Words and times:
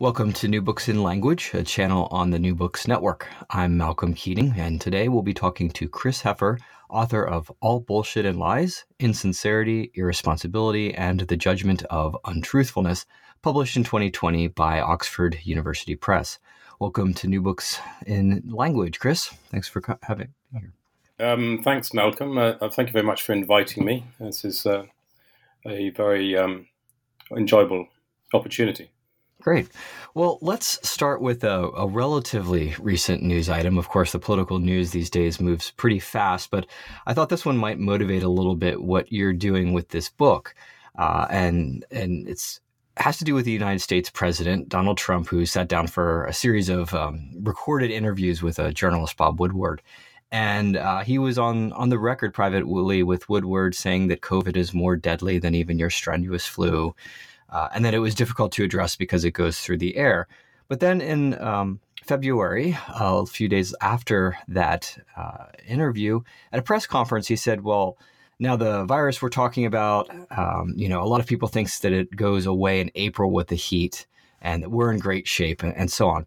Welcome 0.00 0.32
to 0.34 0.48
New 0.48 0.60
Books 0.60 0.88
in 0.88 1.04
Language, 1.04 1.52
a 1.54 1.62
channel 1.62 2.08
on 2.10 2.30
the 2.30 2.38
New 2.40 2.56
Books 2.56 2.88
Network. 2.88 3.28
I'm 3.48 3.76
Malcolm 3.76 4.12
Keating, 4.12 4.52
and 4.56 4.80
today 4.80 5.08
we'll 5.08 5.22
be 5.22 5.32
talking 5.32 5.70
to 5.70 5.88
Chris 5.88 6.20
Heffer, 6.20 6.58
author 6.90 7.24
of 7.24 7.48
All 7.60 7.78
Bullshit 7.78 8.26
and 8.26 8.36
Lies 8.36 8.84
Insincerity, 8.98 9.92
Irresponsibility, 9.94 10.92
and 10.92 11.20
the 11.20 11.36
Judgment 11.36 11.84
of 11.90 12.16
Untruthfulness, 12.24 13.06
published 13.40 13.76
in 13.76 13.84
2020 13.84 14.48
by 14.48 14.80
Oxford 14.80 15.38
University 15.44 15.94
Press. 15.94 16.40
Welcome 16.80 17.14
to 17.14 17.28
New 17.28 17.40
Books 17.40 17.78
in 18.04 18.42
Language, 18.48 18.98
Chris. 18.98 19.28
Thanks 19.50 19.68
for 19.68 19.80
having 20.02 20.34
me 20.52 20.60
here. 20.60 20.72
Um, 21.24 21.60
thanks, 21.62 21.94
Malcolm. 21.94 22.36
Uh, 22.36 22.54
uh, 22.60 22.68
thank 22.68 22.88
you 22.88 22.92
very 22.92 23.06
much 23.06 23.22
for 23.22 23.32
inviting 23.32 23.84
me. 23.84 24.06
This 24.18 24.44
is 24.44 24.66
uh, 24.66 24.86
a 25.64 25.90
very 25.90 26.36
um, 26.36 26.66
enjoyable 27.30 27.86
opportunity. 28.32 28.90
Great. 29.44 29.68
Well, 30.14 30.38
let's 30.40 30.88
start 30.88 31.20
with 31.20 31.44
a, 31.44 31.68
a, 31.76 31.86
relatively 31.86 32.74
recent 32.80 33.22
news 33.22 33.50
item. 33.50 33.76
Of 33.76 33.90
course, 33.90 34.12
the 34.12 34.18
political 34.18 34.58
news 34.58 34.90
these 34.90 35.10
days 35.10 35.38
moves 35.38 35.70
pretty 35.72 35.98
fast, 35.98 36.50
but 36.50 36.66
I 37.06 37.12
thought 37.12 37.28
this 37.28 37.44
one 37.44 37.58
might 37.58 37.78
motivate 37.78 38.22
a 38.22 38.28
little 38.30 38.54
bit 38.54 38.82
what 38.82 39.12
you're 39.12 39.34
doing 39.34 39.74
with 39.74 39.90
this 39.90 40.08
book, 40.08 40.54
uh, 40.98 41.26
and 41.28 41.84
and 41.90 42.26
it's 42.26 42.60
has 42.96 43.18
to 43.18 43.24
do 43.24 43.34
with 43.34 43.44
the 43.44 43.52
United 43.52 43.80
States 43.80 44.08
President 44.08 44.70
Donald 44.70 44.96
Trump, 44.96 45.28
who 45.28 45.44
sat 45.44 45.68
down 45.68 45.88
for 45.88 46.24
a 46.24 46.32
series 46.32 46.70
of 46.70 46.94
um, 46.94 47.30
recorded 47.42 47.90
interviews 47.90 48.42
with 48.42 48.58
a 48.58 48.72
journalist 48.72 49.18
Bob 49.18 49.40
Woodward. 49.40 49.82
And 50.32 50.78
uh, 50.78 51.00
he 51.00 51.18
was 51.18 51.38
on, 51.38 51.70
on 51.74 51.90
the 51.90 51.98
record 51.98 52.32
privately 52.32 53.02
with 53.02 53.28
Woodward 53.28 53.74
saying 53.74 54.08
that 54.08 54.22
COVID 54.22 54.56
is 54.56 54.72
more 54.72 54.96
deadly 54.96 55.38
than 55.38 55.54
even 55.54 55.78
your 55.78 55.90
strenuous 55.90 56.46
flu 56.46 56.94
uh, 57.54 57.68
and 57.72 57.84
that 57.84 57.94
it 57.94 58.00
was 58.00 58.14
difficult 58.14 58.52
to 58.52 58.64
address 58.64 58.96
because 58.96 59.24
it 59.24 59.30
goes 59.30 59.60
through 59.60 59.78
the 59.78 59.96
air. 59.96 60.26
But 60.68 60.80
then 60.80 61.00
in 61.00 61.40
um, 61.40 61.80
February, 62.02 62.76
uh, 62.88 63.22
a 63.22 63.26
few 63.26 63.48
days 63.48 63.74
after 63.80 64.36
that 64.48 64.98
uh, 65.16 65.46
interview, 65.66 66.20
at 66.52 66.58
a 66.58 66.62
press 66.62 66.86
conference, 66.86 67.28
he 67.28 67.36
said, 67.36 67.62
"Well, 67.62 67.96
now 68.40 68.56
the 68.56 68.84
virus 68.84 69.22
we're 69.22 69.28
talking 69.28 69.64
about, 69.66 70.10
um, 70.36 70.74
you 70.76 70.88
know, 70.88 71.02
a 71.02 71.06
lot 71.06 71.20
of 71.20 71.26
people 71.26 71.48
thinks 71.48 71.78
that 71.78 71.92
it 71.92 72.14
goes 72.16 72.44
away 72.44 72.80
in 72.80 72.90
April 72.96 73.30
with 73.30 73.48
the 73.48 73.54
heat, 73.54 74.06
and 74.42 74.62
that 74.64 74.70
we're 74.70 74.92
in 74.92 74.98
great 74.98 75.28
shape, 75.28 75.62
and, 75.62 75.74
and 75.76 75.90
so 75.90 76.08
on." 76.08 76.26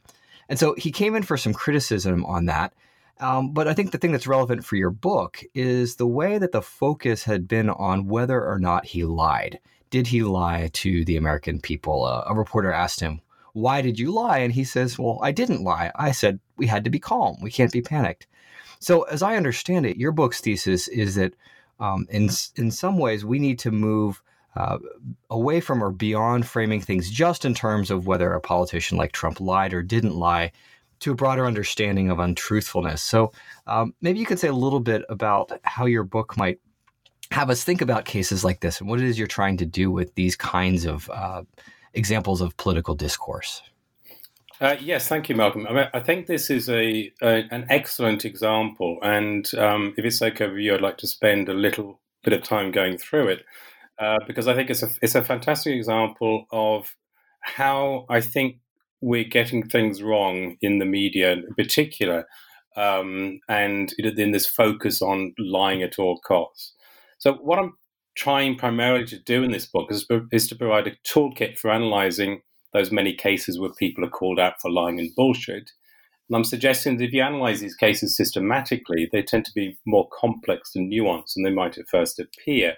And 0.50 0.58
so 0.58 0.76
he 0.78 0.92
came 0.92 1.14
in 1.14 1.24
for 1.24 1.36
some 1.36 1.54
criticism 1.54 2.26
on 2.26 2.46
that. 2.46 2.74
Um, 3.20 3.52
but 3.52 3.68
I 3.68 3.74
think 3.74 3.92
the 3.92 3.98
thing 3.98 4.12
that's 4.12 4.28
relevant 4.28 4.64
for 4.64 4.76
your 4.76 4.92
book 4.92 5.44
is 5.54 5.96
the 5.96 6.08
way 6.08 6.38
that 6.38 6.52
the 6.52 6.62
focus 6.62 7.24
had 7.24 7.48
been 7.48 7.70
on 7.70 8.08
whether 8.08 8.46
or 8.46 8.60
not 8.60 8.86
he 8.86 9.04
lied 9.04 9.60
did 9.90 10.08
he 10.08 10.24
lie 10.24 10.70
to 10.74 11.06
the 11.06 11.18
American 11.18 11.60
people? 11.60 12.06
Uh, 12.06 12.24
a 12.28 12.36
reporter 12.36 12.72
asked 12.72 13.00
him, 13.00 13.22
Why 13.54 13.82
did 13.82 14.00
you 14.00 14.12
lie? 14.12 14.40
And 14.40 14.54
he 14.54 14.64
says, 14.64 15.00
Well, 15.00 15.20
I 15.22 15.32
didn't 15.32 15.64
lie. 15.64 15.92
I 15.96 16.12
said 16.12 16.40
we 16.58 16.68
had 16.68 16.84
to 16.84 16.90
be 16.90 17.00
calm. 17.00 17.38
We 17.42 17.52
can't 17.52 17.72
be 17.72 17.82
panicked. 17.82 18.28
So, 18.80 19.04
as 19.04 19.24
I 19.24 19.36
understand 19.36 19.86
it, 19.86 19.98
your 19.98 20.12
book's 20.12 20.42
thesis 20.42 20.88
is 20.88 21.16
that 21.16 21.34
um, 21.80 22.06
in, 22.10 22.30
in 22.56 22.72
some 22.72 22.98
ways 22.98 23.26
we 23.26 23.40
need 23.40 23.60
to 23.60 23.72
move 23.72 24.22
uh, 24.56 24.78
away 25.30 25.60
from 25.60 25.84
or 25.84 25.92
beyond 25.92 26.46
framing 26.46 26.82
things 26.82 27.12
just 27.12 27.46
in 27.46 27.54
terms 27.54 27.92
of 27.92 28.08
whether 28.08 28.34
a 28.34 28.42
politician 28.42 28.98
like 28.98 29.12
Trump 29.12 29.40
lied 29.40 29.74
or 29.74 29.84
didn't 29.84 30.16
lie 30.16 30.52
to 31.00 31.12
a 31.12 31.16
broader 31.16 31.46
understanding 31.46 32.10
of 32.10 32.18
untruthfulness. 32.18 33.04
So, 33.04 33.32
um, 33.68 33.94
maybe 34.02 34.20
you 34.20 34.26
could 34.26 34.40
say 34.40 34.48
a 34.48 34.54
little 34.54 34.80
bit 34.80 35.04
about 35.10 35.52
how 35.64 35.86
your 35.86 36.04
book 36.04 36.38
might 36.38 36.60
have 37.38 37.52
us 37.52 37.64
think 37.64 37.82
about 37.84 38.06
cases 38.06 38.44
like 38.44 38.62
this 38.62 38.80
and 38.80 38.90
what 38.90 39.00
it 39.00 39.06
is 39.06 39.20
you're 39.20 39.28
trying 39.28 39.58
to 39.58 39.66
do 39.66 39.92
with 39.92 40.16
these 40.16 40.36
kinds 40.36 40.86
of 40.86 41.08
uh, 41.12 41.44
examples 41.94 42.42
of 42.42 42.58
political 42.58 42.96
discourse. 42.96 43.62
Uh, 44.60 44.76
yes, 44.80 45.08
thank 45.08 45.30
you, 45.30 45.36
Malcolm. 45.36 45.68
I, 45.68 45.74
mean, 45.74 45.88
I 45.94 46.00
think 46.00 46.26
this 46.26 46.50
is 46.50 46.68
a, 46.68 47.12
a, 47.22 47.44
an 47.52 47.68
excellent 47.70 48.26
example, 48.26 48.98
and 49.04 49.46
um, 49.54 49.94
if 49.98 50.04
it's 50.04 50.20
okay 50.20 50.48
with 50.48 50.58
you, 50.58 50.74
I'd 50.74 50.82
like 50.82 50.98
to 50.98 51.08
spend 51.08 51.48
a 51.48 51.54
little 51.54 52.00
bit 52.24 52.34
of 52.34 52.42
time 52.42 52.72
going 52.72 52.98
through 52.98 53.28
it 53.28 53.46
uh, 54.00 54.18
because 54.26 54.48
I 54.48 54.56
think 54.56 54.72
it's 54.72 54.82
a 54.82 54.90
it's 55.04 55.14
a 55.14 55.24
fantastic 55.24 55.76
example 55.76 56.48
of 56.52 56.96
how 57.42 58.08
I 58.10 58.20
think 58.20 58.58
we're 59.00 59.24
getting 59.24 59.70
things 59.70 60.02
wrong 60.02 60.58
in 60.60 60.80
the 60.80 60.86
media, 60.86 61.34
in 61.34 61.54
particular, 61.54 62.26
um, 62.76 63.42
and 63.48 63.94
in 64.00 64.32
this 64.32 64.48
focus 64.48 65.04
on 65.04 65.36
lying 65.38 65.84
at 65.84 66.00
all 66.00 66.20
costs. 66.20 66.74
So, 67.18 67.34
what 67.34 67.60
I'm 67.60 67.74
trying 68.16 68.58
primarily 68.58 69.06
to 69.06 69.20
do 69.20 69.44
in 69.44 69.52
this 69.52 69.66
book 69.66 69.92
is, 69.92 70.06
is 70.32 70.48
to 70.48 70.56
provide 70.56 70.88
a 70.88 70.96
toolkit 71.08 71.58
for 71.58 71.72
analyzing 71.72 72.42
those 72.74 72.92
many 72.92 73.14
cases 73.14 73.60
where 73.60 73.72
people 73.72 74.04
are 74.04 74.10
called 74.10 74.40
out 74.40 74.62
for 74.62 74.72
lying 74.72 75.00
and 75.00 75.14
bullshit. 75.16 75.72
And 76.30 76.36
I'm 76.36 76.44
suggesting 76.44 76.98
that 76.98 77.06
if 77.06 77.14
you 77.14 77.22
analyze 77.22 77.62
these 77.62 77.76
cases 77.76 78.18
systematically, 78.18 79.08
they 79.12 79.22
tend 79.22 79.46
to 79.46 79.54
be 79.54 79.78
more 79.86 80.10
complex 80.20 80.76
and 80.76 80.92
nuanced 80.92 81.34
than 81.36 81.44
they 81.44 81.52
might 81.52 81.78
at 81.78 81.88
first 81.90 82.20
appear. 82.20 82.76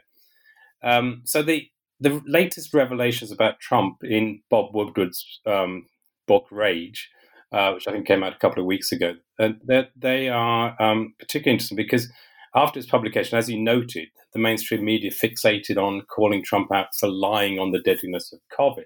Um, 0.84 1.22
so 1.26 1.42
the 1.42 1.68
the 2.02 2.22
latest 2.26 2.74
revelations 2.74 3.30
about 3.30 3.60
Trump 3.60 3.98
in 4.04 4.42
Bob 4.50 4.74
Woodward's 4.74 5.42
um, 5.46 5.88
book 6.28 6.46
Rage, 6.50 7.10
uh, 7.52 7.74
which 7.74 7.90
I 7.90 7.92
think 7.92 8.08
came 8.08 8.24
out 8.24 8.34
a 8.34 8.40
couple 8.40 8.62
of 8.62 8.66
weeks 8.66 8.94
ago, 8.94 9.16
uh, 9.38 9.50
they 9.98 10.30
are 10.30 10.82
um, 10.82 11.14
particularly 11.20 11.56
interesting 11.56 11.76
because 11.76 12.10
after 12.56 12.80
its 12.80 12.90
publication, 12.90 13.38
as 13.38 13.50
you 13.50 13.60
noted, 13.60 14.08
the 14.34 14.40
mainstream 14.40 14.84
media 14.84 15.12
fixated 15.12 15.78
on 15.78 16.02
calling 16.02 16.44
Trump 16.44 16.72
out 16.72 16.88
for 16.98 17.08
lying 17.08 17.60
on 17.60 17.72
the 17.72 17.80
deadliness 17.80 18.34
of 18.34 18.40
COVID. 18.58 18.86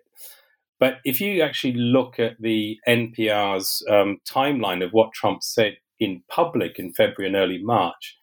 But 0.79 0.97
if 1.05 1.21
you 1.21 1.41
actually 1.41 1.73
look 1.73 2.19
at 2.19 2.33
the 2.39 2.77
NPR's 2.87 3.85
um, 3.89 4.17
timeline 4.29 4.83
of 4.83 4.91
what 4.91 5.13
Trump 5.13 5.43
said 5.43 5.77
in 5.99 6.23
public 6.29 6.77
in 6.77 6.93
February 6.93 7.27
and 7.27 7.35
early 7.35 7.63
March, 7.63 8.17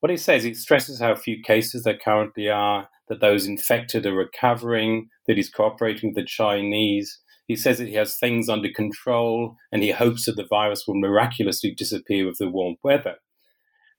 what 0.00 0.10
he 0.10 0.16
says, 0.16 0.44
it 0.44 0.56
stresses 0.56 1.00
how 1.00 1.14
few 1.14 1.42
cases 1.42 1.82
there 1.84 1.98
currently 2.02 2.48
are, 2.48 2.88
that 3.08 3.20
those 3.20 3.46
infected 3.46 4.06
are 4.06 4.14
recovering, 4.14 5.08
that 5.26 5.36
he's 5.36 5.50
cooperating 5.50 6.10
with 6.10 6.16
the 6.16 6.24
Chinese. 6.24 7.20
He 7.46 7.56
says 7.56 7.78
that 7.78 7.88
he 7.88 7.94
has 7.94 8.18
things 8.18 8.48
under 8.48 8.68
control 8.74 9.56
and 9.70 9.82
he 9.82 9.90
hopes 9.90 10.26
that 10.26 10.36
the 10.36 10.46
virus 10.48 10.84
will 10.86 10.98
miraculously 10.98 11.74
disappear 11.74 12.26
with 12.26 12.38
the 12.38 12.48
warm 12.48 12.76
weather. 12.82 13.16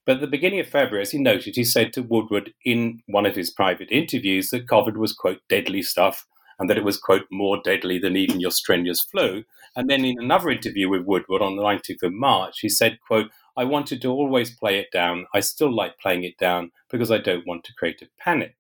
But 0.08 0.16
at 0.16 0.22
the 0.22 0.28
beginning 0.28 0.62
of 0.62 0.70
February, 0.70 1.02
as 1.02 1.12
he 1.12 1.20
noted, 1.20 1.58
he 1.58 1.66
said 1.66 1.92
to 1.94 2.02
Woodward 2.02 2.54
in 2.64 3.04
one 3.08 3.26
of 3.26 3.36
his 3.36 3.52
private 3.52 3.92
interviews 3.92 4.50
that 4.50 4.66
COVID 4.66 4.96
was, 4.96 5.12
quote, 5.12 5.42
deadly 5.50 5.82
stuff 5.82 6.26
and 6.58 6.70
that 6.70 6.78
it 6.78 6.86
was, 6.86 6.98
quote, 6.98 7.26
more 7.30 7.62
deadly 7.62 8.00
than 8.00 8.16
even 8.16 8.40
your 8.40 8.52
strenuous 8.52 9.02
flu. 9.02 9.44
And 9.76 9.90
then 9.90 10.06
in 10.06 10.16
another 10.18 10.50
interview 10.50 10.88
with 10.88 11.04
Woodward 11.04 11.42
on 11.42 11.58
the 11.58 11.62
19th 11.62 12.04
of 12.04 12.14
March, 12.14 12.60
he 12.62 12.70
said, 12.70 13.00
quote, 13.06 13.30
I 13.58 13.66
wanted 13.66 14.02
to 14.02 14.10
always 14.10 14.56
play 14.56 14.80
it 14.80 14.88
down. 14.94 15.28
I 15.34 15.42
still 15.42 15.76
like 15.76 16.00
playing 16.00 16.24
it 16.24 16.38
down 16.38 16.72
because 16.90 17.12
I 17.12 17.18
don't 17.18 17.46
want 17.46 17.66
to 17.66 17.74
create 17.74 18.02
a 18.02 18.08
panic. 18.18 18.56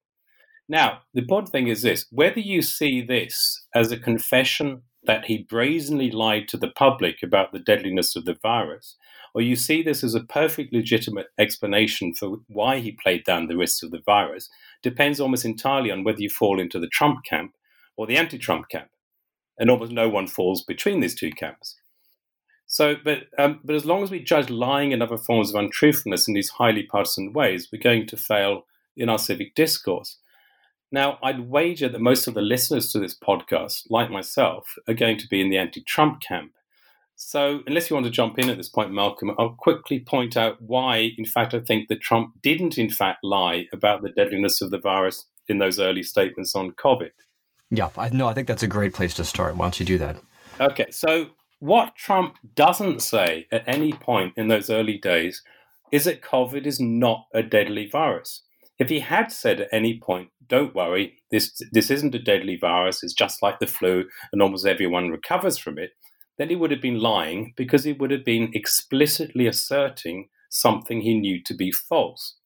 Now, 0.67 1.03
the 1.13 1.21
important 1.21 1.53
thing 1.53 1.69
is 1.69 1.81
this 1.81 2.07
whether 2.11 2.41
you 2.41 2.61
see 2.61 3.01
this 3.01 3.65
as 3.73 3.89
a 3.93 3.97
confession 3.97 4.81
that 5.07 5.25
he 5.25 5.39
brazenly 5.49 6.11
lied 6.11 6.47
to 6.49 6.57
the 6.57 6.69
public 6.69 7.23
about 7.23 7.51
the 7.51 7.59
deadliness 7.59 8.15
of 8.15 8.25
the 8.25 8.37
virus, 8.41 8.95
or 9.33 9.41
you 9.41 9.55
see 9.55 9.81
this 9.81 10.03
as 10.03 10.13
a 10.13 10.23
perfectly 10.23 10.79
legitimate 10.79 11.27
explanation 11.37 12.13
for 12.13 12.37
why 12.47 12.79
he 12.79 12.91
played 12.91 13.23
down 13.23 13.47
the 13.47 13.57
risks 13.57 13.83
of 13.83 13.91
the 13.91 14.01
virus, 14.05 14.49
depends 14.81 15.19
almost 15.19 15.45
entirely 15.45 15.91
on 15.91 16.03
whether 16.03 16.19
you 16.19 16.29
fall 16.29 16.59
into 16.59 16.79
the 16.79 16.87
Trump 16.87 17.23
camp 17.23 17.53
or 17.95 18.05
the 18.05 18.17
anti 18.17 18.37
Trump 18.37 18.69
camp. 18.69 18.89
And 19.59 19.69
almost 19.71 19.91
no 19.91 20.07
one 20.07 20.27
falls 20.27 20.63
between 20.63 20.99
these 20.99 21.15
two 21.15 21.31
camps. 21.31 21.75
So, 22.67 22.95
but, 23.03 23.23
um, 23.39 23.61
but 23.63 23.75
as 23.75 23.85
long 23.85 24.03
as 24.03 24.11
we 24.11 24.19
judge 24.19 24.49
lying 24.49 24.93
and 24.93 25.01
other 25.01 25.17
forms 25.17 25.49
of 25.49 25.55
untruthfulness 25.55 26.27
in 26.27 26.33
these 26.33 26.49
highly 26.49 26.83
partisan 26.83 27.33
ways, 27.33 27.69
we're 27.71 27.81
going 27.81 28.05
to 28.07 28.17
fail 28.17 28.65
in 28.95 29.09
our 29.09 29.17
civic 29.17 29.55
discourse. 29.55 30.17
Now, 30.91 31.19
I'd 31.21 31.49
wager 31.49 31.89
that 31.89 31.99
most 31.99 32.27
of 32.27 32.33
the 32.33 32.41
listeners 32.41 32.91
to 32.91 32.99
this 32.99 33.17
podcast, 33.17 33.83
like 33.89 34.09
myself, 34.09 34.75
are 34.87 34.93
going 34.93 35.17
to 35.17 35.27
be 35.27 35.41
in 35.41 35.49
the 35.49 35.57
anti 35.57 35.81
Trump 35.81 36.21
camp. 36.21 36.53
So, 37.15 37.61
unless 37.67 37.89
you 37.89 37.95
want 37.95 38.05
to 38.05 38.11
jump 38.11 38.37
in 38.37 38.49
at 38.49 38.57
this 38.57 38.69
point, 38.69 38.93
Malcolm, 38.93 39.31
I'll 39.37 39.55
quickly 39.57 39.99
point 39.99 40.37
out 40.37 40.61
why, 40.61 41.13
in 41.17 41.25
fact, 41.25 41.53
I 41.53 41.59
think 41.59 41.89
that 41.89 41.99
Trump 41.99 42.35
didn't, 42.41 42.77
in 42.77 42.89
fact, 42.89 43.23
lie 43.23 43.65
about 43.73 44.01
the 44.01 44.09
deadliness 44.11 44.61
of 44.61 44.71
the 44.71 44.79
virus 44.79 45.25
in 45.47 45.57
those 45.57 45.79
early 45.79 46.03
statements 46.03 46.55
on 46.55 46.71
COVID. 46.71 47.09
Yeah, 47.69 47.89
I 47.97 48.09
no, 48.09 48.27
I 48.27 48.33
think 48.33 48.47
that's 48.47 48.63
a 48.63 48.67
great 48.67 48.93
place 48.93 49.13
to 49.15 49.25
start. 49.25 49.57
Why 49.57 49.65
don't 49.65 49.79
you 49.79 49.85
do 49.85 49.97
that? 49.97 50.17
Okay, 50.59 50.85
so 50.91 51.27
what 51.59 51.95
Trump 51.95 52.35
doesn't 52.55 53.01
say 53.01 53.47
at 53.51 53.67
any 53.67 53.91
point 53.93 54.33
in 54.37 54.47
those 54.47 54.69
early 54.69 54.97
days 54.97 55.41
is 55.91 56.05
that 56.05 56.21
COVID 56.21 56.65
is 56.65 56.79
not 56.79 57.25
a 57.33 57.41
deadly 57.41 57.87
virus. 57.89 58.43
If 58.79 58.89
he 58.89 58.99
had 58.99 59.31
said 59.31 59.61
at 59.61 59.69
any 59.71 59.99
point, 59.99 60.29
"Don't 60.47 60.75
worry, 60.75 61.17
this 61.31 61.59
this 61.71 61.89
isn't 61.89 62.13
a 62.13 62.19
deadly 62.19 62.55
virus; 62.55 63.03
it's 63.03 63.13
just 63.13 63.41
like 63.41 63.57
the 63.59 63.65
flu, 63.65 64.07
and 64.31 64.41
almost 64.41 64.67
everyone 64.67 65.09
recovers 65.09 65.57
from 65.57 65.79
it," 65.79 65.93
then 66.37 66.49
he 66.49 66.55
would 66.55 66.69
have 66.69 66.81
been 66.81 66.99
lying 66.99 67.53
because 67.57 67.85
he 67.85 67.93
would 67.93 68.11
have 68.11 68.23
been 68.23 68.51
explicitly 68.53 69.47
asserting 69.47 70.29
something 70.49 71.01
he 71.01 71.19
knew 71.19 71.41
to 71.43 71.55
be 71.55 71.71
false. 71.71 72.37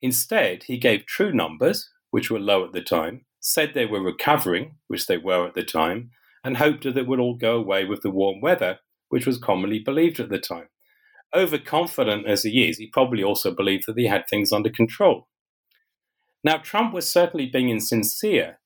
Instead, 0.00 0.62
he 0.64 0.78
gave 0.78 1.06
true 1.06 1.32
numbers, 1.32 1.90
which 2.10 2.30
were 2.30 2.38
low 2.38 2.64
at 2.64 2.72
the 2.72 2.80
time, 2.80 3.26
said 3.40 3.74
they 3.74 3.86
were 3.86 4.00
recovering, 4.00 4.76
which 4.86 5.06
they 5.06 5.18
were 5.18 5.48
at 5.48 5.54
the 5.54 5.64
time, 5.64 6.12
and 6.44 6.58
hoped 6.58 6.84
that 6.84 6.96
it 6.96 7.08
would 7.08 7.18
all 7.18 7.34
go 7.34 7.56
away 7.56 7.84
with 7.84 8.02
the 8.02 8.10
warm 8.10 8.40
weather, 8.40 8.78
which 9.08 9.26
was 9.26 9.38
commonly 9.38 9.80
believed 9.80 10.20
at 10.20 10.28
the 10.28 10.38
time. 10.38 10.68
Overconfident 11.34 12.26
as 12.28 12.44
he 12.44 12.68
is, 12.68 12.78
he 12.78 12.86
probably 12.86 13.24
also 13.24 13.50
believed 13.52 13.84
that 13.86 13.98
he 13.98 14.06
had 14.06 14.28
things 14.28 14.52
under 14.52 14.70
control. 14.70 15.26
Now, 16.44 16.58
Trump 16.58 16.94
was 16.94 17.10
certainly 17.10 17.46
being 17.46 17.68
insincere. 17.68 18.58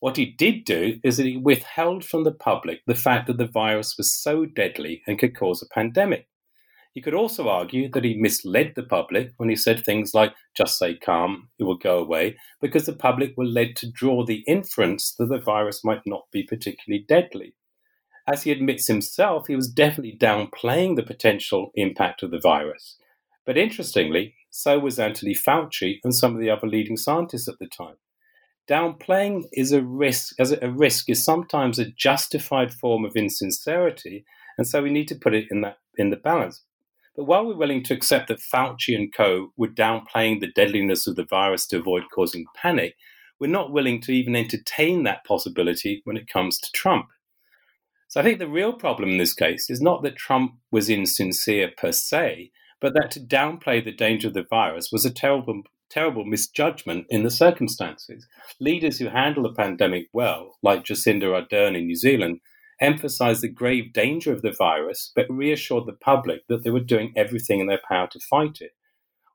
What 0.00 0.16
he 0.16 0.26
did 0.26 0.64
do 0.64 0.98
is 1.02 1.16
that 1.16 1.26
he 1.26 1.36
withheld 1.36 2.04
from 2.04 2.24
the 2.24 2.32
public 2.32 2.80
the 2.86 2.94
fact 2.94 3.26
that 3.26 3.36
the 3.36 3.46
virus 3.46 3.96
was 3.98 4.12
so 4.12 4.46
deadly 4.46 5.02
and 5.06 5.18
could 5.18 5.36
cause 5.36 5.62
a 5.62 5.74
pandemic. 5.74 6.28
You 6.94 7.02
could 7.02 7.14
also 7.14 7.48
argue 7.48 7.90
that 7.90 8.04
he 8.04 8.14
misled 8.14 8.72
the 8.74 8.82
public 8.82 9.32
when 9.36 9.48
he 9.48 9.56
said 9.56 9.84
things 9.84 10.14
like, 10.14 10.32
just 10.56 10.76
stay 10.76 10.96
calm, 10.96 11.48
it 11.58 11.64
will 11.64 11.76
go 11.76 11.98
away, 11.98 12.36
because 12.60 12.86
the 12.86 12.92
public 12.92 13.34
were 13.36 13.44
led 13.44 13.76
to 13.76 13.90
draw 13.90 14.24
the 14.24 14.42
inference 14.46 15.14
that 15.18 15.26
the 15.26 15.38
virus 15.38 15.84
might 15.84 16.02
not 16.06 16.24
be 16.32 16.42
particularly 16.42 17.04
deadly. 17.06 17.54
As 18.26 18.42
he 18.42 18.50
admits 18.50 18.86
himself, 18.86 19.46
he 19.46 19.54
was 19.56 19.70
definitely 19.70 20.16
downplaying 20.18 20.96
the 20.96 21.02
potential 21.02 21.70
impact 21.74 22.22
of 22.22 22.30
the 22.30 22.40
virus. 22.40 22.96
But 23.46 23.56
interestingly, 23.56 24.34
so 24.50 24.78
was 24.78 24.98
Anthony 24.98 25.34
Fauci 25.34 25.98
and 26.04 26.14
some 26.14 26.34
of 26.34 26.40
the 26.40 26.50
other 26.50 26.66
leading 26.66 26.96
scientists 26.96 27.48
at 27.48 27.58
the 27.58 27.66
time. 27.66 27.96
Downplaying 28.68 29.44
is 29.52 29.72
a 29.72 29.82
risk, 29.82 30.34
as 30.38 30.52
a 30.52 30.70
risk 30.70 31.08
is 31.08 31.24
sometimes 31.24 31.78
a 31.78 31.90
justified 31.90 32.72
form 32.72 33.04
of 33.04 33.16
insincerity, 33.16 34.24
and 34.58 34.66
so 34.66 34.82
we 34.82 34.90
need 34.90 35.08
to 35.08 35.14
put 35.14 35.34
it 35.34 35.46
in 35.50 35.62
that 35.62 35.78
in 35.96 36.10
the 36.10 36.16
balance. 36.16 36.62
But 37.16 37.24
while 37.24 37.46
we're 37.46 37.56
willing 37.56 37.82
to 37.84 37.94
accept 37.94 38.28
that 38.28 38.40
Fauci 38.40 38.94
and 38.94 39.12
co 39.12 39.52
were 39.56 39.68
downplaying 39.68 40.40
the 40.40 40.52
deadliness 40.54 41.06
of 41.06 41.16
the 41.16 41.24
virus 41.24 41.66
to 41.68 41.78
avoid 41.78 42.04
causing 42.14 42.44
panic, 42.54 42.94
we're 43.40 43.48
not 43.48 43.72
willing 43.72 44.00
to 44.02 44.12
even 44.12 44.36
entertain 44.36 45.02
that 45.04 45.24
possibility 45.24 46.02
when 46.04 46.16
it 46.16 46.28
comes 46.28 46.58
to 46.58 46.70
Trump. 46.72 47.06
So 48.08 48.20
I 48.20 48.22
think 48.22 48.38
the 48.38 48.48
real 48.48 48.72
problem 48.72 49.10
in 49.10 49.18
this 49.18 49.34
case 49.34 49.68
is 49.68 49.80
not 49.80 50.02
that 50.02 50.16
Trump 50.16 50.52
was 50.70 50.88
insincere 50.88 51.70
per 51.76 51.92
se, 51.92 52.50
but 52.80 52.94
that 52.94 53.10
to 53.12 53.20
downplay 53.20 53.84
the 53.84 53.92
danger 53.92 54.28
of 54.28 54.34
the 54.34 54.46
virus 54.48 54.90
was 54.92 55.04
a 55.04 55.10
terrible, 55.10 55.62
terrible 55.90 56.24
misjudgment 56.24 57.06
in 57.08 57.22
the 57.22 57.30
circumstances. 57.30 58.26
Leaders 58.60 58.98
who 58.98 59.08
handle 59.08 59.46
a 59.46 59.54
pandemic 59.54 60.06
well, 60.12 60.56
like 60.62 60.84
Jacinda 60.84 61.24
Ardern 61.24 61.76
in 61.76 61.86
New 61.86 61.96
Zealand, 61.96 62.40
emphasized 62.80 63.42
the 63.42 63.48
grave 63.48 63.92
danger 63.92 64.32
of 64.32 64.42
the 64.42 64.54
virus, 64.56 65.12
but 65.14 65.26
reassured 65.28 65.86
the 65.86 65.92
public 65.92 66.46
that 66.48 66.62
they 66.62 66.70
were 66.70 66.80
doing 66.80 67.12
everything 67.16 67.60
in 67.60 67.66
their 67.66 67.80
power 67.88 68.06
to 68.12 68.20
fight 68.20 68.58
it. 68.60 68.72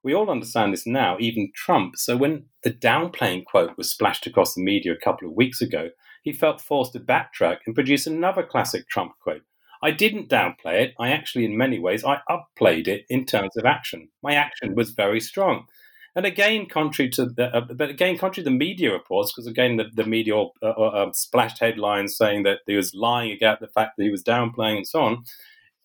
We 0.03 0.13
all 0.13 0.29
understand 0.29 0.73
this 0.73 0.85
now, 0.85 1.17
even 1.19 1.51
Trump. 1.55 1.95
So 1.97 2.17
when 2.17 2.45
the 2.63 2.71
downplaying 2.71 3.45
quote 3.45 3.77
was 3.77 3.89
splashed 3.89 4.27
across 4.27 4.53
the 4.53 4.63
media 4.63 4.93
a 4.93 5.03
couple 5.03 5.27
of 5.27 5.35
weeks 5.35 5.61
ago, 5.61 5.89
he 6.23 6.33
felt 6.33 6.61
forced 6.61 6.93
to 6.93 6.99
backtrack 6.99 7.57
and 7.65 7.75
produce 7.75 8.07
another 8.07 8.43
classic 8.43 8.87
Trump 8.89 9.13
quote. 9.21 9.43
I 9.83 9.91
didn't 9.91 10.29
downplay 10.29 10.81
it. 10.81 10.93
I 10.97 11.09
actually, 11.09 11.43
in 11.43 11.57
many 11.57 11.77
ways, 11.77 12.05
I 12.05 12.21
upplayed 12.29 12.87
it 12.87 13.05
in 13.09 13.25
terms 13.25 13.57
of 13.57 13.65
action. 13.65 14.07
My 14.23 14.33
action 14.33 14.75
was 14.75 14.91
very 14.91 15.19
strong. 15.19 15.65
And 16.15 16.25
again, 16.25 16.67
contrary 16.67 17.09
to 17.11 17.25
the, 17.25 17.53
uh, 17.53 17.61
but 17.61 17.89
again, 17.89 18.17
contrary 18.17 18.45
to 18.45 18.49
the 18.49 18.55
media 18.55 18.93
reports, 18.93 19.33
because 19.33 19.45
again, 19.45 19.75
the, 19.75 19.85
the 19.93 20.05
media 20.05 20.37
uh, 20.37 20.47
uh, 20.61 21.03
um, 21.03 21.13
splashed 21.13 21.59
headlines 21.59 22.15
saying 22.15 22.43
that 22.43 22.59
he 22.65 22.77
was 22.77 22.93
lying 22.95 23.35
about 23.35 23.59
the 23.59 23.67
fact 23.67 23.97
that 23.97 24.03
he 24.03 24.09
was 24.09 24.23
downplaying 24.23 24.77
and 24.77 24.87
so 24.87 25.01
on. 25.01 25.23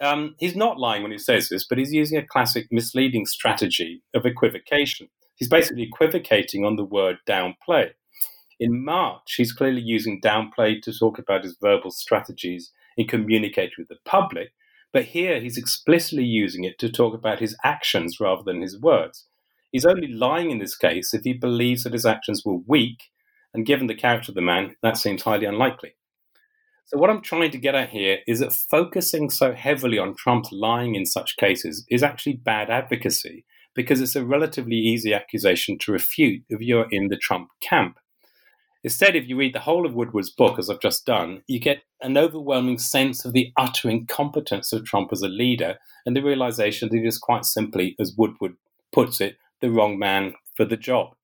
Um, 0.00 0.36
he's 0.38 0.54
not 0.54 0.78
lying 0.78 1.02
when 1.02 1.10
he 1.10 1.18
says 1.18 1.48
this, 1.48 1.66
but 1.66 1.78
he's 1.78 1.92
using 1.92 2.18
a 2.18 2.26
classic 2.26 2.68
misleading 2.70 3.26
strategy 3.26 4.02
of 4.14 4.24
equivocation. 4.24 5.08
He's 5.34 5.48
basically 5.48 5.82
equivocating 5.82 6.64
on 6.64 6.76
the 6.76 6.84
word 6.84 7.18
downplay. 7.26 7.90
In 8.60 8.84
March, 8.84 9.34
he's 9.36 9.52
clearly 9.52 9.80
using 9.80 10.20
downplay 10.20 10.80
to 10.82 10.96
talk 10.96 11.18
about 11.18 11.42
his 11.42 11.56
verbal 11.60 11.90
strategies 11.90 12.70
in 12.98 13.06
communicating 13.06 13.74
with 13.78 13.88
the 13.88 13.96
public, 14.04 14.48
but 14.92 15.06
here 15.06 15.40
he's 15.40 15.56
explicitly 15.56 16.24
using 16.24 16.64
it 16.64 16.78
to 16.80 16.90
talk 16.90 17.14
about 17.14 17.38
his 17.38 17.56
actions 17.64 18.18
rather 18.20 18.42
than 18.44 18.60
his 18.60 18.78
words. 18.78 19.26
He's 19.72 19.86
only 19.86 20.08
lying 20.08 20.50
in 20.50 20.58
this 20.58 20.76
case 20.76 21.14
if 21.14 21.22
he 21.22 21.32
believes 21.32 21.84
that 21.84 21.92
his 21.92 22.06
actions 22.06 22.42
were 22.44 22.58
weak, 22.66 23.04
and 23.54 23.64
given 23.64 23.86
the 23.86 23.94
character 23.94 24.32
of 24.32 24.34
the 24.34 24.42
man, 24.42 24.76
that 24.82 24.96
seems 24.96 25.22
highly 25.22 25.46
unlikely. 25.46 25.94
So, 26.86 26.96
what 26.96 27.10
I'm 27.10 27.20
trying 27.20 27.50
to 27.50 27.58
get 27.58 27.74
at 27.74 27.90
here 27.90 28.18
is 28.26 28.40
that 28.40 28.52
focusing 28.52 29.28
so 29.28 29.52
heavily 29.52 29.98
on 29.98 30.16
Trump's 30.16 30.50
lying 30.52 30.94
in 30.94 31.04
such 31.04 31.36
cases 31.36 31.84
is 31.90 32.02
actually 32.02 32.36
bad 32.36 32.70
advocacy 32.70 33.44
because 33.74 34.00
it's 34.00 34.16
a 34.16 34.24
relatively 34.24 34.76
easy 34.76 35.12
accusation 35.12 35.78
to 35.78 35.92
refute 35.92 36.42
if 36.48 36.60
you're 36.60 36.88
in 36.90 37.08
the 37.08 37.16
Trump 37.16 37.48
camp. 37.60 37.98
Instead, 38.84 39.16
if 39.16 39.28
you 39.28 39.36
read 39.36 39.54
the 39.54 39.60
whole 39.60 39.84
of 39.84 39.94
Woodward's 39.94 40.30
book, 40.30 40.58
as 40.58 40.70
I've 40.70 40.80
just 40.80 41.04
done, 41.04 41.42
you 41.48 41.58
get 41.58 41.82
an 42.00 42.16
overwhelming 42.16 42.78
sense 42.78 43.24
of 43.24 43.32
the 43.32 43.52
utter 43.56 43.90
incompetence 43.90 44.72
of 44.72 44.84
Trump 44.84 45.12
as 45.12 45.22
a 45.22 45.28
leader 45.28 45.78
and 46.06 46.14
the 46.14 46.22
realization 46.22 46.88
that 46.88 46.96
he 46.96 47.06
is 47.06 47.18
quite 47.18 47.44
simply, 47.44 47.96
as 47.98 48.14
Woodward 48.16 48.54
puts 48.92 49.20
it, 49.20 49.36
the 49.60 49.70
wrong 49.70 49.98
man 49.98 50.34
for 50.56 50.64
the 50.64 50.76
job. 50.76 51.14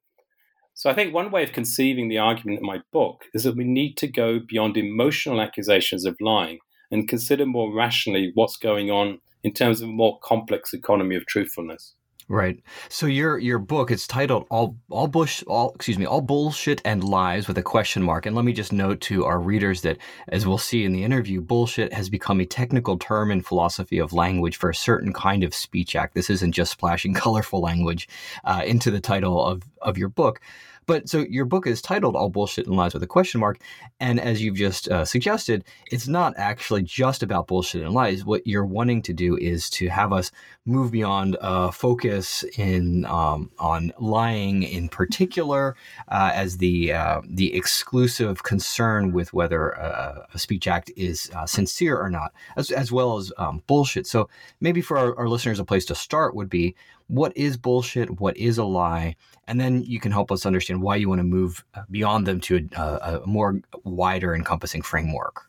So 0.75 0.91
I 0.91 0.95
think 0.95 1.15
one 1.15 1.31
way 1.31 1.45
of 1.45 1.53
conceiving 1.53 2.09
the 2.09 2.19
argument 2.19 2.59
in 2.59 2.67
my 2.67 2.81
book 2.93 3.27
is 3.33 3.45
that 3.45 3.57
we 3.57 3.63
need 3.63 3.97
to 3.99 4.09
go 4.09 4.41
beyond 4.41 4.77
emotional 4.77 5.41
accusations 5.41 6.05
of 6.05 6.17
lying 6.21 6.59
and 6.91 7.09
consider 7.09 7.47
more 7.47 7.73
rationally 7.73 8.33
what's 8.35 8.57
going 8.57 8.91
on 8.91 9.21
in 9.45 9.53
terms 9.53 9.81
of 9.81 9.89
a 9.89 9.93
more 9.93 10.19
complex 10.21 10.75
economy 10.75 11.15
of 11.15 11.27
truthfulness. 11.27 11.95
Right. 12.27 12.59
So 12.89 13.07
your 13.07 13.39
your 13.39 13.59
book 13.59 13.91
it's 13.91 14.07
titled 14.07 14.47
all 14.51 14.77
all 14.89 15.09
bush 15.09 15.43
all 15.47 15.73
excuse 15.75 15.99
me 15.99 16.07
all 16.07 16.23
bullshit 16.23 16.81
and 16.85 17.05
lies 17.05 17.47
with 17.47 17.59
a 17.59 17.63
question 17.63 18.03
mark. 18.03 18.25
And 18.25 18.35
let 18.35 18.47
me 18.47 18.55
just 18.55 18.73
note 18.73 19.03
to 19.03 19.27
our 19.27 19.39
readers 19.39 19.83
that 19.83 19.99
as 20.29 20.47
we'll 20.47 20.57
see 20.57 20.85
in 20.85 20.93
the 20.93 21.05
interview, 21.05 21.43
bullshit 21.43 21.93
has 21.93 22.09
become 22.09 22.41
a 22.41 22.47
technical 22.47 22.97
term 22.97 23.31
in 23.31 23.43
philosophy 23.43 23.99
of 23.99 24.15
language 24.15 24.57
for 24.57 24.71
a 24.71 24.75
certain 24.75 25.13
kind 25.13 25.45
of 25.45 25.55
speech 25.55 25.95
act. 25.95 26.15
This 26.15 26.31
isn't 26.31 26.53
just 26.53 26.73
splashing 26.73 27.13
colorful 27.25 27.61
language 27.61 28.09
uh, 28.45 28.63
into 28.65 28.91
the 28.91 29.01
title 29.01 29.45
of 29.45 29.63
of 29.83 29.99
your 29.99 30.09
book. 30.09 30.41
But 30.87 31.09
so 31.09 31.21
your 31.21 31.45
book 31.45 31.67
is 31.67 31.83
titled 31.83 32.17
All 32.17 32.29
Bullshit 32.29 32.67
and 32.67 32.77
Lies 32.77 32.95
with 32.95 33.03
a 33.03 33.07
question 33.07 33.41
mark. 33.41 33.59
And 34.01 34.21
as 34.21 34.43
you've 34.43 34.57
just 34.57 34.89
uh, 34.89 35.05
suggested, 35.05 35.65
it's 35.91 36.09
not 36.09 36.35
actually 36.37 36.83
just 36.83 37.23
about 37.23 37.47
bullshit 37.47 37.83
and 37.83 37.95
lies. 37.95 38.25
What 38.25 38.47
you're 38.47 38.67
wanting 38.67 39.03
to 39.03 39.13
do 39.13 39.37
is 39.37 39.71
to 39.71 39.89
have 39.89 40.13
us 40.13 40.31
move 40.67 40.91
beyond 40.91 41.37
uh, 41.41 41.71
focus 41.71 42.45
in 42.57 43.05
um, 43.07 43.51
on 43.59 43.93
lying 43.99 44.63
in 44.63 44.89
particular 44.89 45.77
uh, 46.09 46.31
as 46.35 46.59
the 46.59 46.93
uh, 46.93 47.21
the 47.29 47.55
exclusive 47.55 48.43
concern 48.43 49.13
with 49.13 49.33
whether 49.33 49.71
a, 49.71 50.27
a 50.35 50.39
speech 50.39 50.67
act 50.67 50.91
is 50.97 51.31
uh, 51.35 51.47
sincere 51.47 51.99
or 51.99 52.11
not, 52.11 52.33
as, 52.57 52.71
as 52.71 52.91
well 52.91 53.19
as 53.19 53.33
um, 53.39 53.63
bullshit. 53.67 54.07
So 54.07 54.29
maybe 54.61 54.81
for 54.81 54.97
our, 54.97 55.17
our 55.19 55.29
listeners, 55.29 55.59
a 55.59 55.65
place 55.65 55.85
to 55.87 55.95
start 55.95 56.35
would 56.35 56.49
be 56.49 56.75
what 57.09 57.37
is 57.37 57.57
bullshit, 57.57 58.21
what 58.21 58.37
is 58.37 58.59
a 58.59 58.65
lie, 58.65 59.17
and 59.47 59.61
then 59.61 59.83
you 59.83 60.01
can 60.01 60.13
help 60.13 60.33
us 60.33 60.47
understand 60.47 60.83
why 60.83 60.97
you 60.97 61.09
want 61.09 61.19
to 61.19 61.25
move 61.25 61.65
uh, 61.75 61.83
beyond 61.91 62.27
them 62.27 62.41
to 62.41 62.69
a, 62.77 63.21
a 63.23 63.27
more 63.27 63.61
wider 63.85 64.35
encompassing 64.35 64.83
framework. 64.83 65.43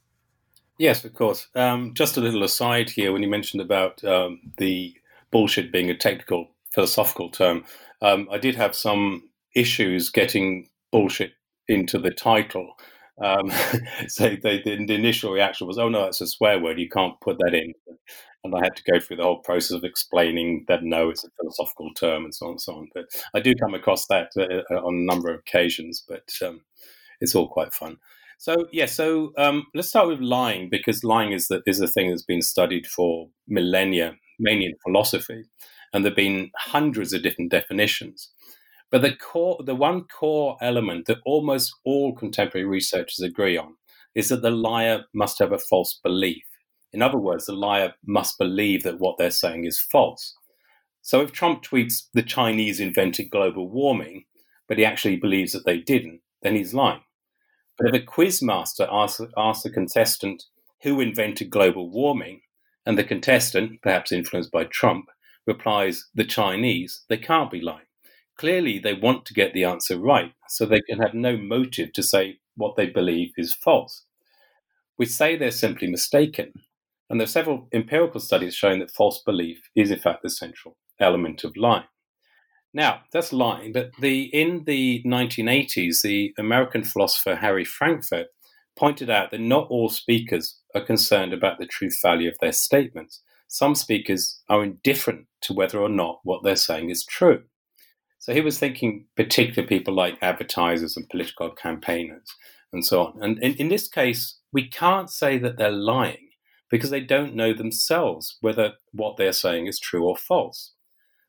Yes, 0.78 1.06
of 1.06 1.14
course. 1.14 1.48
Um, 1.56 1.94
just 1.94 2.18
a 2.18 2.22
little 2.22 2.44
aside 2.44 2.90
here 2.90 3.14
when 3.14 3.24
you 3.24 3.30
mentioned 3.30 3.62
about 3.62 4.04
um, 4.04 4.42
the 4.58 4.96
bullshit 5.32 5.72
being 5.72 5.90
a 5.90 5.98
technical 5.98 6.50
philosophical 6.74 7.30
term, 7.30 7.64
um, 8.02 8.28
I 8.30 8.38
did 8.38 8.56
have 8.56 8.76
some 8.76 9.30
issues 9.56 10.10
getting 10.10 10.68
bullshit 10.92 11.32
into 11.68 11.98
the 11.98 12.12
title. 12.12 12.74
Um, 13.24 13.50
so 14.08 14.30
the, 14.30 14.62
the, 14.66 14.94
initial 14.94 15.32
reaction 15.32 15.68
was, 15.68 15.78
"Oh 15.78 15.90
no, 15.90 16.04
that's 16.04 16.22
a 16.22 16.28
swear 16.28 16.60
word. 16.60 16.80
You 16.80 16.90
can't 16.90 17.20
put 17.22 17.38
that 17.40 17.54
in." 17.54 17.74
and 18.46 18.56
I 18.56 18.60
had 18.64 18.76
to 18.76 18.92
go 18.92 19.00
through 19.00 19.18
the 19.18 19.24
whole 19.24 19.40
process 19.40 19.72
of 19.72 19.84
explaining 19.84 20.66
that 20.68 20.84
no, 20.84 21.10
it's 21.10 21.24
a 21.24 21.30
philosophical 21.40 21.92
term 21.96 22.24
and 22.24 22.34
so 22.34 22.46
on 22.46 22.52
and 22.52 22.62
so 22.62 22.76
on. 22.76 22.88
But 22.94 23.06
I 23.34 23.40
do 23.40 23.54
come 23.56 23.74
across 23.74 24.06
that 24.08 24.30
uh, 24.38 24.74
uh, 24.74 24.82
on 24.86 24.96
a 24.96 25.14
number 25.14 25.32
of 25.32 25.40
occasions, 25.40 26.04
but 26.08 26.30
um, 26.46 26.62
it's 27.20 27.36
all 27.36 27.50
quite 27.50 27.74
fun. 27.74 27.98
So 28.38 28.68
yeah, 28.72 28.86
so 28.86 29.34
um, 29.38 29.66
let's 29.74 29.90
start 29.90 30.08
with 30.08 30.20
lying 30.20 30.70
because 30.70 31.04
lying 31.04 31.32
is 31.32 31.48
the 31.48 31.62
is 31.66 31.82
a 31.82 31.88
thing 31.88 32.10
that's 32.10 32.24
been 32.24 32.42
studied 32.42 32.86
for 32.86 33.30
millennia, 33.48 34.16
mainly 34.40 34.68
in 34.68 34.76
philosophy, 34.86 35.46
and 35.92 36.06
there've 36.06 36.16
been 36.16 36.52
hundreds 36.56 37.14
of 37.14 37.24
different 37.24 37.52
definitions. 37.52 38.30
But 38.92 39.02
the 39.02 39.16
core, 39.16 39.62
the 39.66 39.76
one 39.76 40.06
core 40.06 40.58
element 40.62 41.08
that 41.08 41.18
almost 41.26 41.74
all 41.84 42.14
contemporary 42.14 42.66
researchers 42.66 43.22
agree 43.22 43.58
on 43.58 43.76
is 44.14 44.30
that 44.30 44.42
the 44.42 44.52
liar 44.52 45.04
must 45.14 45.40
have 45.40 45.52
a 45.52 45.60
false 45.60 46.00
belief. 46.02 46.44
In 46.94 47.02
other 47.02 47.18
words, 47.18 47.46
the 47.46 47.54
liar 47.54 47.94
must 48.06 48.38
believe 48.38 48.84
that 48.84 49.00
what 49.00 49.18
they're 49.18 49.32
saying 49.32 49.66
is 49.66 49.80
false. 49.80 50.36
So 51.02 51.22
if 51.22 51.32
Trump 51.32 51.64
tweets 51.64 52.08
the 52.14 52.24
Chinese 52.24 52.80
invented 52.80 53.30
global 53.30 53.70
warming, 53.70 54.26
but 54.68 54.78
he 54.78 54.86
actually 54.86 55.18
believes 55.18 55.52
that 55.52 55.66
they 55.66 55.78
didn't, 55.78 56.22
then 56.42 56.56
he's 56.56 56.74
lying. 56.74 57.02
But 57.78 57.94
if 57.94 58.02
a 58.02 58.06
quizmaster 58.06 58.88
asks, 58.90 59.22
asks 59.36 59.66
a 59.66 59.70
contestant 59.70 60.44
who 60.84 61.02
invented 61.02 61.50
global 61.50 61.90
warming, 61.90 62.42
and 62.86 62.98
the 62.98 63.04
contestant, 63.04 63.82
perhaps 63.82 64.12
influenced 64.12 64.52
by 64.52 64.64
Trump, 64.66 65.10
replies 65.46 66.06
the 66.16 66.24
Chinese, 66.24 67.04
they 67.10 67.18
can't 67.18 67.52
be 67.52 67.60
lying. 67.60 67.86
Clearly, 68.38 68.80
they 68.80 68.94
want 68.94 69.26
to 69.26 69.34
get 69.34 69.54
the 69.54 69.64
answer 69.64 69.98
right, 69.98 70.34
so 70.50 70.66
they 70.66 70.82
can 70.82 71.00
have 71.00 71.14
no 71.14 71.38
motive 71.38 71.94
to 71.94 72.04
say 72.04 72.40
what 72.56 72.76
they 72.76 72.88
believe 72.88 73.32
is 73.38 73.54
false. 73.54 74.04
We 74.98 75.06
say 75.06 75.36
they're 75.36 75.52
simply 75.52 75.90
mistaken, 75.90 76.54
and 77.10 77.20
there 77.20 77.26
are 77.26 77.28
several 77.28 77.68
empirical 77.74 78.20
studies 78.20 78.56
showing 78.56 78.80
that 78.80 78.92
false 78.92 79.22
belief 79.26 79.70
is, 79.76 79.92
in 79.92 80.00
fact, 80.00 80.24
the 80.24 80.30
central 80.30 80.78
element 81.00 81.44
of 81.44 81.56
lying. 81.56 81.86
Now, 82.74 83.04
that's 83.14 83.32
lying, 83.32 83.72
but 83.72 83.92
the, 84.02 84.24
in 84.34 84.66
the 84.66 85.02
1980s, 85.06 86.02
the 86.02 86.34
American 86.38 86.84
philosopher 86.84 87.36
Harry 87.36 87.64
Frankfurt 87.64 88.28
pointed 88.78 89.10
out 89.10 89.32
that 89.32 89.40
not 89.40 89.68
all 89.70 89.88
speakers 89.88 90.60
are 90.74 90.82
concerned 90.82 91.32
about 91.32 91.58
the 91.58 91.66
truth 91.66 91.98
value 92.02 92.30
of 92.30 92.38
their 92.42 92.52
statements. 92.52 93.22
Some 93.48 93.76
speakers 93.76 94.42
are 94.50 94.64
indifferent 94.64 95.28
to 95.44 95.54
whether 95.54 95.80
or 95.80 95.88
not 95.88 96.20
what 96.24 96.44
they're 96.44 96.58
saying 96.58 96.90
is 96.90 97.06
true. 97.06 97.44
So 98.26 98.34
he 98.34 98.42
was 98.42 98.58
thinking 98.58 99.06
particularly 99.16 99.68
people 99.68 99.94
like 99.94 100.18
advertisers 100.20 100.98
and 100.98 101.08
political 101.08 101.52
campaigners 101.52 102.28
and 102.74 102.84
so 102.84 103.06
on. 103.06 103.22
And 103.22 103.38
in, 103.38 103.54
in 103.54 103.70
this 103.70 103.88
case, 103.88 104.40
we 104.52 104.68
can't 104.68 105.12
say 105.12 105.38
that 105.38 105.60
they're 105.60 105.70
lying 105.70 106.30
because 106.72 106.90
they 106.90 107.02
don't 107.02 107.36
know 107.36 107.54
themselves 107.54 108.40
whether 108.42 108.74
what 108.94 109.18
they're 109.18 109.32
saying 109.32 109.68
is 109.68 109.80
true 109.80 110.04
or 110.08 110.18
false. 110.18 110.74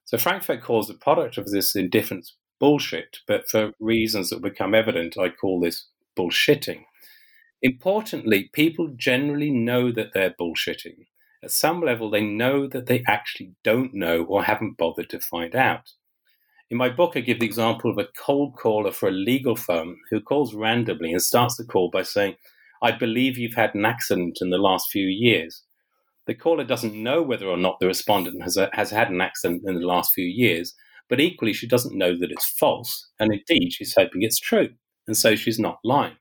So 0.07 0.17
Frankfurt 0.17 0.63
calls 0.63 0.89
the 0.89 0.95
product 0.95 1.37
of 1.37 1.51
this 1.51 1.77
indifference 1.77 2.35
bullshit, 2.59 3.19
but 3.29 3.47
for 3.47 3.73
reasons 3.79 4.31
that 4.31 4.41
become 4.41 4.75
evident, 4.75 5.19
I 5.19 5.29
call 5.29 5.61
this 5.61 5.89
bullshitting. 6.19 6.85
Importantly, 7.61 8.49
people 8.55 8.95
generally 8.97 9.51
know 9.51 9.93
that 9.93 10.15
they're 10.15 10.35
bullshitting. 10.41 11.09
At 11.45 11.51
some 11.51 11.83
level, 11.83 12.09
they 12.09 12.25
know 12.25 12.67
that 12.67 12.87
they 12.87 13.05
actually 13.07 13.53
don't 13.63 13.93
know 13.93 14.25
or 14.25 14.45
haven't 14.45 14.79
bothered 14.79 15.11
to 15.11 15.21
find 15.21 15.55
out. 15.55 15.91
In 16.69 16.77
my 16.77 16.89
book, 16.89 17.13
I 17.15 17.21
give 17.21 17.39
the 17.39 17.47
example 17.47 17.91
of 17.91 17.99
a 17.99 18.09
cold 18.19 18.57
caller 18.57 18.91
for 18.91 19.09
a 19.09 19.13
legal 19.13 19.55
firm 19.55 19.99
who 20.11 20.21
calls 20.21 20.55
randomly 20.55 21.13
and 21.13 21.23
starts 21.23 21.57
the 21.57 21.65
call 21.65 21.91
by 21.91 22.03
saying, 22.03 22.37
I 22.83 22.91
believe 22.91 23.39
you've 23.39 23.55
had 23.55 23.75
an 23.75 23.85
accident 23.85 24.39
in 24.41 24.51
the 24.51 24.59
last 24.59 24.91
few 24.91 25.07
years. 25.07 25.63
The 26.27 26.35
caller 26.35 26.65
doesn't 26.65 27.01
know 27.01 27.23
whether 27.23 27.47
or 27.47 27.57
not 27.57 27.79
the 27.79 27.87
respondent 27.87 28.43
has, 28.43 28.57
a, 28.57 28.69
has 28.73 28.91
had 28.91 29.11
an 29.11 29.21
accident 29.21 29.63
in 29.65 29.77
the 29.77 29.87
last 29.87 30.13
few 30.13 30.25
years, 30.25 30.75
but 31.09 31.21
equally, 31.21 31.53
she 31.53 31.69
doesn't 31.69 31.97
know 31.97 32.19
that 32.19 32.33
it's 32.33 32.51
false, 32.59 33.11
and 33.21 33.33
indeed, 33.33 33.73
she's 33.73 33.95
hoping 33.95 34.23
it's 34.23 34.41
true, 34.41 34.71
and 35.07 35.17
so 35.17 35.37
she's 35.37 35.61
not 35.61 35.79
lying. 35.85 36.17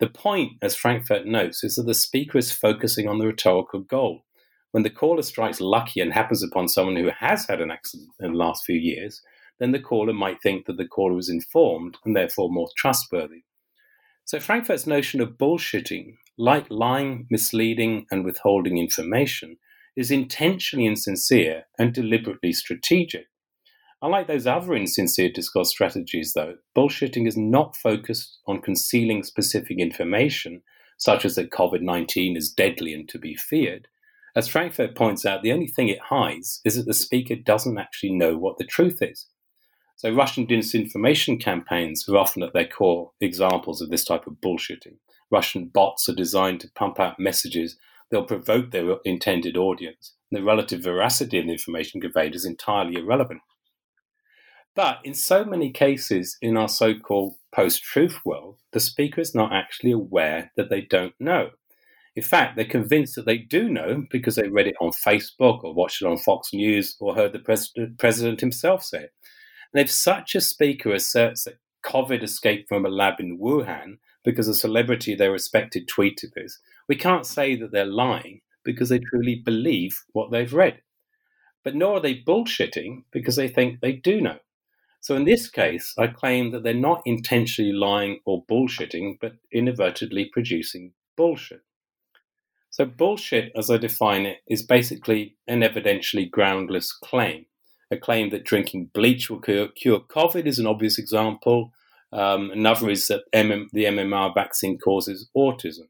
The 0.00 0.08
point, 0.08 0.52
as 0.62 0.74
Frankfurt 0.74 1.26
notes, 1.26 1.62
is 1.62 1.74
that 1.74 1.82
the 1.82 1.92
speaker 1.92 2.38
is 2.38 2.50
focusing 2.50 3.06
on 3.06 3.18
the 3.18 3.26
rhetorical 3.26 3.80
goal. 3.80 4.24
When 4.70 4.82
the 4.82 4.88
caller 4.90 5.22
strikes 5.22 5.60
lucky 5.60 6.00
and 6.00 6.14
happens 6.14 6.42
upon 6.42 6.68
someone 6.68 6.96
who 6.96 7.10
has 7.20 7.46
had 7.46 7.60
an 7.60 7.70
accident 7.70 8.08
in 8.18 8.32
the 8.32 8.38
last 8.38 8.64
few 8.64 8.76
years, 8.76 9.20
then 9.58 9.72
the 9.72 9.80
caller 9.80 10.12
might 10.12 10.42
think 10.42 10.66
that 10.66 10.76
the 10.76 10.88
caller 10.88 11.14
was 11.14 11.28
informed 11.28 11.96
and 12.04 12.16
therefore 12.16 12.50
more 12.50 12.68
trustworthy. 12.76 13.44
So 14.24 14.40
Frankfurt's 14.40 14.86
notion 14.86 15.20
of 15.20 15.38
bullshitting, 15.38 16.14
like 16.38 16.66
lying, 16.70 17.26
misleading, 17.30 18.06
and 18.10 18.24
withholding 18.24 18.78
information, 18.78 19.58
is 19.96 20.10
intentionally 20.10 20.86
insincere 20.86 21.64
and 21.78 21.92
deliberately 21.92 22.52
strategic. 22.52 23.26
Unlike 24.02 24.26
those 24.26 24.46
other 24.46 24.74
insincere 24.74 25.30
discourse 25.30 25.70
strategies, 25.70 26.32
though, 26.34 26.56
bullshitting 26.76 27.26
is 27.26 27.36
not 27.36 27.76
focused 27.76 28.38
on 28.46 28.60
concealing 28.60 29.22
specific 29.22 29.78
information, 29.78 30.62
such 30.98 31.24
as 31.24 31.36
that 31.36 31.50
COVID 31.50 31.80
19 31.80 32.36
is 32.36 32.52
deadly 32.52 32.92
and 32.92 33.08
to 33.08 33.18
be 33.18 33.34
feared. 33.34 33.88
As 34.36 34.48
Frankfurt 34.48 34.96
points 34.96 35.24
out, 35.24 35.42
the 35.42 35.52
only 35.52 35.68
thing 35.68 35.88
it 35.88 36.00
hides 36.00 36.60
is 36.64 36.76
that 36.76 36.86
the 36.86 36.94
speaker 36.94 37.36
doesn't 37.36 37.78
actually 37.78 38.12
know 38.12 38.36
what 38.36 38.58
the 38.58 38.64
truth 38.64 39.00
is. 39.00 39.26
So 40.04 40.12
Russian 40.12 40.46
disinformation 40.46 41.40
campaigns 41.40 42.06
are 42.10 42.18
often 42.18 42.42
at 42.42 42.52
their 42.52 42.68
core 42.68 43.12
examples 43.22 43.80
of 43.80 43.88
this 43.88 44.04
type 44.04 44.26
of 44.26 44.34
bullshitting. 44.34 44.98
Russian 45.30 45.68
bots 45.68 46.10
are 46.10 46.14
designed 46.14 46.60
to 46.60 46.70
pump 46.74 47.00
out 47.00 47.18
messages 47.18 47.78
they'll 48.10 48.26
provoke 48.26 48.70
their 48.70 48.98
intended 49.06 49.56
audience. 49.56 50.12
And 50.30 50.38
The 50.38 50.44
relative 50.44 50.82
veracity 50.82 51.38
of 51.38 51.46
the 51.46 51.52
information 51.52 52.02
conveyed 52.02 52.34
is 52.34 52.44
entirely 52.44 53.00
irrelevant. 53.00 53.40
But 54.76 54.98
in 55.04 55.14
so 55.14 55.42
many 55.42 55.72
cases 55.72 56.36
in 56.42 56.58
our 56.58 56.68
so 56.68 56.92
called 56.98 57.36
post 57.50 57.82
truth 57.82 58.20
world, 58.26 58.58
the 58.72 58.80
speaker 58.80 59.22
is 59.22 59.34
not 59.34 59.54
actually 59.54 59.92
aware 59.92 60.52
that 60.58 60.68
they 60.68 60.82
don't 60.82 61.14
know. 61.18 61.52
In 62.14 62.22
fact, 62.22 62.56
they're 62.56 62.66
convinced 62.66 63.14
that 63.14 63.24
they 63.24 63.38
do 63.38 63.70
know 63.70 64.04
because 64.10 64.36
they 64.36 64.48
read 64.48 64.66
it 64.66 64.76
on 64.82 64.90
Facebook 64.90 65.64
or 65.64 65.72
watched 65.72 66.02
it 66.02 66.08
on 66.08 66.18
Fox 66.18 66.52
News 66.52 66.94
or 67.00 67.14
heard 67.14 67.32
the 67.32 67.38
president, 67.38 67.96
president 67.96 68.42
himself 68.42 68.84
say 68.84 69.04
it. 69.04 69.12
And 69.74 69.82
if 69.82 69.90
such 69.90 70.36
a 70.36 70.40
speaker 70.40 70.92
asserts 70.92 71.44
that 71.44 71.58
COVID 71.84 72.22
escaped 72.22 72.68
from 72.68 72.86
a 72.86 72.88
lab 72.88 73.18
in 73.18 73.38
Wuhan 73.38 73.98
because 74.24 74.46
a 74.46 74.54
celebrity 74.54 75.14
they 75.14 75.28
respected 75.28 75.88
tweeted 75.88 76.32
this, 76.34 76.60
we 76.88 76.94
can't 76.94 77.26
say 77.26 77.56
that 77.56 77.72
they're 77.72 77.84
lying 77.84 78.40
because 78.64 78.88
they 78.88 79.00
truly 79.00 79.34
believe 79.34 80.04
what 80.12 80.30
they've 80.30 80.54
read. 80.54 80.80
But 81.64 81.74
nor 81.74 81.96
are 81.96 82.00
they 82.00 82.14
bullshitting 82.14 83.04
because 83.10 83.36
they 83.36 83.48
think 83.48 83.80
they 83.80 83.92
do 83.92 84.20
know. 84.20 84.38
So 85.00 85.16
in 85.16 85.24
this 85.24 85.50
case, 85.50 85.92
I 85.98 86.06
claim 86.06 86.52
that 86.52 86.62
they're 86.62 86.72
not 86.72 87.02
intentionally 87.04 87.72
lying 87.72 88.20
or 88.24 88.44
bullshitting, 88.44 89.18
but 89.20 89.34
inadvertently 89.52 90.30
producing 90.32 90.92
bullshit. 91.16 91.62
So 92.70 92.86
bullshit, 92.86 93.52
as 93.56 93.70
I 93.70 93.76
define 93.76 94.24
it, 94.24 94.38
is 94.48 94.62
basically 94.62 95.36
an 95.46 95.60
evidentially 95.60 96.30
groundless 96.30 96.92
claim 96.92 97.46
a 97.90 97.96
claim 97.96 98.30
that 98.30 98.44
drinking 98.44 98.90
bleach 98.94 99.30
will 99.30 99.40
cure, 99.40 99.68
cure 99.68 100.00
COVID 100.00 100.46
is 100.46 100.58
an 100.58 100.66
obvious 100.66 100.98
example. 100.98 101.72
Um, 102.12 102.50
another 102.50 102.90
is 102.90 103.06
that 103.08 103.24
MM, 103.34 103.66
the 103.72 103.84
MMR 103.84 104.34
vaccine 104.34 104.78
causes 104.78 105.28
autism. 105.36 105.88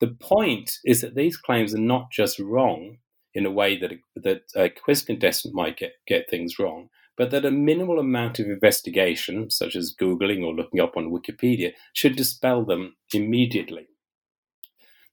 The 0.00 0.08
point 0.08 0.78
is 0.84 1.00
that 1.00 1.14
these 1.14 1.36
claims 1.36 1.74
are 1.74 1.78
not 1.78 2.10
just 2.12 2.38
wrong 2.38 2.98
in 3.34 3.44
a 3.44 3.50
way 3.50 3.78
that 3.78 3.92
a, 3.92 3.96
that 4.16 4.42
a 4.54 4.68
quiz 4.68 5.02
contestant 5.02 5.54
might 5.54 5.76
get, 5.76 5.92
get 6.06 6.30
things 6.30 6.58
wrong, 6.58 6.88
but 7.16 7.30
that 7.32 7.44
a 7.44 7.50
minimal 7.50 7.98
amount 7.98 8.38
of 8.38 8.46
investigation, 8.46 9.50
such 9.50 9.74
as 9.74 9.94
Googling 9.94 10.44
or 10.44 10.54
looking 10.54 10.80
up 10.80 10.96
on 10.96 11.10
Wikipedia, 11.10 11.72
should 11.92 12.16
dispel 12.16 12.64
them 12.64 12.96
immediately. 13.12 13.88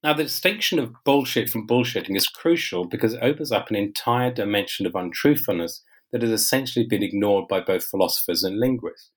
Now, 0.03 0.13
the 0.13 0.23
distinction 0.23 0.77
of 0.77 0.93
bullshit 1.03 1.49
from 1.49 1.65
bullshitting 1.65 2.15
is 2.15 2.27
crucial 2.27 2.85
because 2.85 3.15
it 3.15 3.23
opens 3.23 3.51
up 3.51 3.71
an 3.71 3.75
entire 3.75 4.31
dimension 4.31 4.85
of 4.85 4.93
untruthfulness 4.93 5.81
that 6.15 6.21
has 6.21 6.31
essentially 6.31 6.85
been 6.85 7.03
ignored 7.03 7.45
by 7.49 7.59
both 7.59 7.83
philosophers 7.83 8.41
and 8.41 8.57
linguists. 8.57 9.11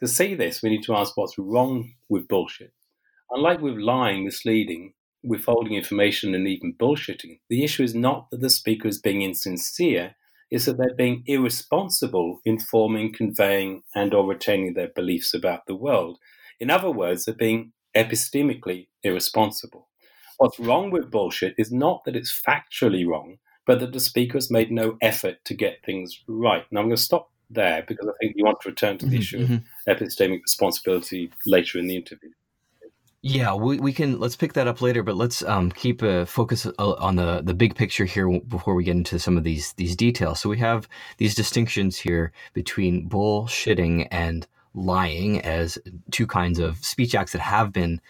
To 0.00 0.08
see 0.08 0.34
this, 0.34 0.62
we 0.62 0.70
need 0.70 0.82
to 0.84 0.94
ask 0.94 1.14
what's 1.14 1.36
wrong 1.36 1.92
with 2.08 2.26
bullshit. 2.26 2.72
Unlike 3.30 3.60
with 3.60 3.74
lying, 3.74 4.24
misleading, 4.24 4.94
withholding 5.22 5.74
information, 5.74 6.34
and 6.34 6.48
even 6.48 6.72
bullshitting, 6.72 7.40
the 7.50 7.64
issue 7.64 7.82
is 7.82 7.94
not 7.94 8.30
that 8.30 8.40
the 8.40 8.48
speaker 8.48 8.88
is 8.88 8.98
being 8.98 9.20
insincere, 9.20 10.14
it's 10.50 10.64
that 10.64 10.78
they're 10.78 10.96
being 10.96 11.22
irresponsible 11.26 12.40
in 12.46 12.58
forming, 12.58 13.12
conveying, 13.12 13.82
and 13.94 14.14
or 14.14 14.26
retaining 14.26 14.72
their 14.72 14.88
beliefs 14.88 15.34
about 15.34 15.66
the 15.66 15.76
world. 15.76 16.18
In 16.58 16.70
other 16.70 16.90
words, 16.90 17.26
they're 17.26 17.34
being 17.34 17.72
epistemically 17.94 18.86
irresponsible. 19.02 19.90
What's 20.38 20.58
wrong 20.58 20.90
with 20.90 21.10
bullshit 21.10 21.56
is 21.58 21.70
not 21.70 22.06
that 22.06 22.16
it's 22.16 22.32
factually 22.48 23.06
wrong, 23.06 23.36
but 23.68 23.80
that 23.80 23.92
the 23.92 24.00
speaker 24.00 24.38
has 24.38 24.50
made 24.50 24.72
no 24.72 24.96
effort 25.02 25.44
to 25.44 25.52
get 25.52 25.84
things 25.84 26.24
right. 26.26 26.64
Now, 26.72 26.80
I'm 26.80 26.86
going 26.86 26.96
to 26.96 27.02
stop 27.02 27.30
there 27.50 27.84
because 27.86 28.08
I 28.08 28.12
think 28.18 28.32
you 28.34 28.42
want 28.42 28.62
to 28.62 28.70
return 28.70 28.96
to 28.96 29.04
the 29.04 29.12
mm-hmm, 29.12 29.20
issue 29.20 29.46
mm-hmm. 29.46 29.54
of 29.90 29.98
epistemic 29.98 30.40
responsibility 30.40 31.30
later 31.44 31.78
in 31.78 31.86
the 31.86 31.94
interview. 31.94 32.30
Yeah, 33.20 33.54
we, 33.54 33.78
we 33.78 33.92
can 33.92 34.18
let's 34.18 34.36
pick 34.36 34.54
that 34.54 34.68
up 34.68 34.80
later, 34.80 35.02
but 35.02 35.16
let's 35.16 35.42
um, 35.42 35.70
keep 35.70 36.00
a 36.00 36.24
focus 36.24 36.64
uh, 36.66 36.92
on 36.92 37.16
the 37.16 37.42
the 37.42 37.52
big 37.52 37.74
picture 37.74 38.06
here 38.06 38.40
before 38.40 38.74
we 38.74 38.84
get 38.84 38.96
into 38.96 39.18
some 39.18 39.36
of 39.36 39.44
these 39.44 39.74
these 39.74 39.94
details. 39.94 40.40
So 40.40 40.48
we 40.48 40.58
have 40.58 40.88
these 41.18 41.34
distinctions 41.34 41.98
here 41.98 42.32
between 42.54 43.06
bullshitting 43.08 44.08
and 44.10 44.46
lying 44.72 45.42
as 45.42 45.78
two 46.10 46.26
kinds 46.26 46.58
of 46.58 46.82
speech 46.82 47.14
acts 47.14 47.32
that 47.32 47.42
have 47.42 47.72
been 47.72 48.00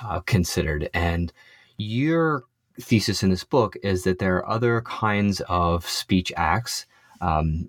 uh, 0.00 0.20
considered, 0.20 0.90
and 0.94 1.32
you're 1.76 2.44
thesis 2.80 3.22
in 3.22 3.30
this 3.30 3.44
book 3.44 3.76
is 3.82 4.04
that 4.04 4.18
there 4.18 4.36
are 4.36 4.48
other 4.48 4.80
kinds 4.82 5.40
of 5.48 5.88
speech 5.88 6.32
acts 6.36 6.86
um, 7.20 7.68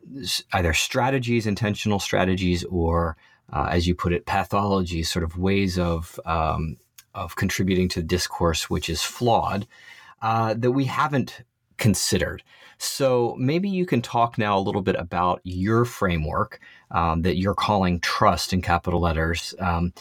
either 0.54 0.74
strategies, 0.74 1.48
intentional 1.48 2.00
strategies, 2.00 2.63
or 2.66 3.18
uh, 3.51 3.68
as 3.72 3.88
you 3.88 3.96
put 3.96 4.13
it, 4.13 4.25
pathologies, 4.25 5.08
sort 5.08 5.24
of 5.24 5.38
ways 5.38 5.80
of 5.80 6.20
um, 6.25 6.78
of 7.16 7.36
contributing 7.36 7.89
to 7.89 8.04
discourse 8.04 8.70
which 8.70 8.89
is 8.89 9.01
flawed 9.01 9.66
uh, 10.22 10.54
that 10.54 10.72
we 10.72 10.86
haven't 10.86 11.42
considered. 11.78 12.44
So 12.78 13.36
maybe 13.39 13.68
you 13.70 13.86
can 13.86 14.01
talk 14.01 14.38
now 14.38 14.58
a 14.58 14.62
little 14.62 14.82
bit 14.82 14.96
about 14.96 15.42
your 15.44 15.86
framework 15.86 16.60
um, 16.92 17.24
that 17.24 17.38
you're 17.38 17.56
calling 17.56 18.00
trust 18.00 18.54
in 18.54 18.62
capital 18.62 19.01
letters, 19.01 19.56
um, 19.60 19.94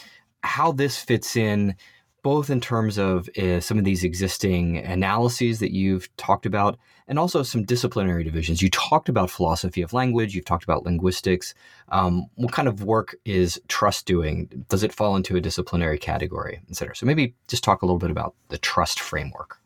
how 0.43 0.71
this 0.71 0.97
fits 0.97 1.35
in 1.35 1.75
both 2.23 2.49
in 2.49 2.61
terms 2.61 2.97
of 2.97 3.29
uh, 3.37 3.59
some 3.59 3.77
of 3.77 3.83
these 3.83 4.03
existing 4.03 4.77
analyses 4.77 5.59
that 5.59 5.71
you've 5.71 6.15
talked 6.17 6.45
about 6.45 6.77
and 7.07 7.17
also 7.17 7.43
some 7.43 7.63
disciplinary 7.63 8.23
divisions. 8.23 8.61
You 8.61 8.69
talked 8.69 9.09
about 9.09 9.31
philosophy 9.31 9.81
of 9.81 9.93
language, 9.93 10.35
you've 10.35 10.45
talked 10.45 10.63
about 10.63 10.83
linguistics. 10.83 11.53
Um, 11.89 12.27
what 12.35 12.51
kind 12.51 12.67
of 12.67 12.83
work 12.83 13.15
is 13.25 13.59
trust 13.67 14.05
doing? 14.05 14.65
Does 14.69 14.83
it 14.83 14.93
fall 14.93 15.15
into 15.15 15.35
a 15.35 15.41
disciplinary 15.41 15.97
category, 15.97 16.61
et 16.69 16.75
cetera? 16.75 16.95
So 16.95 17.05
maybe 17.05 17.35
just 17.47 17.63
talk 17.63 17.81
a 17.81 17.85
little 17.85 17.99
bit 17.99 18.11
about 18.11 18.35
the 18.49 18.57
trust 18.57 18.99
framework. 18.99 19.59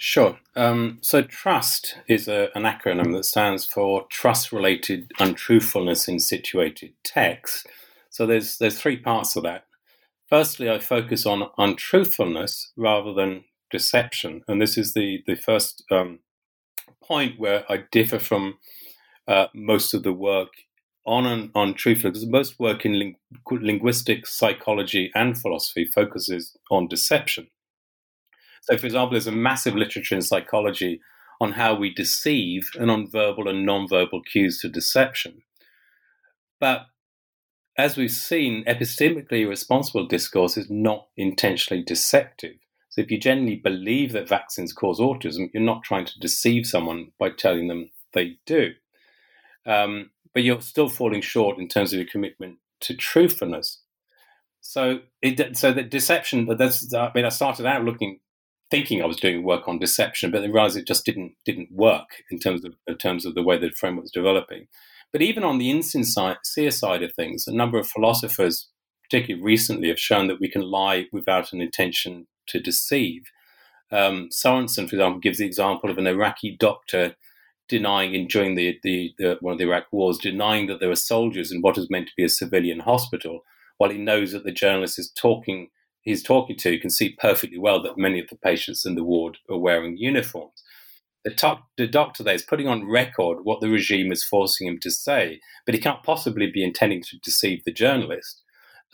Sure. 0.00 0.38
Um, 0.54 0.98
so, 1.00 1.22
trust 1.22 1.96
is 2.06 2.28
a, 2.28 2.50
an 2.54 2.62
acronym 2.62 3.12
that 3.14 3.24
stands 3.24 3.66
for 3.66 4.06
trust 4.08 4.52
related 4.52 5.10
untruthfulness 5.18 6.06
in 6.06 6.20
situated 6.20 6.92
text. 7.02 7.66
So, 8.08 8.24
there's, 8.24 8.58
there's 8.58 8.80
three 8.80 8.96
parts 8.96 9.34
of 9.34 9.42
that. 9.42 9.64
Firstly, 10.28 10.68
I 10.68 10.78
focus 10.78 11.24
on 11.24 11.48
untruthfulness 11.56 12.72
rather 12.76 13.14
than 13.14 13.44
deception. 13.70 14.42
And 14.46 14.60
this 14.60 14.76
is 14.76 14.92
the, 14.92 15.22
the 15.26 15.36
first 15.36 15.84
um, 15.90 16.20
point 17.02 17.38
where 17.38 17.64
I 17.70 17.84
differ 17.90 18.18
from 18.18 18.58
uh, 19.26 19.46
most 19.54 19.94
of 19.94 20.02
the 20.02 20.12
work 20.12 20.50
on 21.06 21.50
on 21.54 21.74
truthfulness. 21.74 22.26
Most 22.26 22.58
work 22.60 22.84
in 22.84 22.98
ling- 22.98 23.16
linguistics, 23.50 24.36
psychology, 24.38 25.10
and 25.14 25.38
philosophy 25.38 25.86
focuses 25.86 26.56
on 26.70 26.88
deception. 26.88 27.48
So, 28.62 28.76
for 28.76 28.86
example, 28.86 29.12
there's 29.12 29.26
a 29.26 29.32
massive 29.32 29.74
literature 29.74 30.14
in 30.14 30.22
psychology 30.22 31.00
on 31.40 31.52
how 31.52 31.74
we 31.74 31.94
deceive 31.94 32.68
and 32.78 32.90
on 32.90 33.10
verbal 33.10 33.48
and 33.48 33.64
non-verbal 33.64 34.22
cues 34.22 34.60
to 34.60 34.68
deception. 34.68 35.42
But 36.60 36.86
as 37.78 37.96
we've 37.96 38.10
seen, 38.10 38.64
epistemically 38.64 39.48
responsible 39.48 40.04
discourse 40.04 40.56
is 40.56 40.68
not 40.68 41.06
intentionally 41.16 41.82
deceptive. 41.82 42.56
So 42.88 43.00
if 43.00 43.10
you 43.10 43.18
genuinely 43.18 43.56
believe 43.56 44.12
that 44.12 44.28
vaccines 44.28 44.72
cause 44.72 44.98
autism, 44.98 45.50
you're 45.54 45.62
not 45.62 45.84
trying 45.84 46.04
to 46.06 46.18
deceive 46.18 46.66
someone 46.66 47.12
by 47.20 47.30
telling 47.30 47.68
them 47.68 47.90
they 48.12 48.38
do. 48.44 48.72
Um, 49.64 50.10
but 50.34 50.42
you're 50.42 50.60
still 50.60 50.88
falling 50.88 51.20
short 51.20 51.58
in 51.58 51.68
terms 51.68 51.92
of 51.92 52.00
your 52.00 52.08
commitment 52.08 52.58
to 52.80 52.96
truthfulness. 52.96 53.80
So, 54.60 55.00
it, 55.22 55.56
so 55.56 55.72
the 55.72 55.84
deception. 55.84 56.46
That's. 56.58 56.92
I 56.92 57.12
mean, 57.14 57.24
I 57.24 57.30
started 57.30 57.64
out 57.64 57.84
looking, 57.84 58.18
thinking 58.70 59.02
I 59.02 59.06
was 59.06 59.16
doing 59.16 59.44
work 59.44 59.68
on 59.68 59.78
deception, 59.78 60.30
but 60.30 60.42
I 60.42 60.46
realized 60.46 60.76
it 60.76 60.86
just 60.86 61.06
didn't 61.06 61.36
didn't 61.44 61.70
work 61.70 62.24
in 62.30 62.38
terms 62.38 62.64
of 62.64 62.74
in 62.86 62.96
terms 62.98 63.24
of 63.24 63.34
the 63.34 63.42
way 63.42 63.56
the 63.56 63.70
framework 63.70 64.04
was 64.04 64.10
developing. 64.10 64.66
But 65.12 65.22
even 65.22 65.44
on 65.44 65.58
the 65.58 65.70
insincere 65.70 66.70
side 66.70 67.02
of 67.02 67.14
things, 67.14 67.46
a 67.46 67.54
number 67.54 67.78
of 67.78 67.88
philosophers, 67.88 68.68
particularly 69.02 69.42
recently, 69.42 69.88
have 69.88 69.98
shown 69.98 70.28
that 70.28 70.40
we 70.40 70.50
can 70.50 70.62
lie 70.62 71.06
without 71.12 71.52
an 71.52 71.60
intention 71.60 72.26
to 72.48 72.60
deceive. 72.60 73.22
Um, 73.90 74.28
Sorensen, 74.30 74.88
for 74.88 74.96
example, 74.96 75.20
gives 75.20 75.38
the 75.38 75.46
example 75.46 75.90
of 75.90 75.98
an 75.98 76.06
Iraqi 76.06 76.56
doctor 76.58 77.16
denying, 77.68 78.26
during 78.28 78.54
the, 78.54 78.78
the, 78.82 79.12
the, 79.18 79.38
one 79.40 79.52
of 79.52 79.58
the 79.58 79.64
Iraq 79.64 79.86
wars, 79.92 80.18
denying 80.18 80.66
that 80.66 80.80
there 80.80 80.88
were 80.88 80.96
soldiers 80.96 81.52
in 81.52 81.60
what 81.60 81.78
is 81.78 81.90
meant 81.90 82.08
to 82.08 82.14
be 82.16 82.24
a 82.24 82.28
civilian 82.28 82.80
hospital, 82.80 83.44
while 83.78 83.90
he 83.90 83.98
knows 83.98 84.32
that 84.32 84.44
the 84.44 84.52
journalist 84.52 84.98
is 84.98 85.10
talking 85.10 85.68
he's 86.02 86.22
talking 86.22 86.56
to 86.56 86.78
can 86.78 86.90
see 86.90 87.14
perfectly 87.18 87.58
well 87.58 87.82
that 87.82 87.98
many 87.98 88.18
of 88.18 88.28
the 88.28 88.36
patients 88.36 88.86
in 88.86 88.94
the 88.94 89.04
ward 89.04 89.36
are 89.50 89.58
wearing 89.58 89.96
uniforms 89.98 90.62
the, 91.28 91.34
to- 91.34 91.62
the 91.76 91.86
doctor 91.86 92.22
there 92.22 92.34
is 92.34 92.42
putting 92.42 92.68
on 92.68 92.88
record 92.88 93.38
what 93.42 93.60
the 93.60 93.68
regime 93.68 94.10
is 94.12 94.24
forcing 94.24 94.66
him 94.66 94.78
to 94.80 94.90
say, 94.90 95.40
but 95.66 95.74
he 95.74 95.80
can't 95.80 96.02
possibly 96.02 96.50
be 96.50 96.64
intending 96.64 97.02
to 97.02 97.18
deceive 97.18 97.64
the 97.64 97.72
journalist. 97.72 98.42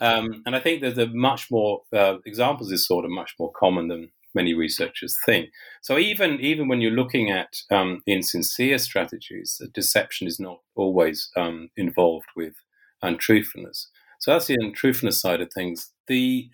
Um, 0.01 0.43
and 0.45 0.55
I 0.55 0.59
think 0.59 0.81
that 0.81 0.95
the 0.95 1.07
much 1.07 1.49
more 1.49 1.83
uh, 1.93 2.17
examples 2.25 2.67
of 2.67 2.71
this 2.71 2.87
sort 2.87 3.05
of 3.05 3.11
much 3.11 3.35
more 3.39 3.51
common 3.57 3.87
than 3.87 4.11
many 4.33 4.53
researchers 4.53 5.15
think. 5.25 5.49
So 5.81 5.97
even 5.97 6.41
even 6.41 6.67
when 6.67 6.81
you're 6.81 6.91
looking 6.91 7.31
at 7.31 7.55
um, 7.71 8.01
insincere 8.05 8.77
strategies, 8.79 9.61
deception 9.73 10.27
is 10.27 10.37
not 10.37 10.59
always 10.75 11.29
um, 11.37 11.69
involved 11.77 12.27
with 12.35 12.55
untruthfulness. 13.01 13.87
So 14.19 14.31
that's 14.31 14.47
the 14.47 14.57
untruthfulness 14.59 15.21
side 15.21 15.39
of 15.39 15.53
things. 15.53 15.91
The 16.07 16.49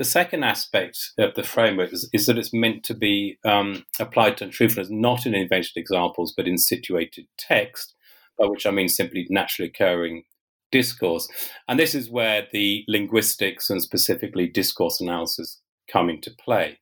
the 0.00 0.04
second 0.04 0.44
aspect 0.44 1.12
of 1.18 1.34
the 1.34 1.42
framework 1.42 1.92
is, 1.92 2.08
is 2.14 2.24
that 2.24 2.38
it's 2.38 2.54
meant 2.54 2.82
to 2.84 2.94
be 2.94 3.36
um, 3.44 3.84
applied 3.98 4.38
to 4.38 4.48
truthfulness 4.48 4.88
not 4.90 5.26
in 5.26 5.34
invented 5.34 5.76
examples, 5.76 6.32
but 6.34 6.48
in 6.48 6.56
situated 6.56 7.26
text, 7.36 7.94
by 8.38 8.46
which 8.46 8.64
I 8.64 8.70
mean 8.70 8.88
simply 8.88 9.26
naturally 9.28 9.68
occurring 9.68 10.22
discourse. 10.72 11.28
And 11.68 11.78
this 11.78 11.94
is 11.94 12.08
where 12.08 12.46
the 12.50 12.82
linguistics 12.88 13.68
and 13.68 13.82
specifically 13.82 14.46
discourse 14.48 15.02
analysis 15.02 15.60
come 15.92 16.08
into 16.08 16.30
play. 16.30 16.78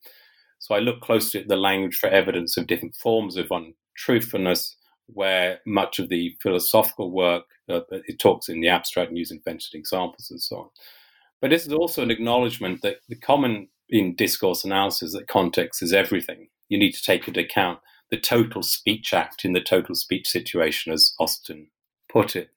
So 0.60 0.76
I 0.76 0.78
look 0.78 1.00
closely 1.00 1.40
at 1.40 1.48
the 1.48 1.56
language 1.56 1.96
for 1.96 2.08
evidence 2.08 2.56
of 2.56 2.68
different 2.68 2.94
forms 2.94 3.36
of 3.36 3.50
untruthfulness, 3.50 4.76
where 5.06 5.58
much 5.66 5.98
of 5.98 6.08
the 6.08 6.36
philosophical 6.40 7.10
work 7.10 7.46
uh, 7.68 7.80
it 7.90 8.20
talks 8.20 8.48
in 8.48 8.60
the 8.60 8.68
abstract 8.68 9.08
and 9.08 9.18
using 9.18 9.38
invented 9.38 9.74
examples 9.74 10.28
and 10.30 10.40
so 10.40 10.56
on. 10.56 10.68
But 11.40 11.50
this 11.50 11.66
is 11.66 11.72
also 11.72 12.02
an 12.02 12.10
acknowledgement 12.10 12.82
that 12.82 12.96
the 13.08 13.16
common 13.16 13.68
in 13.88 14.14
discourse 14.14 14.64
analysis 14.64 15.12
that 15.12 15.28
context 15.28 15.82
is 15.82 15.92
everything. 15.92 16.48
You 16.68 16.78
need 16.78 16.92
to 16.92 17.02
take 17.02 17.26
into 17.26 17.40
account 17.40 17.78
the 18.10 18.18
total 18.18 18.62
speech 18.62 19.12
act 19.12 19.44
in 19.44 19.52
the 19.52 19.60
total 19.60 19.94
speech 19.94 20.28
situation, 20.28 20.92
as 20.92 21.14
Austin 21.18 21.68
put 22.10 22.36
it. 22.36 22.50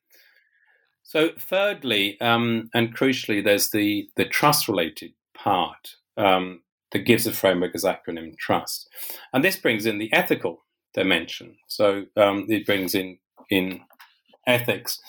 So, 1.03 1.31
thirdly, 1.37 2.19
um, 2.21 2.69
and 2.73 2.95
crucially, 2.95 3.43
there's 3.43 3.71
the, 3.71 4.07
the 4.15 4.25
trust 4.25 4.67
related 4.67 5.11
part 5.33 5.95
um, 6.15 6.61
that 6.91 6.99
gives 6.99 7.25
the 7.25 7.31
framework 7.31 7.75
as 7.75 7.83
acronym 7.83 8.37
trust. 8.37 8.87
And 9.33 9.43
this 9.43 9.57
brings 9.57 9.85
in 9.85 9.97
the 9.97 10.11
ethical 10.13 10.63
dimension. 10.93 11.57
So, 11.67 12.05
um, 12.15 12.45
it 12.47 12.65
brings 12.65 12.95
in, 12.95 13.17
in 13.49 13.81
ethics 14.47 14.99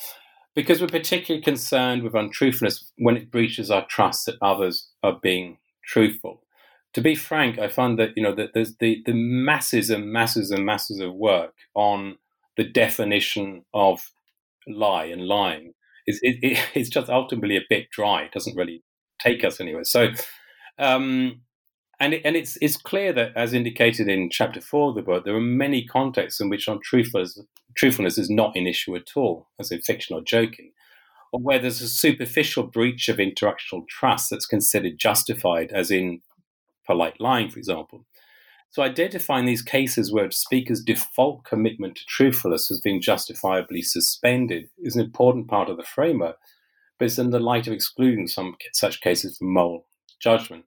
because 0.55 0.81
we're 0.81 0.89
particularly 0.89 1.43
concerned 1.43 2.03
with 2.03 2.15
untruthfulness 2.15 2.93
when 2.99 3.17
it 3.17 3.31
breaches 3.31 3.71
our 3.71 3.87
trust 3.87 4.27
that 4.27 4.37
others 4.43 4.89
are 5.03 5.19
being 5.23 5.59
truthful. 5.85 6.43
To 6.95 7.01
be 7.01 7.15
frank, 7.15 7.59
I 7.59 7.69
find 7.69 7.99
that 7.99 8.11
you 8.17 8.23
know 8.23 8.35
that 8.35 8.51
there's 8.55 8.77
the, 8.77 9.03
the 9.07 9.15
masses 9.15 9.91
and 9.91 10.13
masses 10.13 10.51
and 10.51 10.67
masses 10.67 11.01
of 11.01 11.15
work 11.15 11.55
on 11.75 12.17
the 12.57 12.65
definition 12.65 13.65
of 13.73 14.11
lie 14.69 15.07
and 15.07 15.27
lying 15.27 15.73
is 16.07 16.21
it, 16.23 16.37
it, 16.43 16.59
it's 16.75 16.91
just 16.91 17.09
ultimately 17.09 17.57
a 17.57 17.65
bit 17.69 17.91
dry. 17.91 18.23
It 18.23 18.33
doesn't 18.33 18.57
really 18.57 18.83
take 19.21 19.45
us 19.45 19.61
anywhere. 19.61 19.85
So, 19.85 20.09
um, 20.79 21.43
and 22.03 22.15
it, 22.15 22.23
and 22.25 22.35
it's 22.35 22.59
it's 22.61 22.77
clear 22.77 23.13
that, 23.13 23.31
as 23.37 23.55
indicated 23.55 24.09
in 24.09 24.29
chapter 24.29 24.61
four 24.61 24.89
of 24.89 24.97
the 24.97 25.03
book, 25.03 25.25
there 25.25 25.37
are 25.37 25.41
many 25.41 25.85
contexts 25.85 26.41
in 26.41 26.49
which 26.49 26.67
untruthfulness 26.67 27.39
truthfulness 27.77 28.19
is 28.19 28.29
not 28.29 28.57
an 28.57 28.67
issue 28.67 28.97
at 28.97 29.11
all, 29.15 29.47
as 29.61 29.71
in 29.71 29.81
fiction 29.81 30.17
or 30.17 30.21
joking, 30.21 30.73
or 31.33 31.41
where 31.41 31.61
there's 31.61 31.81
a 31.81 31.89
superficial 31.89 32.65
breach 32.65 33.09
of 33.09 33.19
interactional 33.19 33.87
trust 33.89 34.31
that's 34.31 34.47
considered 34.47 34.99
justified, 34.99 35.71
as 35.71 35.93
in 35.93 36.23
polite 36.85 37.21
lying, 37.21 37.49
for 37.49 37.61
example. 37.61 38.05
So, 38.71 38.83
identifying 38.83 39.45
these 39.45 39.63
cases 39.63 40.13
where 40.13 40.25
a 40.25 40.33
speakers' 40.33 40.83
default 40.83 41.45
commitment 41.45 41.95
to 41.97 42.05
truthfulness 42.07 42.67
has 42.67 42.81
been 42.81 43.01
justifiably 43.01 43.81
suspended 43.81 44.71
is 44.77 44.97
an 44.97 45.05
important 45.05 45.47
part 45.47 45.71
of 45.71 45.77
the 45.77 45.85
framework, 45.85 46.39
but 46.99 47.05
it's 47.05 47.19
in 47.19 47.31
the 47.31 47.39
light 47.39 47.69
of 47.69 47.73
excluding 47.73 48.27
some 48.27 48.57
such 48.73 49.01
cases 49.01 49.39
from 49.39 49.53
moral 49.53 49.87
judgment. 50.21 50.65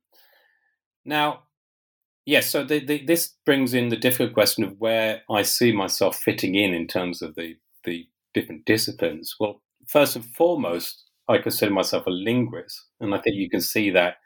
Now, 1.06 1.44
yes, 2.26 2.50
so 2.50 2.64
the, 2.64 2.84
the, 2.84 3.06
this 3.06 3.34
brings 3.46 3.74
in 3.74 3.90
the 3.90 3.98
difficult 3.98 4.34
question 4.34 4.64
of 4.64 4.80
where 4.80 5.22
I 5.30 5.44
see 5.44 5.72
myself 5.72 6.18
fitting 6.18 6.56
in 6.56 6.74
in 6.74 6.88
terms 6.88 7.22
of 7.22 7.36
the, 7.36 7.56
the 7.84 8.08
different 8.34 8.66
disciplines. 8.66 9.36
Well, 9.40 9.62
first 9.88 10.16
and 10.16 10.26
foremost, 10.26 11.04
I 11.28 11.38
consider 11.38 11.72
myself 11.72 12.06
a 12.06 12.12
linguist, 12.12 12.86
and 13.00 13.14
I 13.14 13.20
think 13.20 13.36
you 13.36 13.50
can 13.50 13.62
see 13.62 13.90
that 13.92 14.18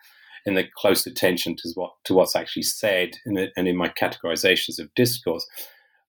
in 0.45 0.55
the 0.55 0.65
close 0.77 1.05
attention 1.05 1.55
to 1.57 1.69
what 1.75 1.91
to 2.05 2.13
what's 2.13 2.35
actually 2.35 2.63
said 2.63 3.11
the, 3.25 3.49
and 3.55 3.67
in 3.67 3.75
my 3.75 3.89
categorizations 3.89 4.79
of 4.79 4.93
discourse. 4.95 5.45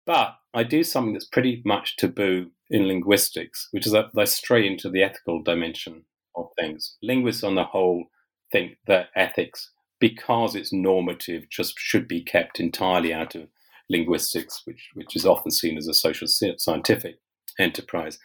But 0.05 0.35
I 0.53 0.63
do 0.63 0.83
something 0.83 1.13
that's 1.13 1.27
pretty 1.27 1.61
much 1.65 1.97
taboo 1.97 2.51
in 2.69 2.87
linguistics, 2.87 3.67
which 3.71 3.85
is 3.85 3.91
that 3.91 4.07
I 4.17 4.23
stray 4.25 4.65
into 4.65 4.89
the 4.89 5.03
ethical 5.03 5.43
dimension 5.43 6.03
of 6.35 6.47
things. 6.57 6.95
Linguists, 7.01 7.43
on 7.43 7.55
the 7.55 7.65
whole, 7.65 8.05
think 8.51 8.77
that 8.87 9.09
ethics 9.15 9.71
because 9.99 10.55
it's 10.55 10.73
normative, 10.73 11.49
just 11.49 11.75
should 11.77 12.07
be 12.07 12.23
kept 12.23 12.59
entirely 12.59 13.13
out 13.13 13.35
of 13.35 13.47
linguistics, 13.89 14.61
which 14.65 14.89
which 14.93 15.15
is 15.15 15.25
often 15.25 15.51
seen 15.51 15.77
as 15.77 15.87
a 15.87 15.93
social 15.93 16.27
scientific 16.27 17.15
enterprise. 17.59 18.19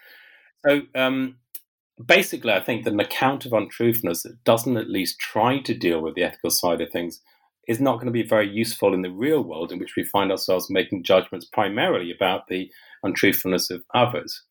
So 0.64 0.82
um, 0.94 1.36
basically, 2.04 2.52
I 2.52 2.60
think 2.60 2.84
that 2.84 2.92
an 2.92 3.00
account 3.00 3.46
of 3.46 3.52
untruthfulness 3.52 4.22
that 4.22 4.44
doesn't 4.44 4.76
at 4.76 4.90
least 4.90 5.18
try 5.18 5.58
to 5.60 5.74
deal 5.74 6.00
with 6.00 6.14
the 6.14 6.24
ethical 6.24 6.50
side 6.50 6.80
of 6.80 6.90
things 6.90 7.20
is 7.68 7.80
not 7.80 7.94
going 7.94 8.06
to 8.06 8.12
be 8.12 8.26
very 8.26 8.48
useful 8.48 8.92
in 8.92 9.02
the 9.02 9.10
real 9.10 9.42
world 9.42 9.70
in 9.70 9.78
which 9.78 9.94
we 9.96 10.02
find 10.04 10.30
ourselves 10.30 10.68
making 10.68 11.04
judgments 11.04 11.46
primarily 11.46 12.10
about 12.10 12.48
the 12.48 12.70
untruthfulness 13.04 13.70
of 13.70 13.82
others. 13.94 14.42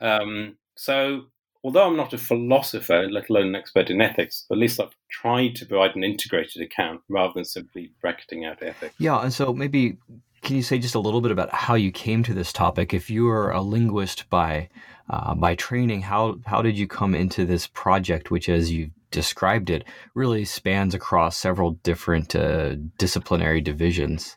Um, 0.00 0.58
so, 0.76 1.26
although 1.64 1.86
I'm 1.86 1.96
not 1.96 2.12
a 2.12 2.18
philosopher, 2.18 3.08
let 3.10 3.30
alone 3.30 3.48
an 3.48 3.54
expert 3.54 3.90
in 3.90 4.00
ethics, 4.00 4.46
at 4.50 4.58
least 4.58 4.80
I've 4.80 4.96
tried 5.10 5.54
to 5.56 5.66
provide 5.66 5.94
an 5.96 6.04
integrated 6.04 6.62
account 6.62 7.02
rather 7.08 7.32
than 7.34 7.44
simply 7.44 7.92
bracketing 8.00 8.44
out 8.44 8.62
ethics. 8.62 8.94
Yeah, 8.98 9.20
and 9.20 9.32
so 9.32 9.52
maybe 9.52 9.98
can 10.42 10.56
you 10.56 10.62
say 10.62 10.78
just 10.78 10.96
a 10.96 11.00
little 11.00 11.20
bit 11.20 11.30
about 11.30 11.54
how 11.54 11.74
you 11.74 11.92
came 11.92 12.22
to 12.24 12.34
this 12.34 12.52
topic? 12.52 12.92
If 12.92 13.08
you 13.08 13.28
are 13.28 13.50
a 13.52 13.62
linguist 13.62 14.28
by 14.28 14.68
uh, 15.08 15.34
by 15.34 15.54
training, 15.54 16.02
how 16.02 16.38
how 16.46 16.62
did 16.62 16.76
you 16.76 16.86
come 16.86 17.14
into 17.14 17.46
this 17.46 17.66
project, 17.68 18.30
which, 18.30 18.48
as 18.48 18.72
you 18.72 18.90
described 19.10 19.70
it, 19.70 19.84
really 20.14 20.44
spans 20.44 20.94
across 20.94 21.36
several 21.36 21.72
different 21.82 22.34
uh, 22.34 22.74
disciplinary 22.98 23.60
divisions? 23.60 24.36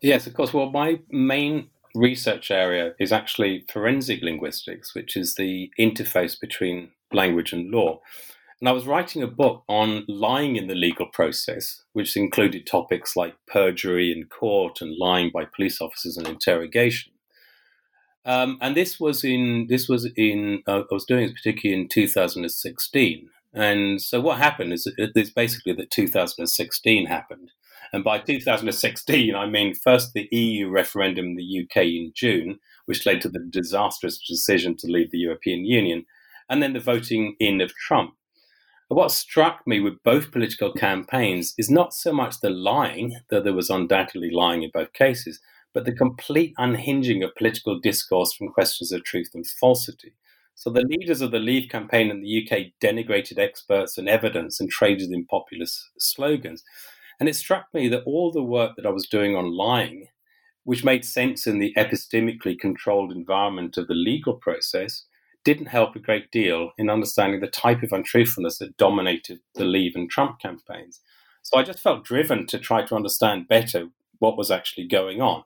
Yes, 0.00 0.26
of 0.26 0.34
course. 0.34 0.52
Well, 0.52 0.70
my 0.70 1.00
main 1.10 1.70
research 1.94 2.50
area 2.50 2.94
is 2.98 3.12
actually 3.12 3.64
forensic 3.72 4.22
linguistics, 4.22 4.94
which 4.94 5.16
is 5.16 5.34
the 5.34 5.70
interface 5.78 6.38
between 6.38 6.90
language 7.12 7.52
and 7.52 7.70
law. 7.70 8.00
And 8.60 8.68
I 8.68 8.72
was 8.72 8.86
writing 8.86 9.22
a 9.22 9.26
book 9.26 9.62
on 9.68 10.04
lying 10.08 10.56
in 10.56 10.68
the 10.68 10.74
legal 10.74 11.06
process, 11.06 11.82
which 11.92 12.16
included 12.16 12.66
topics 12.66 13.16
like 13.16 13.34
perjury 13.46 14.12
in 14.12 14.24
court 14.24 14.80
and 14.80 14.96
lying 14.96 15.30
by 15.32 15.44
police 15.44 15.80
officers 15.80 16.16
in 16.16 16.26
interrogation. 16.26 17.12
Um, 18.24 18.56
and 18.60 18.74
this 18.74 18.98
was 18.98 19.22
in 19.22 19.66
this 19.68 19.86
was 19.86 20.08
in 20.16 20.62
uh, 20.66 20.82
I 20.90 20.94
was 20.94 21.04
doing 21.04 21.26
this 21.26 21.34
particularly 21.34 21.82
in 21.82 21.88
2016. 21.88 23.28
And 23.52 24.00
so 24.00 24.20
what 24.20 24.38
happened 24.38 24.72
is 24.72 24.90
it's 24.96 25.30
basically 25.30 25.74
that 25.74 25.90
2016 25.90 27.06
happened. 27.06 27.52
And 27.94 28.02
by 28.02 28.18
2016, 28.18 29.36
I 29.36 29.46
mean 29.46 29.72
first 29.72 30.14
the 30.14 30.28
EU 30.32 30.68
referendum 30.68 31.26
in 31.26 31.36
the 31.36 31.62
UK 31.62 31.84
in 31.84 32.10
June, 32.12 32.58
which 32.86 33.06
led 33.06 33.20
to 33.20 33.28
the 33.28 33.38
disastrous 33.38 34.18
decision 34.18 34.76
to 34.78 34.88
leave 34.88 35.12
the 35.12 35.18
European 35.18 35.64
Union, 35.64 36.04
and 36.50 36.60
then 36.60 36.72
the 36.72 36.80
voting 36.80 37.36
in 37.38 37.60
of 37.60 37.72
Trump. 37.76 38.14
What 38.88 39.12
struck 39.12 39.64
me 39.64 39.78
with 39.78 40.02
both 40.02 40.32
political 40.32 40.72
campaigns 40.72 41.54
is 41.56 41.70
not 41.70 41.94
so 41.94 42.12
much 42.12 42.40
the 42.40 42.50
lying, 42.50 43.20
though 43.30 43.40
there 43.40 43.54
was 43.54 43.70
undoubtedly 43.70 44.30
lying 44.32 44.64
in 44.64 44.72
both 44.74 44.92
cases, 44.92 45.38
but 45.72 45.84
the 45.84 45.94
complete 45.94 46.52
unhinging 46.58 47.22
of 47.22 47.36
political 47.36 47.78
discourse 47.78 48.32
from 48.32 48.48
questions 48.48 48.90
of 48.90 49.04
truth 49.04 49.30
and 49.34 49.46
falsity. 49.46 50.14
So 50.56 50.68
the 50.68 50.82
leaders 50.82 51.20
of 51.20 51.30
the 51.30 51.38
Leave 51.38 51.68
campaign 51.68 52.10
in 52.10 52.22
the 52.22 52.42
UK 52.42 52.72
denigrated 52.80 53.38
experts 53.38 53.98
and 53.98 54.08
evidence 54.08 54.58
and 54.58 54.68
traded 54.68 55.12
in 55.12 55.26
populist 55.26 55.90
slogans. 55.98 56.64
And 57.20 57.28
it 57.28 57.36
struck 57.36 57.66
me 57.72 57.88
that 57.88 58.04
all 58.04 58.32
the 58.32 58.42
work 58.42 58.76
that 58.76 58.86
I 58.86 58.90
was 58.90 59.06
doing 59.06 59.36
on 59.36 59.56
lying, 59.56 60.08
which 60.64 60.84
made 60.84 61.04
sense 61.04 61.46
in 61.46 61.58
the 61.58 61.74
epistemically 61.76 62.58
controlled 62.58 63.12
environment 63.12 63.76
of 63.76 63.86
the 63.86 63.94
legal 63.94 64.34
process, 64.34 65.04
didn't 65.44 65.66
help 65.66 65.94
a 65.94 66.00
great 66.00 66.30
deal 66.30 66.70
in 66.78 66.88
understanding 66.88 67.40
the 67.40 67.46
type 67.46 67.82
of 67.82 67.92
untruthfulness 67.92 68.58
that 68.58 68.76
dominated 68.76 69.40
the 69.54 69.64
Leave 69.64 69.94
and 69.94 70.10
Trump 70.10 70.40
campaigns. 70.40 71.00
So 71.42 71.58
I 71.58 71.62
just 71.62 71.80
felt 71.80 72.04
driven 72.04 72.46
to 72.46 72.58
try 72.58 72.84
to 72.86 72.96
understand 72.96 73.48
better 73.48 73.88
what 74.18 74.38
was 74.38 74.50
actually 74.50 74.88
going 74.88 75.20
on. 75.20 75.44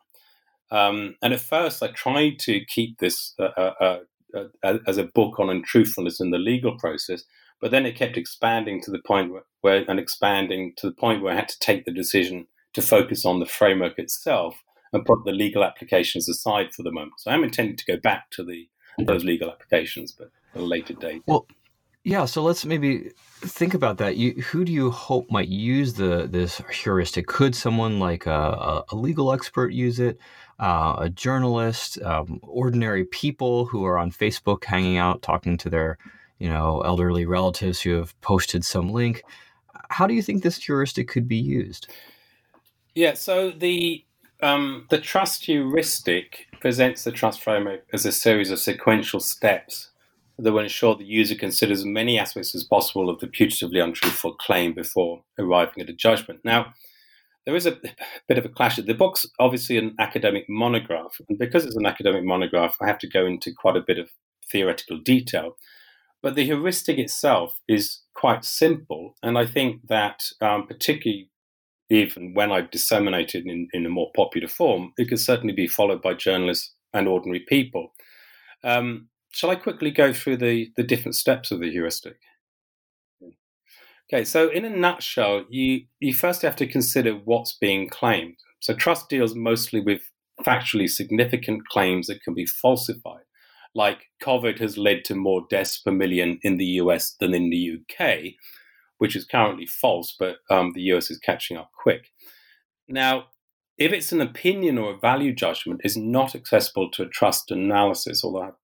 Um, 0.70 1.16
and 1.22 1.32
at 1.32 1.40
first, 1.40 1.82
I 1.82 1.88
tried 1.88 2.38
to 2.40 2.64
keep 2.64 2.98
this 2.98 3.34
uh, 3.38 3.48
uh, 3.56 3.98
uh, 4.34 4.44
uh, 4.62 4.78
as 4.86 4.98
a 4.98 5.04
book 5.04 5.40
on 5.40 5.50
untruthfulness 5.50 6.20
in 6.20 6.30
the 6.30 6.38
legal 6.38 6.76
process, 6.78 7.24
but 7.60 7.70
then 7.70 7.86
it 7.86 7.96
kept 7.96 8.16
expanding 8.16 8.80
to 8.82 8.90
the 8.90 9.00
point 9.06 9.32
where, 9.60 9.84
and 9.88 9.98
expanding 9.98 10.72
to 10.76 10.86
the 10.86 10.94
point 10.94 11.22
where 11.22 11.32
I 11.32 11.36
had 11.36 11.48
to 11.48 11.58
take 11.58 11.84
the 11.84 11.92
decision 11.92 12.46
to 12.74 12.82
focus 12.82 13.24
on 13.24 13.40
the 13.40 13.46
framework 13.46 13.98
itself 13.98 14.62
and 14.92 15.04
put 15.04 15.24
the 15.24 15.32
legal 15.32 15.64
applications 15.64 16.28
aside 16.28 16.72
for 16.72 16.82
the 16.82 16.92
moment. 16.92 17.14
So 17.18 17.30
I'm 17.30 17.44
intending 17.44 17.76
to 17.76 17.84
go 17.84 17.96
back 17.98 18.30
to 18.32 18.44
the 18.44 18.68
those 19.04 19.24
legal 19.24 19.48
applications, 19.48 20.10
but 20.10 20.30
at 20.54 20.60
a 20.60 20.64
later 20.64 20.92
date. 20.94 21.22
Well, 21.26 21.46
yeah. 22.02 22.24
So 22.24 22.42
let's 22.42 22.64
maybe 22.64 23.10
think 23.42 23.74
about 23.74 23.98
that. 23.98 24.16
You, 24.16 24.32
who 24.42 24.64
do 24.64 24.72
you 24.72 24.90
hope 24.90 25.30
might 25.30 25.48
use 25.48 25.94
the 25.94 26.26
this 26.28 26.60
heuristic? 26.72 27.28
Could 27.28 27.54
someone 27.54 28.00
like 28.00 28.26
a, 28.26 28.84
a 28.90 28.96
legal 28.96 29.32
expert 29.32 29.72
use 29.72 30.00
it? 30.00 30.18
uh, 30.58 30.96
a 30.98 31.08
journalist, 31.08 32.00
um, 32.02 32.40
ordinary 32.42 33.04
people 33.04 33.66
who 33.66 33.84
are 33.84 33.98
on 33.98 34.10
Facebook 34.10 34.64
hanging 34.64 34.96
out, 34.96 35.22
talking 35.22 35.56
to 35.58 35.70
their, 35.70 35.98
you 36.38 36.48
know, 36.48 36.80
elderly 36.82 37.26
relatives 37.26 37.80
who 37.80 37.94
have 37.94 38.18
posted 38.20 38.64
some 38.64 38.90
link. 38.90 39.22
How 39.90 40.06
do 40.06 40.14
you 40.14 40.22
think 40.22 40.42
this 40.42 40.62
heuristic 40.62 41.08
could 41.08 41.28
be 41.28 41.36
used? 41.36 41.88
Yeah, 42.94 43.14
so 43.14 43.50
the 43.50 44.04
um, 44.40 44.86
the 44.90 44.98
trust 44.98 45.46
heuristic 45.46 46.46
presents 46.60 47.04
the 47.04 47.12
trust 47.12 47.42
framework 47.42 47.84
as 47.92 48.06
a 48.06 48.12
series 48.12 48.50
of 48.50 48.60
sequential 48.60 49.20
steps 49.20 49.90
that 50.38 50.52
will 50.52 50.60
ensure 50.60 50.94
the 50.94 51.04
user 51.04 51.34
considers 51.34 51.80
as 51.80 51.84
many 51.84 52.18
aspects 52.18 52.54
as 52.54 52.62
possible 52.62 53.10
of 53.10 53.18
the 53.18 53.26
putatively 53.26 53.82
untruthful 53.82 54.34
claim 54.34 54.72
before 54.72 55.24
arriving 55.38 55.82
at 55.82 55.90
a 55.90 55.92
judgment. 55.92 56.40
Now, 56.44 56.74
there 57.44 57.56
is 57.56 57.66
a 57.66 57.78
bit 58.28 58.38
of 58.38 58.44
a 58.44 58.48
clash. 58.48 58.76
The 58.76 58.94
book's 58.94 59.26
obviously 59.40 59.78
an 59.78 59.96
academic 59.98 60.48
monograph, 60.48 61.20
and 61.28 61.38
because 61.38 61.64
it's 61.64 61.76
an 61.76 61.86
academic 61.86 62.24
monograph, 62.24 62.76
I 62.80 62.86
have 62.86 62.98
to 63.00 63.08
go 63.08 63.26
into 63.26 63.52
quite 63.52 63.76
a 63.76 63.84
bit 63.84 63.98
of 63.98 64.10
theoretical 64.50 64.98
detail. 64.98 65.56
But 66.22 66.34
the 66.34 66.44
heuristic 66.44 66.98
itself 66.98 67.60
is 67.68 68.00
quite 68.14 68.44
simple, 68.44 69.14
and 69.22 69.38
I 69.38 69.46
think 69.46 69.86
that 69.88 70.20
um, 70.40 70.66
particularly 70.66 71.30
even 71.90 72.34
when 72.34 72.52
I've 72.52 72.70
disseminated 72.70 73.46
in, 73.46 73.68
in 73.72 73.86
a 73.86 73.90
more 73.90 74.10
popular 74.14 74.48
form, 74.48 74.92
it 74.98 75.08
could 75.08 75.20
certainly 75.20 75.54
be 75.54 75.66
followed 75.66 76.02
by 76.02 76.14
journalists 76.14 76.74
and 76.92 77.08
ordinary 77.08 77.40
people. 77.40 77.94
Um, 78.62 79.08
shall 79.32 79.50
I 79.50 79.56
quickly 79.56 79.90
go 79.90 80.12
through 80.12 80.38
the, 80.38 80.70
the 80.76 80.82
different 80.82 81.14
steps 81.14 81.50
of 81.50 81.60
the 81.60 81.70
heuristic? 81.70 82.18
Okay, 84.12 84.24
so 84.24 84.48
in 84.48 84.64
a 84.64 84.70
nutshell, 84.70 85.44
you, 85.50 85.82
you 86.00 86.14
first 86.14 86.42
have 86.42 86.56
to 86.56 86.66
consider 86.66 87.12
what's 87.12 87.56
being 87.58 87.88
claimed. 87.88 88.36
So 88.60 88.74
trust 88.74 89.08
deals 89.08 89.34
mostly 89.34 89.80
with 89.80 90.02
factually 90.44 90.88
significant 90.88 91.68
claims 91.68 92.06
that 92.06 92.22
can 92.22 92.34
be 92.34 92.46
falsified, 92.46 93.24
like 93.74 94.06
COVID 94.22 94.58
has 94.58 94.76
led 94.78 95.04
to 95.04 95.14
more 95.14 95.46
deaths 95.48 95.78
per 95.78 95.90
million 95.90 96.38
in 96.42 96.56
the 96.56 96.66
US 96.82 97.12
than 97.12 97.34
in 97.34 97.50
the 97.50 97.78
UK, 97.78 98.34
which 98.98 99.14
is 99.14 99.24
currently 99.24 99.66
false, 99.66 100.14
but 100.18 100.38
um, 100.50 100.72
the 100.74 100.82
US 100.92 101.10
is 101.10 101.18
catching 101.18 101.56
up 101.56 101.70
quick. 101.80 102.10
Now, 102.88 103.26
if 103.76 103.92
it's 103.92 104.12
an 104.12 104.20
opinion 104.20 104.76
or 104.76 104.92
a 104.92 104.98
value 104.98 105.32
judgment, 105.32 105.82
is 105.84 105.96
not 105.96 106.34
accessible 106.34 106.90
to 106.92 107.04
a 107.04 107.08
trust 107.08 107.50
analysis, 107.50 108.24
although 108.24 108.42
I 108.42 108.46
have 108.46 108.54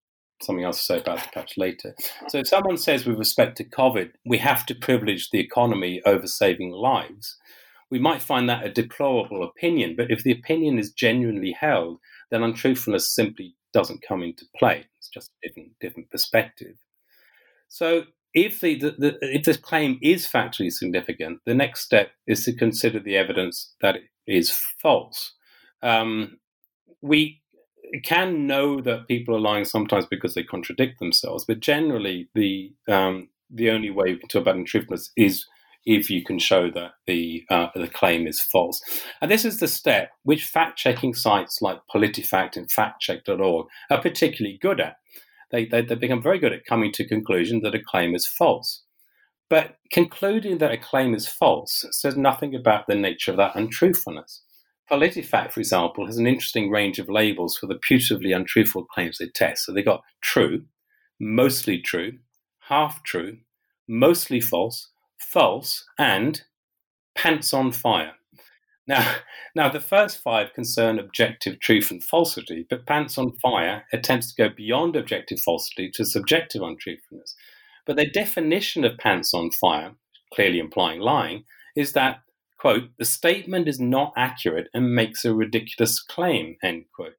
something 0.43 0.65
else 0.65 0.79
to 0.79 0.85
say 0.85 0.99
about 1.01 1.25
it 1.25 1.33
perhaps 1.33 1.57
later. 1.57 1.95
So 2.29 2.39
if 2.39 2.49
someone 2.49 2.77
says 2.77 3.07
with 3.07 3.19
respect 3.19 3.57
to 3.59 3.65
COVID, 3.65 4.11
we 4.27 4.39
have 4.39 4.67
to 4.67 4.75
privilege 4.75 5.31
the 5.31 5.39
economy 5.39 6.03
over 6.05 6.27
saving 6.27 6.73
lives, 6.73 7.37
we 7.91 7.99
might 7.99 8.23
find 8.23 8.49
that 8.49 8.67
a 8.67 8.71
deplorable 8.71 9.45
opinion. 9.45 9.95
But 9.97 10.11
if 10.11 10.25
the 10.25 10.33
opinion 10.33 10.79
is 10.79 10.93
genuinely 10.93 11.53
held, 11.53 12.01
then 12.31 12.43
untruthfulness 12.43 13.15
simply 13.15 13.55
doesn't 13.73 14.05
come 14.07 14.23
into 14.23 14.47
play. 14.59 14.87
Just 15.15 15.31
a 15.31 15.49
different, 15.49 15.71
different 15.81 16.11
perspective. 16.11 16.77
So 17.69 18.05
if 18.35 18.61
the, 18.61 18.75
the, 18.75 18.91
the, 18.99 19.19
if 19.23 19.45
this 19.45 19.57
claim 19.57 19.99
is 20.03 20.27
factually 20.27 20.73
significant, 20.73 21.39
the 21.47 21.55
next 21.55 21.85
step 21.85 22.11
is 22.27 22.45
to 22.45 22.53
consider 22.53 22.99
the 22.99 23.17
evidence 23.17 23.75
that 23.81 23.95
it 23.95 24.03
is 24.27 24.51
false. 24.83 25.35
Um, 25.83 26.39
we 27.01 27.43
can 28.03 28.47
know 28.47 28.81
that 28.81 29.07
people 29.07 29.37
are 29.37 29.41
lying 29.41 29.65
sometimes 29.65 30.07
because 30.07 30.35
they 30.35 30.43
contradict 30.43 30.99
themselves, 30.99 31.45
but 31.45 31.61
generally 31.61 32.29
the 32.35 32.73
um, 32.89 33.29
the 33.51 33.71
only 33.71 33.91
way 33.91 34.17
talk 34.17 34.43
about 34.43 34.57
untruthfulness 34.57 35.11
is 35.17 35.47
if 35.87 36.09
you 36.11 36.25
can 36.25 36.39
show 36.39 36.71
that 36.71 36.93
the 37.07 37.45
uh, 37.51 37.69
the 37.75 37.89
claim 37.89 38.27
is 38.27 38.41
false. 38.41 38.81
And 39.21 39.31
this 39.31 39.45
is 39.45 39.59
the 39.59 39.69
step 39.69 40.11
which 40.23 40.47
fact 40.47 40.79
checking 40.79 41.15
sites 41.15 41.61
like 41.61 41.81
PolitiFact 41.95 42.57
and 42.57 42.71
FactCheck.org 42.71 43.67
are 43.91 44.01
particularly 44.01 44.59
good 44.61 44.81
at. 44.81 44.97
They, 45.51 45.67
they, 45.67 45.83
they 45.83 45.95
become 45.95 46.23
very 46.23 46.39
good 46.39 46.53
at 46.53 46.65
coming 46.65 46.91
to 46.93 47.07
conclusion 47.07 47.61
that 47.61 47.75
a 47.75 47.83
claim 47.83 48.15
is 48.15 48.27
false. 48.27 48.83
But 49.51 49.77
concluding 49.93 50.59
that 50.59 50.73
a 50.73 50.79
claim 50.79 51.15
is 51.15 51.29
false 51.29 51.85
says 51.91 52.17
nothing 52.17 52.55
about 52.55 52.87
the 52.87 52.95
nature 52.95 53.31
of 53.31 53.37
that 53.37 53.55
untruthfulness. 53.55 54.43
PolitiFact, 54.91 55.53
for 55.53 55.61
example, 55.61 56.07
has 56.07 56.19
an 56.19 56.27
interesting 56.27 56.71
range 56.71 56.99
of 56.99 57.09
labels 57.09 57.57
for 57.57 57.67
the 57.67 57.79
putatively 57.89 58.35
untruthful 58.35 58.85
claims 58.85 59.19
they 59.19 59.29
test. 59.29 59.65
So 59.65 59.73
they 59.73 59.83
got 59.83 60.03
true, 60.21 60.65
mostly 61.21 61.79
true, 61.79 62.19
half 62.69 63.03
true, 63.03 63.39
mostly 63.89 64.41
false, 64.41 64.91
false, 65.19 65.85
and 65.99 66.43
pants 67.15 67.53
on 67.53 67.73
fire. 67.73 68.15
Now, 68.87 69.17
now 69.55 69.69
the 69.69 69.81
first 69.81 70.23
five 70.23 70.53
concern 70.53 70.99
objective 70.99 71.61
truth 71.61 71.91
and 71.91 72.03
falsity, 72.03 72.67
but 72.69 72.87
Pants 72.87 73.19
on 73.19 73.33
Fire 73.43 73.85
attempts 73.93 74.33
to 74.33 74.43
go 74.43 74.55
beyond 74.55 74.97
objective 74.97 75.41
falsity 75.41 75.91
to 75.95 76.05
subjective 76.05 76.63
untruthfulness. 76.63 77.35
But 77.87 77.97
the 77.97 78.11
definition 78.11 78.85
of 78.85 78.99
Pants 78.99 79.35
on 79.35 79.51
Fire, 79.51 79.95
clearly 80.33 80.59
implying 80.59 81.01
lying, 81.01 81.45
is 81.77 81.93
that, 81.93 82.21
quote, 82.59 82.91
the 82.99 83.05
statement 83.05 83.69
is 83.69 83.81
not 83.81 84.13
accurate 84.17 84.69
and 84.73 84.95
makes 84.95 85.25
a 85.25 85.35
ridiculous 85.35 86.01
claim, 86.01 86.57
end 86.63 86.87
quote. 86.95 87.15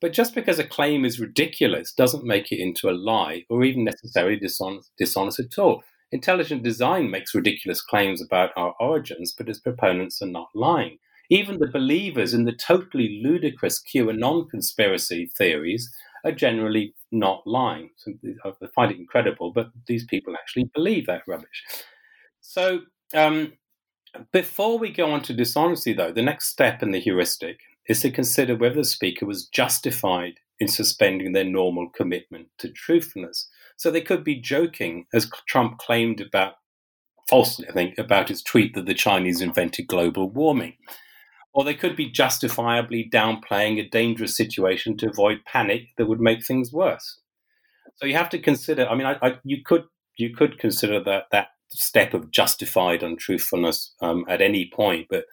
But 0.00 0.12
just 0.12 0.34
because 0.34 0.58
a 0.58 0.64
claim 0.64 1.04
is 1.04 1.18
ridiculous 1.18 1.92
doesn't 1.92 2.24
make 2.24 2.52
it 2.52 2.60
into 2.60 2.90
a 2.90 2.92
lie 2.92 3.44
or 3.48 3.64
even 3.64 3.84
necessarily 3.84 4.36
dishonest, 4.36 4.90
dishonest 4.98 5.40
at 5.40 5.58
all. 5.58 5.82
Intelligent 6.12 6.62
design 6.62 7.10
makes 7.10 7.34
ridiculous 7.34 7.80
claims 7.80 8.22
about 8.22 8.50
our 8.56 8.74
origins, 8.80 9.34
but 9.36 9.48
its 9.48 9.58
proponents 9.58 10.22
are 10.22 10.26
not 10.26 10.48
lying. 10.54 10.98
Even 11.30 11.58
the 11.58 11.66
believers 11.66 12.34
in 12.34 12.44
the 12.44 12.52
totally 12.52 13.20
ludicrous 13.24 13.82
QAnon 13.82 14.48
conspiracy 14.48 15.30
theories 15.36 15.90
are 16.24 16.32
generally 16.32 16.94
not 17.10 17.46
lying. 17.46 17.90
So 17.96 18.12
I 18.44 18.52
find 18.74 18.92
it 18.92 18.98
incredible, 18.98 19.52
but 19.52 19.70
these 19.86 20.04
people 20.04 20.34
actually 20.34 20.70
believe 20.74 21.06
that 21.06 21.22
rubbish. 21.26 21.64
So, 22.40 22.80
um, 23.14 23.54
before 24.32 24.78
we 24.78 24.90
go 24.90 25.10
on 25.10 25.22
to 25.22 25.32
dishonesty, 25.32 25.92
though, 25.92 26.12
the 26.12 26.22
next 26.22 26.48
step 26.48 26.82
in 26.82 26.92
the 26.92 27.00
heuristic 27.00 27.60
is 27.88 28.00
to 28.00 28.10
consider 28.10 28.54
whether 28.54 28.76
the 28.76 28.84
speaker 28.84 29.26
was 29.26 29.46
justified 29.46 30.34
in 30.60 30.68
suspending 30.68 31.32
their 31.32 31.44
normal 31.44 31.88
commitment 31.90 32.48
to 32.58 32.68
truthfulness. 32.68 33.48
So 33.76 33.90
they 33.90 34.00
could 34.00 34.24
be 34.24 34.36
joking, 34.36 35.06
as 35.12 35.30
Trump 35.48 35.78
claimed 35.78 36.20
about, 36.20 36.54
falsely, 37.28 37.68
I 37.68 37.72
think, 37.72 37.98
about 37.98 38.28
his 38.28 38.42
tweet 38.42 38.74
that 38.74 38.86
the 38.86 38.94
Chinese 38.94 39.40
invented 39.40 39.86
global 39.88 40.30
warming. 40.30 40.74
Or 41.52 41.64
they 41.64 41.74
could 41.74 41.96
be 41.96 42.10
justifiably 42.10 43.08
downplaying 43.12 43.78
a 43.78 43.88
dangerous 43.88 44.36
situation 44.36 44.96
to 44.98 45.08
avoid 45.08 45.44
panic 45.46 45.88
that 45.96 46.06
would 46.06 46.20
make 46.20 46.44
things 46.44 46.72
worse. 46.72 47.20
So 47.96 48.06
you 48.06 48.16
have 48.16 48.28
to 48.30 48.38
consider. 48.38 48.88
I 48.88 48.94
mean, 48.96 49.06
I, 49.06 49.16
I, 49.22 49.38
you 49.44 49.62
could 49.64 49.84
you 50.16 50.34
could 50.34 50.58
consider 50.58 51.02
that 51.04 51.26
that 51.30 51.48
step 51.70 52.14
of 52.14 52.30
justified 52.30 53.02
untruthfulness 53.02 53.92
um, 54.00 54.24
at 54.28 54.40
any 54.40 54.70
point, 54.72 55.06
but 55.10 55.24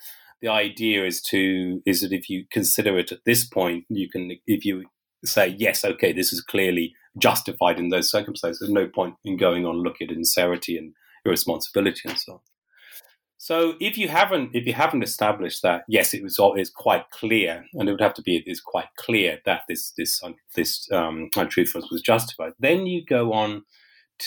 the 0.42 0.48
idea 0.48 1.06
is 1.06 1.22
to 1.22 1.82
is 1.86 2.02
that 2.02 2.12
if 2.12 2.30
you 2.30 2.46
consider 2.52 2.98
it 2.98 3.12
at 3.12 3.26
this 3.26 3.46
point, 3.46 3.86
you 3.90 4.10
can 4.10 4.38
if 4.46 4.66
you 4.66 4.86
say 5.24 5.56
yes, 5.58 5.86
okay, 5.86 6.14
this 6.14 6.34
is 6.34 6.42
clearly 6.42 6.94
justified 7.18 7.80
in 7.80 7.90
those 7.90 8.10
circumstances. 8.10 8.60
There's 8.60 8.72
no 8.72 8.88
point 8.88 9.16
in 9.24 9.38
going 9.38 9.66
on 9.66 9.84
looking 9.84 10.10
at 10.10 10.16
sincerity 10.16 10.78
and 10.78 10.94
irresponsibility 11.26 12.02
and 12.06 12.18
so 12.18 12.34
on. 12.34 12.40
So 13.38 13.74
if 13.80 13.98
you 13.98 14.08
haven't 14.08 14.52
if 14.54 14.68
you 14.68 14.74
haven't 14.74 15.02
established 15.02 15.64
that, 15.64 15.82
yes, 15.88 16.14
it 16.14 16.22
was 16.22 16.38
it's 16.40 16.70
quite 16.70 17.10
clear, 17.10 17.66
and 17.74 17.90
it 17.90 17.92
would 17.92 18.02
have 18.02 18.14
to 18.14 18.22
be 18.22 18.44
it's 18.46 18.62
quite 18.62 18.90
clear 18.98 19.40
that 19.46 19.62
this 19.68 19.94
this 19.98 20.22
this 20.56 20.88
um, 20.92 21.30
untruthfulness 21.36 21.90
was 21.90 22.04
justified. 22.04 22.54
Then 22.60 22.86
you 22.86 23.04
go 23.04 23.34
on 23.34 23.64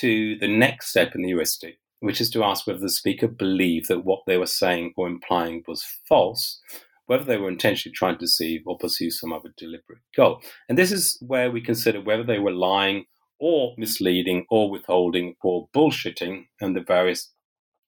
to 0.01 0.37
the 0.41 0.49
next 0.49 0.89
step 0.89 1.15
in 1.15 1.23
the 1.23 1.29
heuristic, 1.29 1.79
which 2.01 2.21
is 2.21 2.29
to 2.31 2.43
ask 2.43 2.67
whether 2.67 2.81
the 2.81 2.89
speaker 2.89 3.29
believed 3.29 3.87
that 3.87 4.05
what 4.05 4.23
they 4.27 4.37
were 4.37 4.47
saying 4.47 4.93
or 4.97 5.07
implying 5.07 5.63
was 5.69 5.85
false, 6.09 6.61
whether 7.07 7.25
they 7.25 7.37
were 7.37 7.49
intentionally 7.49 7.95
trying 7.95 8.15
to 8.15 8.21
deceive 8.21 8.63
or 8.67 8.79
pursue 8.79 9.11
some 9.11 9.33
other 9.33 9.51
deliberate 9.57 10.01
goal. 10.17 10.41
And 10.69 10.79
this 10.79 10.93
is 10.93 11.19
where 11.21 11.51
we 11.51 11.61
consider 11.61 12.01
whether 12.01 12.25
they 12.25 12.39
were 12.39 12.53
lying 12.53 13.05
or 13.39 13.75
misleading 13.77 14.47
or 14.51 14.71
withholding 14.71 15.35
or 15.43 15.69
bullshitting 15.75 16.47
and 16.61 16.75
the 16.75 16.81
various 16.81 17.33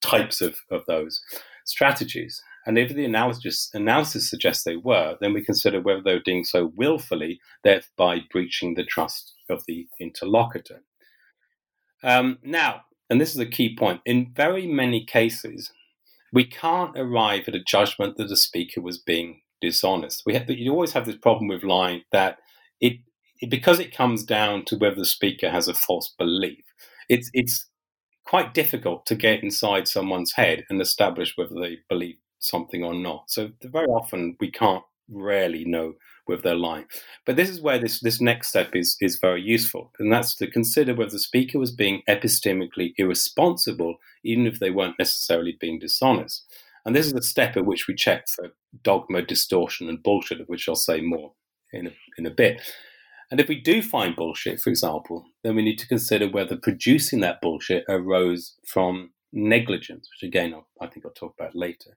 types 0.02 0.40
of, 0.40 0.56
of 0.70 0.84
those 0.86 1.22
strategies. 1.64 2.42
And 2.66 2.78
if 2.78 2.94
the 2.94 3.04
analysis, 3.04 3.70
analysis 3.74 4.28
suggests 4.28 4.64
they 4.64 4.76
were, 4.76 5.16
then 5.20 5.32
we 5.32 5.44
consider 5.44 5.80
whether 5.80 6.02
they 6.02 6.14
were 6.14 6.20
doing 6.20 6.44
so 6.44 6.72
willfully, 6.76 7.40
thereby 7.62 8.20
breaching 8.30 8.74
the 8.74 8.84
trust 8.84 9.34
of 9.48 9.62
the 9.66 9.86
interlocutor. 10.00 10.82
Um, 12.02 12.38
now, 12.42 12.82
and 13.08 13.20
this 13.20 13.34
is 13.34 13.40
a 13.40 13.46
key 13.46 13.76
point, 13.76 14.00
in 14.04 14.32
very 14.34 14.66
many 14.66 15.04
cases, 15.04 15.70
we 16.36 16.44
can't 16.44 16.98
arrive 16.98 17.48
at 17.48 17.54
a 17.54 17.64
judgment 17.64 18.18
that 18.18 18.28
the 18.28 18.36
speaker 18.36 18.82
was 18.82 18.98
being 18.98 19.40
dishonest. 19.62 20.22
We 20.26 20.34
have, 20.34 20.50
you 20.50 20.70
always 20.70 20.92
have 20.92 21.06
this 21.06 21.16
problem 21.16 21.48
with 21.48 21.64
lying 21.64 22.02
that 22.12 22.36
it, 22.78 22.98
it 23.40 23.48
because 23.48 23.80
it 23.80 23.96
comes 23.96 24.22
down 24.22 24.66
to 24.66 24.76
whether 24.76 24.96
the 24.96 25.06
speaker 25.06 25.48
has 25.48 25.66
a 25.66 25.72
false 25.72 26.14
belief. 26.18 26.62
It's 27.08 27.30
it's 27.32 27.70
quite 28.26 28.52
difficult 28.52 29.06
to 29.06 29.14
get 29.14 29.42
inside 29.42 29.88
someone's 29.88 30.32
head 30.32 30.66
and 30.68 30.78
establish 30.78 31.32
whether 31.38 31.54
they 31.58 31.78
believe 31.88 32.16
something 32.38 32.84
or 32.84 32.92
not. 32.92 33.30
So 33.30 33.52
very 33.62 33.86
often 33.86 34.36
we 34.38 34.50
can't 34.50 34.84
rarely 35.08 35.64
know 35.64 35.94
whether 36.26 36.42
they're 36.42 36.54
lying. 36.54 36.86
But 37.24 37.36
this 37.36 37.48
is 37.48 37.60
where 37.60 37.78
this, 37.78 38.00
this 38.00 38.20
next 38.20 38.48
step 38.48 38.74
is, 38.74 38.96
is 39.00 39.18
very 39.18 39.42
useful, 39.42 39.92
and 39.98 40.12
that's 40.12 40.34
to 40.36 40.50
consider 40.50 40.94
whether 40.94 41.10
the 41.10 41.18
speaker 41.18 41.58
was 41.58 41.70
being 41.70 42.02
epistemically 42.08 42.92
irresponsible, 42.98 43.96
even 44.24 44.46
if 44.46 44.58
they 44.58 44.70
weren't 44.70 44.98
necessarily 44.98 45.56
being 45.60 45.78
dishonest. 45.78 46.44
And 46.84 46.94
this 46.94 47.06
is 47.06 47.12
the 47.12 47.22
step 47.22 47.56
at 47.56 47.66
which 47.66 47.88
we 47.88 47.94
check 47.94 48.28
for 48.28 48.50
dogma, 48.82 49.22
distortion, 49.22 49.88
and 49.88 50.02
bullshit, 50.02 50.40
of 50.40 50.48
which 50.48 50.68
I'll 50.68 50.76
say 50.76 51.00
more 51.00 51.32
in 51.72 51.88
a, 51.88 51.90
in 52.18 52.26
a 52.26 52.30
bit. 52.30 52.60
And 53.30 53.40
if 53.40 53.48
we 53.48 53.60
do 53.60 53.82
find 53.82 54.14
bullshit, 54.14 54.60
for 54.60 54.70
example, 54.70 55.24
then 55.42 55.56
we 55.56 55.62
need 55.62 55.78
to 55.80 55.88
consider 55.88 56.28
whether 56.28 56.56
producing 56.56 57.20
that 57.20 57.40
bullshit 57.40 57.84
arose 57.88 58.54
from 58.64 59.10
negligence, 59.32 60.08
which 60.10 60.28
again, 60.28 60.54
I'll, 60.54 60.68
i 60.80 60.86
think 60.86 61.04
I'll 61.04 61.12
talk 61.12 61.34
about 61.38 61.56
later. 61.56 61.96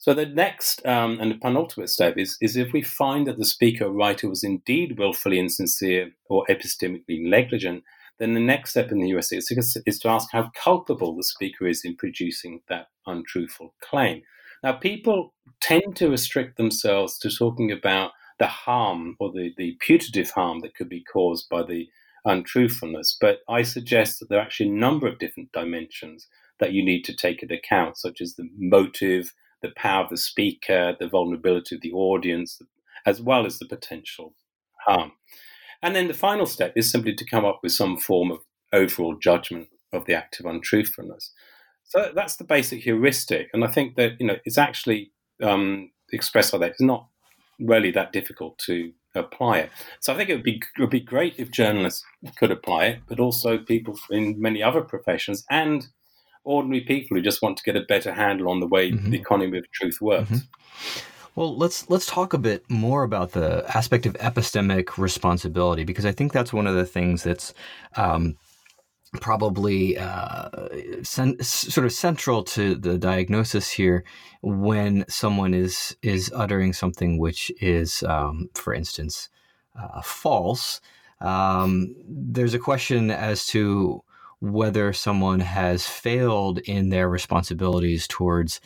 So 0.00 0.14
the 0.14 0.24
next 0.24 0.84
um, 0.86 1.18
and 1.20 1.30
the 1.30 1.36
penultimate 1.36 1.90
step 1.90 2.16
is, 2.16 2.38
is 2.40 2.56
if 2.56 2.72
we 2.72 2.80
find 2.80 3.26
that 3.26 3.36
the 3.36 3.44
speaker 3.44 3.84
or 3.84 3.92
writer 3.92 4.30
was 4.30 4.42
indeed 4.42 4.98
willfully 4.98 5.38
insincere 5.38 6.12
or 6.30 6.46
epistemically 6.48 7.20
negligent, 7.20 7.84
then 8.18 8.32
the 8.32 8.40
next 8.40 8.70
step 8.70 8.90
in 8.90 9.00
the 9.00 9.10
USC 9.10 9.36
is, 9.36 9.76
is 9.84 9.98
to 9.98 10.08
ask 10.08 10.30
how 10.32 10.50
culpable 10.54 11.14
the 11.14 11.22
speaker 11.22 11.66
is 11.66 11.84
in 11.84 11.96
producing 11.96 12.62
that 12.70 12.86
untruthful 13.06 13.74
claim. 13.82 14.22
Now, 14.62 14.72
people 14.72 15.34
tend 15.60 15.96
to 15.96 16.08
restrict 16.08 16.56
themselves 16.56 17.18
to 17.18 17.30
talking 17.30 17.70
about 17.70 18.12
the 18.38 18.46
harm 18.46 19.16
or 19.20 19.30
the, 19.30 19.52
the 19.58 19.76
putative 19.80 20.30
harm 20.30 20.60
that 20.60 20.74
could 20.74 20.88
be 20.88 21.04
caused 21.04 21.46
by 21.50 21.62
the 21.62 21.88
untruthfulness. 22.24 23.18
But 23.20 23.40
I 23.50 23.62
suggest 23.62 24.20
that 24.20 24.30
there 24.30 24.38
are 24.38 24.42
actually 24.42 24.70
a 24.70 24.80
number 24.80 25.06
of 25.06 25.18
different 25.18 25.52
dimensions 25.52 26.26
that 26.58 26.72
you 26.72 26.82
need 26.82 27.04
to 27.04 27.14
take 27.14 27.42
into 27.42 27.56
account, 27.56 27.98
such 27.98 28.22
as 28.22 28.36
the 28.36 28.48
motive, 28.56 29.34
the 29.62 29.72
power 29.76 30.04
of 30.04 30.10
the 30.10 30.16
speaker, 30.16 30.96
the 30.98 31.08
vulnerability 31.08 31.74
of 31.74 31.82
the 31.82 31.92
audience, 31.92 32.60
as 33.06 33.20
well 33.20 33.46
as 33.46 33.58
the 33.58 33.66
potential 33.66 34.34
harm. 34.86 35.12
And 35.82 35.96
then 35.96 36.08
the 36.08 36.14
final 36.14 36.46
step 36.46 36.72
is 36.76 36.90
simply 36.90 37.14
to 37.14 37.24
come 37.24 37.44
up 37.44 37.60
with 37.62 37.72
some 37.72 37.96
form 37.96 38.30
of 38.30 38.40
overall 38.72 39.14
judgment 39.14 39.68
of 39.92 40.04
the 40.04 40.14
act 40.14 40.38
of 40.40 40.46
untruthfulness. 40.46 41.32
So 41.84 42.12
that's 42.14 42.36
the 42.36 42.44
basic 42.44 42.82
heuristic, 42.82 43.48
and 43.52 43.64
I 43.64 43.66
think 43.66 43.96
that 43.96 44.12
you 44.20 44.26
know 44.26 44.36
it's 44.44 44.58
actually 44.58 45.10
um, 45.42 45.90
expressed 46.12 46.52
like 46.52 46.60
that. 46.60 46.70
It's 46.72 46.80
not 46.80 47.08
really 47.58 47.90
that 47.92 48.12
difficult 48.12 48.58
to 48.58 48.92
apply 49.14 49.58
it. 49.58 49.70
So 49.98 50.12
I 50.12 50.16
think 50.16 50.30
it 50.30 50.34
would 50.34 50.44
be 50.44 50.62
it 50.76 50.80
would 50.80 50.90
be 50.90 51.00
great 51.00 51.34
if 51.36 51.50
journalists 51.50 52.04
could 52.36 52.52
apply 52.52 52.84
it, 52.86 53.00
but 53.08 53.18
also 53.18 53.58
people 53.58 53.98
in 54.10 54.40
many 54.40 54.62
other 54.62 54.82
professions 54.82 55.44
and 55.50 55.88
ordinary 56.44 56.80
people 56.80 57.16
who 57.16 57.22
just 57.22 57.42
want 57.42 57.56
to 57.58 57.62
get 57.62 57.76
a 57.76 57.82
better 57.82 58.12
handle 58.12 58.48
on 58.48 58.60
the 58.60 58.66
way 58.66 58.90
mm-hmm. 58.90 59.10
the 59.10 59.18
economy 59.18 59.58
of 59.58 59.70
truth 59.72 60.00
works. 60.00 60.30
Mm-hmm. 60.30 61.06
Well, 61.36 61.56
let's 61.56 61.88
let's 61.88 62.06
talk 62.06 62.32
a 62.32 62.38
bit 62.38 62.68
more 62.68 63.02
about 63.04 63.32
the 63.32 63.64
aspect 63.74 64.04
of 64.04 64.14
epistemic 64.14 64.98
responsibility 64.98 65.84
because 65.84 66.04
I 66.04 66.12
think 66.12 66.32
that's 66.32 66.52
one 66.52 66.66
of 66.66 66.74
the 66.74 66.84
things 66.84 67.22
that's 67.22 67.54
um, 67.96 68.36
probably 69.20 69.96
uh, 69.98 70.48
sen- 71.02 71.40
sort 71.42 71.84
of 71.84 71.92
central 71.92 72.42
to 72.44 72.74
the 72.74 72.98
diagnosis 72.98 73.70
here 73.70 74.04
when 74.42 75.04
someone 75.08 75.54
is 75.54 75.96
is 76.02 76.32
uttering 76.34 76.72
something 76.72 77.18
which 77.18 77.50
is, 77.60 78.02
um, 78.04 78.50
for 78.54 78.74
instance, 78.74 79.28
uh, 79.80 80.02
false. 80.02 80.80
Um, 81.20 81.94
there's 82.08 82.54
a 82.54 82.58
question 82.58 83.10
as 83.10 83.46
to 83.48 84.02
whether 84.40 84.92
someone 84.92 85.40
has 85.40 85.86
failed 85.86 86.58
in 86.60 86.88
their 86.88 87.08
responsibilities 87.08 88.06
towards 88.08 88.60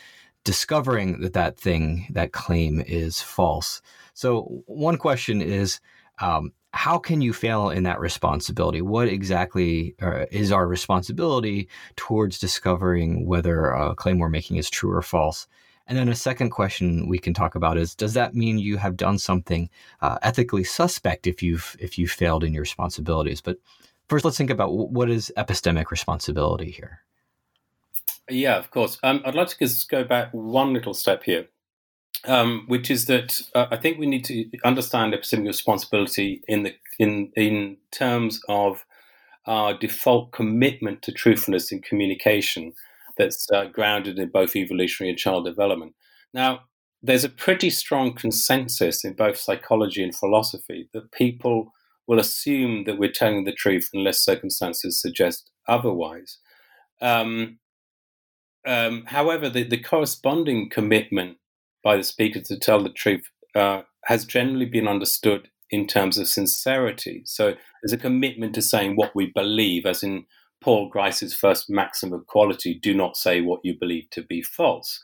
discovering 0.45 1.21
that 1.21 1.33
that 1.33 1.59
thing, 1.59 2.07
that 2.11 2.33
claim, 2.33 2.83
is 2.87 3.21
false. 3.21 3.83
So 4.15 4.63
one 4.67 4.99
question 4.99 5.41
is. 5.41 5.81
Um, 6.21 6.53
how 6.75 6.99
can 6.99 7.21
you 7.21 7.33
fail 7.33 7.71
in 7.71 7.85
that 7.85 8.01
responsibility? 8.01 8.83
What 8.83 9.07
exactly 9.07 9.95
uh, 10.03 10.27
is 10.33 10.51
our 10.51 10.67
responsibility 10.67 11.69
towards 11.95 12.41
discovering 12.41 13.27
whether 13.27 13.71
a 13.71 13.95
claim 13.95 14.19
we're 14.19 14.29
making 14.29 14.57
is 14.57 14.69
true 14.69 14.91
or 14.91 15.01
false? 15.01 15.47
And 15.87 15.97
then 15.97 16.09
a 16.09 16.15
second 16.17 16.51
question 16.51 17.09
we 17.09 17.19
can 17.19 17.33
talk 17.33 17.55
about 17.55 17.79
is: 17.79 17.95
Does 17.95 18.15
that 18.15 18.35
mean 18.35 18.59
you 18.59 18.77
have 18.79 18.97
done 18.97 19.19
something 19.19 19.71
uh, 20.01 20.19
ethically 20.23 20.65
suspect 20.65 21.27
if 21.27 21.43
you've 21.43 21.77
if 21.79 21.97
you 21.99 22.09
failed 22.09 22.43
in 22.43 22.55
your 22.55 22.63
responsibilities? 22.63 23.41
But 23.41 23.59
first, 24.09 24.25
let's 24.25 24.37
think 24.37 24.51
about 24.51 24.73
what 24.73 25.11
is 25.11 25.33
epistemic 25.37 25.91
responsibility 25.91 26.71
here. 26.71 27.01
Yeah, 28.29 28.57
of 28.57 28.71
course. 28.71 28.99
Um, 29.03 29.23
I'd 29.25 29.35
like 29.35 29.49
to 29.49 29.59
just 29.59 29.89
go 29.91 30.05
back 30.05 30.31
one 30.33 30.73
little 30.73 30.95
step 30.95 31.25
here 31.25 31.49
um, 32.27 32.65
which 32.67 32.91
is 32.91 33.07
that 33.07 33.43
uh, 33.55 33.67
I 33.71 33.77
think 33.77 33.99
we 33.99 34.07
need 34.07 34.25
to 34.27 34.47
understand 34.65 35.13
epistemic 35.13 35.47
responsibility 35.47 36.43
in 36.49 36.65
the 36.65 36.75
in 36.99 37.33
in 37.37 37.77
terms 37.91 38.41
of 38.49 38.85
our 39.47 39.77
default 39.77 40.33
commitment 40.33 41.03
to 41.03 41.13
truthfulness 41.13 41.71
in 41.71 41.83
communication 41.83 42.73
that's 43.19 43.47
uh, 43.53 43.67
grounded 43.67 44.19
in 44.19 44.29
both 44.31 44.57
evolutionary 44.57 45.11
and 45.11 45.19
child 45.19 45.45
development. 45.45 45.95
Now, 46.33 46.61
there's 47.03 47.25
a 47.25 47.29
pretty 47.29 47.69
strong 47.71 48.15
consensus 48.15 49.05
in 49.05 49.13
both 49.13 49.37
psychology 49.37 50.03
and 50.03 50.17
philosophy 50.17 50.89
that 50.95 51.13
people 51.13 51.75
will 52.07 52.19
assume 52.19 52.85
that 52.85 52.99
we're 52.99 53.11
telling 53.11 53.45
the 53.45 53.53
truth 53.53 53.89
unless 53.93 54.25
circumstances 54.25 55.01
suggest 55.01 55.51
otherwise. 55.69 56.39
Um, 57.01 57.59
um, 58.67 59.05
however, 59.07 59.49
the, 59.49 59.65
the, 59.65 59.81
corresponding 59.81 60.71
commitment 60.71 61.37
by 61.83 61.97
the 61.97 62.03
speaker 62.03 62.41
to 62.41 62.59
tell 62.59 62.83
the 62.83 62.89
truth 62.89 63.25
uh, 63.55 63.83
has 64.07 64.25
generally 64.25 64.65
been 64.65 64.89
understood 64.89 65.49
in 65.71 65.87
terms 65.87 66.19
of 66.19 66.29
sincerity. 66.29 67.23
So 67.27 67.55
there's 67.83 67.93
a 67.93 67.99
commitment 67.99 68.55
to 68.55 68.63
saying 68.63 68.97
what 68.97 69.15
we 69.15 69.33
believe, 69.35 69.85
as 69.85 70.03
in 70.03 70.25
Paul 70.63 70.89
Grice's 70.89 71.35
first 71.35 71.69
maxim 71.69 72.13
of 72.13 72.27
quality 72.27 72.79
do 72.81 72.95
not 72.95 73.17
say 73.17 73.43
what 73.43 73.61
you 73.65 73.75
believe 73.79 74.09
to 74.13 74.23
be 74.23 74.43
false. 74.43 74.99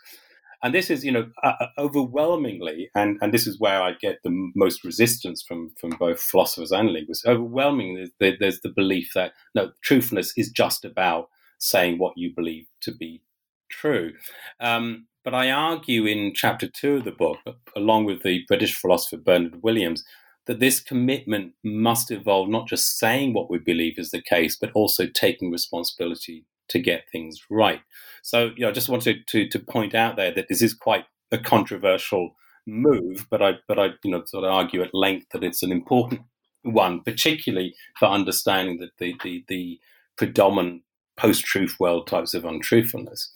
And 0.62 0.74
this 0.74 0.90
is, 0.90 1.04
you 1.04 1.12
know, 1.12 1.30
uh, 1.42 1.52
uh, 1.60 1.66
overwhelmingly, 1.78 2.90
and, 2.94 3.18
and 3.22 3.32
this 3.32 3.46
is 3.46 3.58
where 3.58 3.82
I 3.82 3.94
get 4.00 4.18
the 4.22 4.50
most 4.54 4.84
resistance 4.84 5.42
from, 5.42 5.70
from 5.78 5.90
both 5.90 6.20
philosophers 6.20 6.70
and 6.70 6.90
linguists. 6.90 7.26
Overwhelmingly, 7.26 8.12
there's 8.20 8.60
the 8.60 8.72
belief 8.74 9.12
that 9.14 9.32
no, 9.54 9.72
truthfulness 9.82 10.34
is 10.36 10.50
just 10.50 10.84
about 10.84 11.28
saying 11.58 11.98
what 11.98 12.16
you 12.16 12.34
believe 12.34 12.66
to 12.82 12.92
be 12.92 13.22
true. 13.70 14.12
Um, 14.60 15.06
but 15.24 15.34
I 15.34 15.50
argue 15.50 16.06
in 16.06 16.34
chapter 16.34 16.66
two 16.66 16.96
of 16.96 17.04
the 17.04 17.10
book, 17.10 17.38
along 17.76 18.04
with 18.04 18.22
the 18.22 18.44
British 18.48 18.74
philosopher 18.74 19.18
Bernard 19.18 19.62
Williams, 19.62 20.04
that 20.46 20.60
this 20.60 20.80
commitment 20.80 21.52
must 21.62 22.10
involve 22.10 22.48
not 22.48 22.66
just 22.66 22.98
saying 22.98 23.32
what 23.32 23.50
we 23.50 23.58
believe 23.58 23.98
is 23.98 24.10
the 24.10 24.22
case, 24.22 24.56
but 24.56 24.72
also 24.72 25.06
taking 25.06 25.50
responsibility 25.50 26.44
to 26.70 26.78
get 26.78 27.04
things 27.12 27.40
right. 27.50 27.80
So, 28.22 28.50
you 28.56 28.62
know, 28.62 28.70
I 28.70 28.72
just 28.72 28.88
wanted 28.88 29.26
to 29.28 29.48
to 29.48 29.58
point 29.58 29.94
out 29.94 30.16
there 30.16 30.32
that 30.32 30.48
this 30.48 30.62
is 30.62 30.74
quite 30.74 31.04
a 31.30 31.38
controversial 31.38 32.36
move, 32.66 33.26
but 33.30 33.42
I 33.42 33.54
but 33.68 33.78
I 33.78 33.90
you 34.02 34.10
know 34.10 34.22
sort 34.24 34.44
of 34.44 34.50
argue 34.50 34.82
at 34.82 34.94
length 34.94 35.26
that 35.32 35.44
it's 35.44 35.62
an 35.62 35.72
important 35.72 36.22
one, 36.62 37.00
particularly 37.00 37.74
for 37.98 38.06
understanding 38.06 38.78
that 38.78 38.96
the 38.98 39.14
the, 39.22 39.44
the 39.48 39.80
predominant 40.16 40.82
post-truth 41.16 41.76
world 41.78 42.06
types 42.06 42.34
of 42.34 42.44
untruthfulness. 42.44 43.30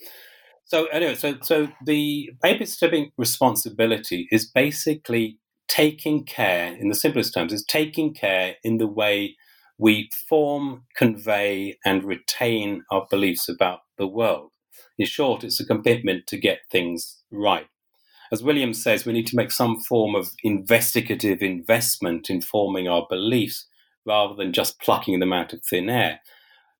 So 0.65 0.87
anyway, 0.87 1.15
so 1.15 1.37
so 1.43 1.69
the 1.85 2.31
epistemic 2.45 3.13
responsibility 3.19 4.29
is 4.33 4.51
basically 4.51 5.39
taking 5.69 6.25
care, 6.25 6.75
in 6.75 6.89
the 6.89 6.95
simplest 6.95 7.35
terms, 7.35 7.53
is 7.53 7.65
taking 7.65 8.15
care 8.15 8.57
in 8.63 8.79
the 8.79 8.87
way 8.87 9.37
we 9.79 10.11
form, 10.29 10.85
convey, 10.97 11.79
and 11.85 12.05
retain 12.05 12.85
our 12.91 13.07
beliefs 13.11 13.49
about 13.49 13.81
the 13.99 14.07
world. 14.07 14.51
In 14.99 15.07
short, 15.07 15.45
it's 15.45 15.61
a 15.61 15.67
commitment 15.67 16.27
to 16.29 16.39
get 16.39 16.61
things 16.71 17.23
right. 17.31 17.67
As 18.33 18.43
Williams 18.43 18.83
says, 18.83 19.05
we 19.05 19.13
need 19.13 19.27
to 19.29 19.37
make 19.37 19.51
some 19.51 19.81
form 19.81 20.15
of 20.15 20.31
investigative 20.43 21.43
investment 21.43 22.31
in 22.31 22.41
forming 22.41 22.89
our 22.89 23.07
beliefs 23.09 23.67
rather 24.07 24.35
than 24.35 24.53
just 24.53 24.81
plucking 24.81 25.21
them 25.21 25.33
out 25.33 25.53
of 25.53 25.63
thin 25.65 25.89
air. 25.89 26.21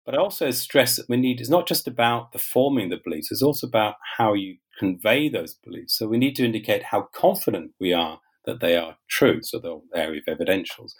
But 0.05 0.15
I 0.15 0.19
also 0.19 0.51
stress 0.51 0.97
that 0.97 1.09
we 1.09 1.17
need, 1.17 1.41
it's 1.41 1.51
not 1.51 1.67
just 1.67 1.87
about 1.87 2.33
the 2.33 2.39
forming 2.39 2.91
the 2.91 3.01
beliefs, 3.03 3.31
it's 3.31 3.43
also 3.43 3.67
about 3.67 3.95
how 4.17 4.35
you 4.35 4.57
convey 4.79 5.29
those 5.29 5.55
beliefs. 5.55 5.97
So 5.97 6.07
we 6.07 6.19
need 6.19 6.37
to 6.37 6.45
indicate 6.45 6.85
how 6.85 7.09
confident 7.15 7.73
we 7.81 7.93
are 7.93 8.21
that 8.45 8.61
they 8.61 8.77
are 8.77 8.97
true, 9.09 9.41
so 9.43 9.59
the 9.59 9.81
area 9.95 10.21
of 10.27 10.39
evidentials. 10.39 10.93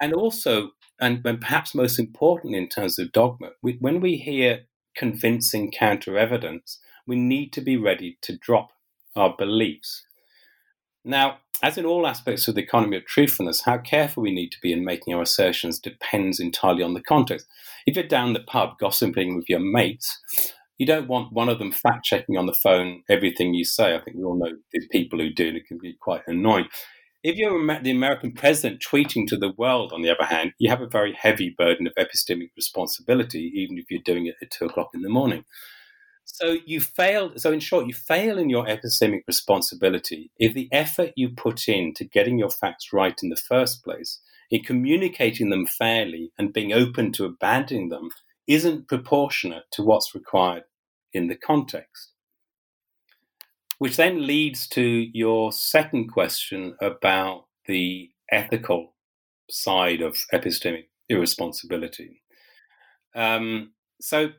And 0.00 0.12
also, 0.14 0.70
and, 1.00 1.24
and 1.24 1.40
perhaps 1.40 1.74
most 1.74 1.98
importantly 1.98 2.58
in 2.58 2.68
terms 2.68 2.98
of 2.98 3.12
dogma, 3.12 3.50
we, 3.62 3.76
when 3.80 4.00
we 4.00 4.16
hear 4.16 4.60
convincing 4.96 5.70
counter 5.70 6.18
evidence, 6.18 6.78
we 7.06 7.16
need 7.16 7.52
to 7.52 7.60
be 7.60 7.76
ready 7.76 8.18
to 8.22 8.36
drop 8.36 8.70
our 9.16 9.34
beliefs. 9.36 10.04
Now, 11.04 11.38
as 11.62 11.78
in 11.78 11.86
all 11.86 12.06
aspects 12.06 12.46
of 12.46 12.54
the 12.54 12.62
economy 12.62 12.96
of 12.96 13.06
truthfulness, 13.06 13.62
how 13.62 13.78
careful 13.78 14.22
we 14.22 14.32
need 14.32 14.50
to 14.50 14.60
be 14.62 14.72
in 14.72 14.84
making 14.84 15.14
our 15.14 15.22
assertions 15.22 15.78
depends 15.78 16.38
entirely 16.38 16.82
on 16.82 16.94
the 16.94 17.02
context. 17.02 17.46
If 17.86 17.96
you're 17.96 18.06
down 18.06 18.32
the 18.32 18.40
pub 18.40 18.78
gossiping 18.78 19.36
with 19.36 19.48
your 19.48 19.60
mates, 19.60 20.20
you 20.76 20.86
don't 20.86 21.08
want 21.08 21.32
one 21.32 21.48
of 21.48 21.58
them 21.58 21.72
fact 21.72 22.04
checking 22.04 22.36
on 22.36 22.46
the 22.46 22.54
phone 22.54 23.02
everything 23.08 23.54
you 23.54 23.64
say. 23.64 23.94
I 23.94 24.00
think 24.00 24.16
we 24.16 24.22
all 24.22 24.38
know 24.38 24.52
there's 24.72 24.86
people 24.92 25.18
who 25.18 25.30
do, 25.30 25.48
and 25.48 25.56
it 25.56 25.66
can 25.66 25.78
be 25.78 25.96
quite 26.00 26.22
annoying. 26.26 26.68
If 27.24 27.36
you're 27.36 27.80
the 27.82 27.90
American 27.90 28.32
president 28.32 28.80
tweeting 28.80 29.26
to 29.28 29.36
the 29.36 29.52
world, 29.56 29.92
on 29.92 30.02
the 30.02 30.10
other 30.10 30.24
hand, 30.24 30.52
you 30.58 30.70
have 30.70 30.80
a 30.80 30.86
very 30.86 31.12
heavy 31.12 31.52
burden 31.56 31.88
of 31.88 31.94
epistemic 31.96 32.50
responsibility, 32.56 33.50
even 33.56 33.76
if 33.76 33.90
you're 33.90 34.00
doing 34.02 34.26
it 34.26 34.36
at 34.40 34.52
two 34.52 34.66
o'clock 34.66 34.90
in 34.94 35.02
the 35.02 35.08
morning. 35.08 35.44
So 36.24 36.58
you 36.64 36.80
fail. 36.80 37.32
So 37.36 37.50
in 37.50 37.58
short, 37.58 37.86
you 37.86 37.94
fail 37.94 38.38
in 38.38 38.50
your 38.50 38.66
epistemic 38.66 39.22
responsibility 39.26 40.30
if 40.36 40.54
the 40.54 40.68
effort 40.70 41.12
you 41.16 41.30
put 41.30 41.68
in 41.68 41.92
to 41.94 42.04
getting 42.04 42.38
your 42.38 42.50
facts 42.50 42.92
right 42.92 43.18
in 43.20 43.30
the 43.30 43.36
first 43.36 43.82
place, 43.82 44.20
in 44.50 44.62
communicating 44.62 45.50
them 45.50 45.66
fairly 45.66 46.30
and 46.38 46.52
being 46.52 46.72
open 46.72 47.10
to 47.12 47.24
abandoning 47.24 47.88
them, 47.88 48.10
isn't 48.46 48.86
proportionate 48.86 49.64
to 49.72 49.82
what's 49.82 50.14
required 50.14 50.64
in 51.12 51.26
the 51.26 51.36
context. 51.36 52.12
Which 53.78 53.96
then 53.96 54.26
leads 54.26 54.66
to 54.68 54.82
your 54.82 55.52
second 55.52 56.08
question 56.08 56.76
about 56.80 57.46
the 57.66 58.10
ethical 58.30 58.94
side 59.48 60.00
of 60.00 60.16
epistemic 60.32 60.86
irresponsibility. 61.08 62.22
Um, 63.14 63.72
so, 64.00 64.30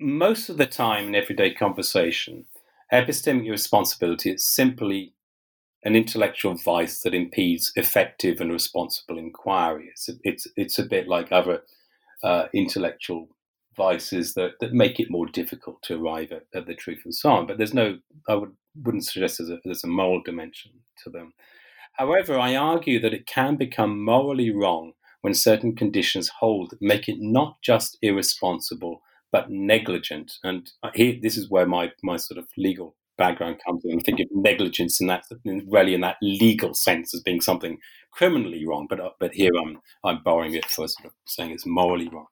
most 0.00 0.48
of 0.48 0.58
the 0.58 0.66
time 0.66 1.08
in 1.08 1.14
everyday 1.14 1.54
conversation, 1.54 2.46
epistemic 2.92 3.46
irresponsibility 3.46 4.32
is 4.32 4.44
simply 4.44 5.14
an 5.84 5.96
intellectual 5.96 6.54
vice 6.54 7.02
that 7.02 7.14
impedes 7.14 7.72
effective 7.76 8.40
and 8.40 8.52
responsible 8.52 9.18
inquiry. 9.18 9.88
It's, 9.90 10.10
it's, 10.22 10.46
it's 10.56 10.78
a 10.78 10.84
bit 10.84 11.08
like 11.08 11.32
other 11.32 11.62
uh, 12.22 12.46
intellectual 12.54 13.28
vices 13.76 14.34
that, 14.34 14.52
that 14.60 14.72
make 14.72 15.00
it 15.00 15.10
more 15.10 15.26
difficult 15.26 15.82
to 15.82 15.94
arrive 15.94 16.32
at, 16.32 16.44
at, 16.54 16.66
the 16.66 16.74
truth 16.74 17.02
and 17.04 17.14
so 17.14 17.30
on. 17.30 17.46
But 17.46 17.58
there's 17.58 17.74
no, 17.74 17.98
I 18.28 18.34
would, 18.34 18.52
wouldn't 18.82 19.06
suggest 19.06 19.38
there's 19.38 19.50
a, 19.50 19.58
there's 19.64 19.84
a 19.84 19.88
moral 19.88 20.22
dimension 20.22 20.72
to 21.04 21.10
them. 21.10 21.32
However, 21.94 22.38
I 22.38 22.56
argue 22.56 23.00
that 23.00 23.14
it 23.14 23.26
can 23.26 23.56
become 23.56 24.02
morally 24.02 24.50
wrong 24.50 24.92
when 25.20 25.34
certain 25.34 25.74
conditions 25.74 26.30
hold 26.40 26.70
that 26.70 26.82
make 26.82 27.08
it 27.08 27.18
not 27.20 27.60
just 27.62 27.98
irresponsible 28.02 29.02
but 29.30 29.50
negligent. 29.50 30.34
And 30.44 30.70
uh, 30.82 30.90
here, 30.94 31.16
this 31.20 31.36
is 31.36 31.50
where 31.50 31.66
my, 31.66 31.92
my 32.02 32.18
sort 32.18 32.38
of 32.38 32.48
legal 32.56 32.96
background 33.24 33.60
comes 33.64 33.82
in. 33.84 33.98
I 33.98 34.02
think 34.02 34.20
of 34.20 34.26
negligence 34.32 35.00
in 35.00 35.06
that 35.06 35.22
really 35.76 35.94
in 35.94 36.00
that 36.00 36.16
legal 36.22 36.74
sense 36.74 37.14
as 37.14 37.22
being 37.22 37.40
something 37.40 37.78
criminally 38.18 38.62
wrong, 38.66 38.86
but 38.90 39.00
uh, 39.00 39.10
but 39.22 39.32
here 39.34 39.52
I'm 39.62 39.72
I'm 40.04 40.22
borrowing 40.22 40.54
it 40.54 40.66
for 40.66 40.88
sort 40.88 41.06
of 41.06 41.12
saying 41.26 41.50
it's 41.52 41.66
morally 41.66 42.08
wrong. 42.08 42.26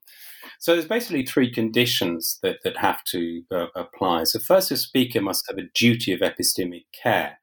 So 0.59 0.72
there's 0.72 0.96
basically 0.96 1.24
three 1.24 1.50
conditions 1.61 2.38
that 2.42 2.57
that 2.64 2.76
have 2.79 3.00
to 3.12 3.22
uh, 3.57 3.66
apply. 3.85 4.24
So 4.24 4.38
first, 4.38 4.68
the 4.70 4.76
speaker 4.76 5.20
must 5.20 5.44
have 5.48 5.59
a 5.59 5.70
duty 5.74 6.12
of 6.12 6.20
epistemic 6.20 6.85
care. 7.03 7.38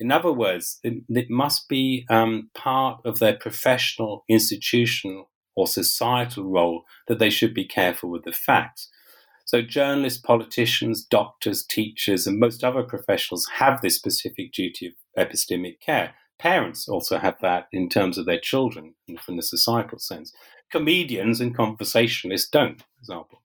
In 0.00 0.10
other 0.10 0.32
words, 0.32 0.80
it, 0.82 0.94
it 1.08 1.30
must 1.30 1.68
be 1.68 2.04
um, 2.10 2.50
part 2.54 3.00
of 3.04 3.18
their 3.18 3.36
professional, 3.46 4.24
institutional, 4.28 5.30
or 5.56 5.66
societal 5.66 6.44
role 6.44 6.82
that 7.06 7.18
they 7.20 7.30
should 7.30 7.54
be 7.54 7.64
careful 7.64 8.10
with 8.10 8.24
the 8.24 8.32
facts. 8.32 8.88
So, 9.46 9.60
journalists, 9.60 10.20
politicians, 10.20 11.04
doctors, 11.04 11.64
teachers, 11.64 12.26
and 12.26 12.38
most 12.38 12.64
other 12.64 12.82
professionals 12.82 13.46
have 13.56 13.80
this 13.80 13.96
specific 13.96 14.52
duty 14.52 14.86
of 14.86 15.28
epistemic 15.28 15.80
care. 15.80 16.14
Parents 16.38 16.88
also 16.88 17.18
have 17.18 17.36
that 17.42 17.68
in 17.70 17.88
terms 17.88 18.18
of 18.18 18.26
their 18.26 18.40
children, 18.40 18.94
from 19.24 19.36
the 19.36 19.42
societal 19.42 19.98
sense. 19.98 20.32
Comedians 20.72 21.40
and 21.40 21.54
conversationalists 21.54 22.48
don't, 22.48 22.80
for 22.80 22.98
example. 23.00 23.42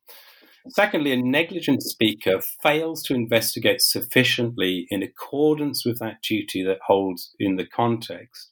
Secondly, 0.70 1.12
a 1.12 1.18
negligent 1.18 1.82
speaker 1.84 2.42
fails 2.62 3.04
to 3.04 3.16
investigate 3.16 3.82
sufficiently 3.82 4.88
in 4.90 5.02
accordance 5.02 5.86
with 5.86 6.00
that 6.00 6.22
duty 6.22 6.64
that 6.64 6.80
holds 6.86 7.34
in 7.40 7.56
the 7.56 7.66
context. 7.66 8.52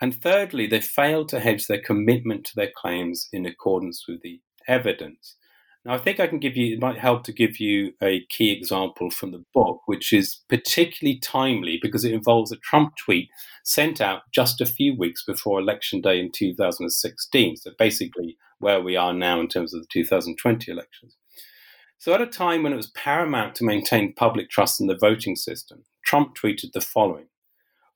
And 0.00 0.14
thirdly, 0.14 0.66
they 0.66 0.80
fail 0.80 1.26
to 1.26 1.40
hedge 1.40 1.66
their 1.66 1.80
commitment 1.80 2.44
to 2.46 2.56
their 2.56 2.70
claims 2.74 3.28
in 3.32 3.44
accordance 3.44 4.06
with 4.08 4.22
the 4.22 4.40
evidence. 4.66 5.36
Now, 5.84 5.94
I 5.94 5.98
think 5.98 6.20
I 6.20 6.26
can 6.26 6.38
give 6.38 6.56
you, 6.56 6.74
it 6.74 6.80
might 6.80 6.98
help 6.98 7.24
to 7.24 7.32
give 7.32 7.58
you 7.58 7.94
a 8.02 8.26
key 8.28 8.50
example 8.50 9.10
from 9.10 9.32
the 9.32 9.44
book, 9.54 9.80
which 9.86 10.12
is 10.12 10.42
particularly 10.48 11.18
timely 11.18 11.78
because 11.80 12.04
it 12.04 12.12
involves 12.12 12.52
a 12.52 12.56
Trump 12.56 12.96
tweet 12.96 13.30
sent 13.64 13.98
out 13.98 14.22
just 14.30 14.60
a 14.60 14.66
few 14.66 14.94
weeks 14.94 15.24
before 15.24 15.58
Election 15.58 16.02
Day 16.02 16.20
in 16.20 16.32
2016. 16.32 17.56
So 17.56 17.70
basically, 17.78 18.36
where 18.58 18.82
we 18.82 18.94
are 18.94 19.14
now 19.14 19.40
in 19.40 19.48
terms 19.48 19.72
of 19.72 19.80
the 19.80 19.88
2020 19.90 20.70
elections. 20.70 21.16
So, 21.96 22.14
at 22.14 22.22
a 22.22 22.26
time 22.26 22.62
when 22.62 22.72
it 22.72 22.76
was 22.76 22.90
paramount 22.92 23.54
to 23.56 23.64
maintain 23.64 24.14
public 24.14 24.48
trust 24.48 24.80
in 24.80 24.86
the 24.86 24.96
voting 24.96 25.36
system, 25.36 25.84
Trump 26.04 26.34
tweeted 26.34 26.72
the 26.72 26.80
following. 26.80 27.26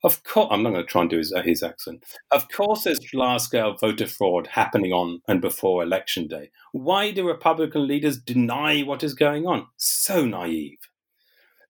Of 0.05 0.23
course, 0.23 0.49
I'm 0.51 0.63
not 0.63 0.71
going 0.73 0.85
to 0.85 0.89
try 0.89 1.01
and 1.01 1.11
do 1.11 1.17
his, 1.17 1.33
uh, 1.33 1.41
his 1.41 1.63
accent. 1.63 2.05
Of 2.31 2.51
course, 2.51 2.85
there's 2.85 3.15
large 3.15 3.41
scale 3.41 3.75
voter 3.75 4.07
fraud 4.07 4.49
happening 4.49 4.93
on 4.93 5.23
and 5.27 5.41
before 5.41 5.83
election 5.83 6.29
day. 6.29 6.51
Why 6.73 7.11
do 7.11 7.27
Republican 7.27 7.89
leaders 7.89 8.19
deny 8.19 8.83
what 8.83 9.03
is 9.03 9.15
going 9.15 9.47
on? 9.47 9.67
So 9.79 10.27
naive. 10.27 10.79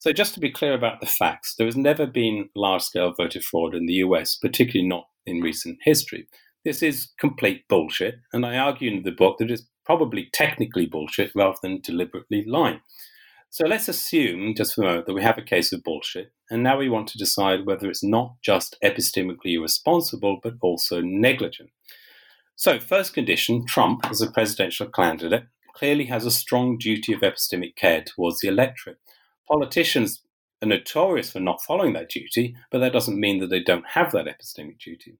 So, 0.00 0.12
just 0.12 0.34
to 0.34 0.40
be 0.40 0.50
clear 0.50 0.74
about 0.74 1.00
the 1.00 1.06
facts, 1.06 1.54
there 1.56 1.66
has 1.66 1.76
never 1.76 2.06
been 2.06 2.50
large 2.56 2.82
scale 2.82 3.14
voter 3.16 3.40
fraud 3.40 3.72
in 3.72 3.86
the 3.86 3.94
US, 3.94 4.36
particularly 4.36 4.86
not 4.86 5.06
in 5.24 5.40
recent 5.40 5.78
history. 5.82 6.26
This 6.64 6.82
is 6.82 7.12
complete 7.20 7.68
bullshit, 7.68 8.16
and 8.32 8.44
I 8.44 8.58
argue 8.58 8.90
in 8.90 9.04
the 9.04 9.12
book 9.12 9.38
that 9.38 9.50
it's 9.50 9.66
probably 9.86 10.28
technically 10.32 10.86
bullshit 10.86 11.30
rather 11.36 11.56
than 11.62 11.80
deliberately 11.82 12.44
lying. 12.44 12.80
So 13.54 13.68
let's 13.68 13.88
assume, 13.88 14.56
just 14.56 14.74
for 14.74 14.82
a 14.82 14.86
moment, 14.86 15.06
that 15.06 15.14
we 15.14 15.22
have 15.22 15.38
a 15.38 15.42
case 15.42 15.72
of 15.72 15.84
bullshit, 15.84 16.32
and 16.50 16.60
now 16.64 16.76
we 16.76 16.88
want 16.88 17.06
to 17.10 17.18
decide 17.18 17.64
whether 17.64 17.88
it's 17.88 18.02
not 18.02 18.34
just 18.42 18.76
epistemically 18.82 19.54
irresponsible, 19.54 20.40
but 20.42 20.54
also 20.60 21.00
negligent. 21.00 21.70
So, 22.56 22.80
first 22.80 23.14
condition 23.14 23.64
Trump, 23.64 24.10
as 24.10 24.20
a 24.20 24.28
presidential 24.28 24.88
candidate, 24.88 25.44
clearly 25.72 26.06
has 26.06 26.26
a 26.26 26.32
strong 26.32 26.78
duty 26.78 27.12
of 27.12 27.20
epistemic 27.20 27.76
care 27.76 28.02
towards 28.02 28.40
the 28.40 28.48
electorate. 28.48 28.98
Politicians 29.46 30.22
are 30.60 30.66
notorious 30.66 31.30
for 31.30 31.38
not 31.38 31.62
following 31.62 31.92
that 31.92 32.10
duty, 32.10 32.56
but 32.72 32.80
that 32.80 32.92
doesn't 32.92 33.20
mean 33.20 33.38
that 33.38 33.50
they 33.50 33.62
don't 33.62 33.86
have 33.90 34.10
that 34.10 34.26
epistemic 34.26 34.80
duty. 34.80 35.18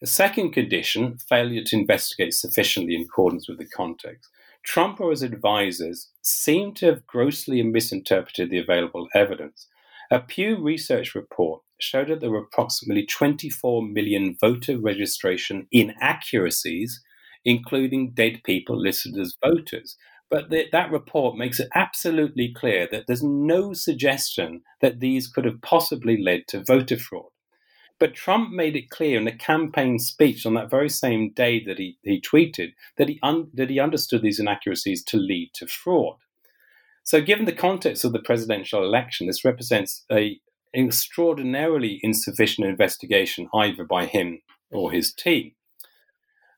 The 0.00 0.06
second 0.06 0.52
condition, 0.52 1.18
failure 1.18 1.64
to 1.64 1.76
investigate 1.76 2.34
sufficiently 2.34 2.94
in 2.94 3.02
accordance 3.02 3.48
with 3.48 3.58
the 3.58 3.66
context. 3.66 4.30
Trump 4.66 5.00
or 5.00 5.10
his 5.10 5.22
advisors 5.22 6.10
seem 6.22 6.74
to 6.74 6.86
have 6.86 7.06
grossly 7.06 7.62
misinterpreted 7.62 8.50
the 8.50 8.58
available 8.58 9.08
evidence. 9.14 9.68
A 10.10 10.18
Pew 10.18 10.60
Research 10.60 11.14
report 11.14 11.62
showed 11.80 12.08
that 12.08 12.20
there 12.20 12.30
were 12.30 12.44
approximately 12.44 13.06
24 13.06 13.82
million 13.82 14.36
voter 14.40 14.78
registration 14.78 15.68
inaccuracies, 15.70 17.00
including 17.44 18.12
dead 18.12 18.40
people 18.44 18.80
listed 18.80 19.16
as 19.18 19.36
voters. 19.44 19.96
But 20.28 20.50
the, 20.50 20.66
that 20.72 20.90
report 20.90 21.36
makes 21.36 21.60
it 21.60 21.68
absolutely 21.74 22.52
clear 22.52 22.88
that 22.90 23.04
there's 23.06 23.22
no 23.22 23.72
suggestion 23.72 24.62
that 24.80 24.98
these 24.98 25.28
could 25.28 25.44
have 25.44 25.62
possibly 25.62 26.20
led 26.20 26.48
to 26.48 26.64
voter 26.64 26.98
fraud. 26.98 27.30
But 27.98 28.14
Trump 28.14 28.50
made 28.50 28.76
it 28.76 28.90
clear 28.90 29.18
in 29.18 29.26
a 29.26 29.36
campaign 29.36 29.98
speech 29.98 30.44
on 30.44 30.54
that 30.54 30.70
very 30.70 30.90
same 30.90 31.32
day 31.32 31.64
that 31.64 31.78
he, 31.78 31.98
he 32.02 32.20
tweeted 32.20 32.74
that 32.98 33.08
he, 33.08 33.18
un, 33.22 33.48
that 33.54 33.70
he 33.70 33.80
understood 33.80 34.22
these 34.22 34.38
inaccuracies 34.38 35.02
to 35.04 35.16
lead 35.16 35.52
to 35.54 35.66
fraud. 35.66 36.16
So, 37.02 37.22
given 37.22 37.46
the 37.46 37.52
context 37.52 38.04
of 38.04 38.12
the 38.12 38.18
presidential 38.18 38.82
election, 38.82 39.26
this 39.26 39.44
represents 39.44 40.04
a 40.10 40.40
extraordinarily 40.74 42.00
insufficient 42.02 42.66
investigation 42.66 43.48
either 43.54 43.84
by 43.84 44.04
him 44.04 44.40
or 44.70 44.92
his 44.92 45.12
team. 45.12 45.52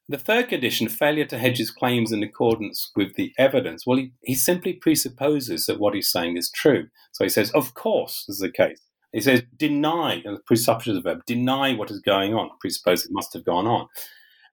The 0.09 0.19
third 0.19 0.49
condition, 0.49 0.89
failure 0.89 1.27
to 1.27 1.39
hedge 1.39 1.59
his 1.59 1.71
claims 1.71 2.13
in 2.13 2.23
accordance 2.23 2.91
with 2.97 3.15
the 3.15 3.35
evidence, 3.37 3.87
well, 3.87 3.99
he, 3.99 4.13
he 4.23 4.35
simply 4.35 4.73
presupposes 4.73 5.67
that 5.67 5.79
what 5.79 5.95
he's 5.95 6.11
saying 6.11 6.39
is 6.39 6.51
true. 6.51 6.89
So 7.13 7.25
he 7.25 7.29
says, 7.29 7.51
of 7.51 7.75
course, 7.75 8.25
this 8.27 8.37
is 8.37 8.41
the 8.41 8.51
case. 8.51 8.81
He 9.13 9.21
says, 9.21 9.43
deny, 9.57 10.23
and 10.25 10.37
the 10.37 10.43
presuppositive 10.43 11.03
verb, 11.03 11.25
deny 11.27 11.75
what 11.75 11.91
is 11.91 12.01
going 12.01 12.35
on, 12.35 12.51
presuppose 12.61 13.07
it 13.07 13.13
must 13.13 13.33
have 13.33 13.45
gone 13.45 13.67
on. 13.67 13.89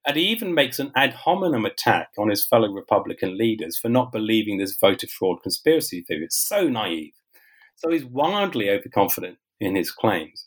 And 0.08 0.16
he 0.16 0.24
even 0.28 0.54
makes 0.54 0.80
an 0.80 0.92
ad 0.96 1.14
hominem 1.14 1.66
attack 1.66 2.10
on 2.18 2.30
his 2.30 2.46
fellow 2.46 2.72
Republican 2.72 3.38
leaders 3.38 3.78
for 3.78 3.90
not 3.90 4.12
believing 4.12 4.58
this 4.58 4.78
voter 4.78 5.08
fraud 5.08 5.42
conspiracy 5.42 6.02
theory. 6.02 6.26
It's 6.26 6.38
so 6.38 6.70
naive. 6.70 7.14
So 7.76 7.90
he's 7.92 8.06
wildly 8.06 8.70
overconfident 8.70 9.40
in 9.60 9.76
his 9.76 9.92
claims. 9.92 10.46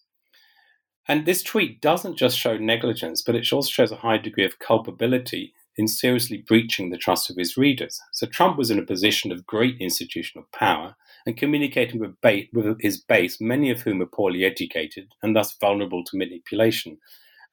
And 1.07 1.27
this 1.27 1.43
tweet 1.43 1.81
doesn't 1.81 2.17
just 2.17 2.39
show 2.39 2.57
negligence, 2.57 3.23
but 3.23 3.35
it 3.35 3.53
also 3.53 3.69
shows 3.69 3.91
a 3.91 3.97
high 3.97 4.19
degree 4.19 4.45
of 4.45 4.59
culpability 4.59 5.55
in 5.77 5.89
seriously 5.89 6.45
breaching 6.47 6.91
the 6.91 6.99
trust 6.99 7.31
of 7.31 7.37
his 7.37 7.57
readers. 7.57 8.01
So 8.13 8.27
Trump 8.27 8.59
was 8.59 8.71
in 8.71 8.79
a 8.79 8.87
position 8.87 9.33
of 9.33 9.47
great 9.47 9.77
institutional 9.81 10.47
power 10.53 10.97
and 11.27 11.37
communicating 11.37 12.01
with, 12.01 12.15
with 12.53 12.81
his 12.81 12.99
base, 12.99 13.41
many 13.41 13.71
of 13.71 13.83
whom 13.83 14.01
are 14.03 14.07
poorly 14.07 14.45
educated 14.45 15.09
and 15.23 15.35
thus 15.35 15.57
vulnerable 15.61 16.05
to 16.05 16.17
manipulation. 16.17 16.99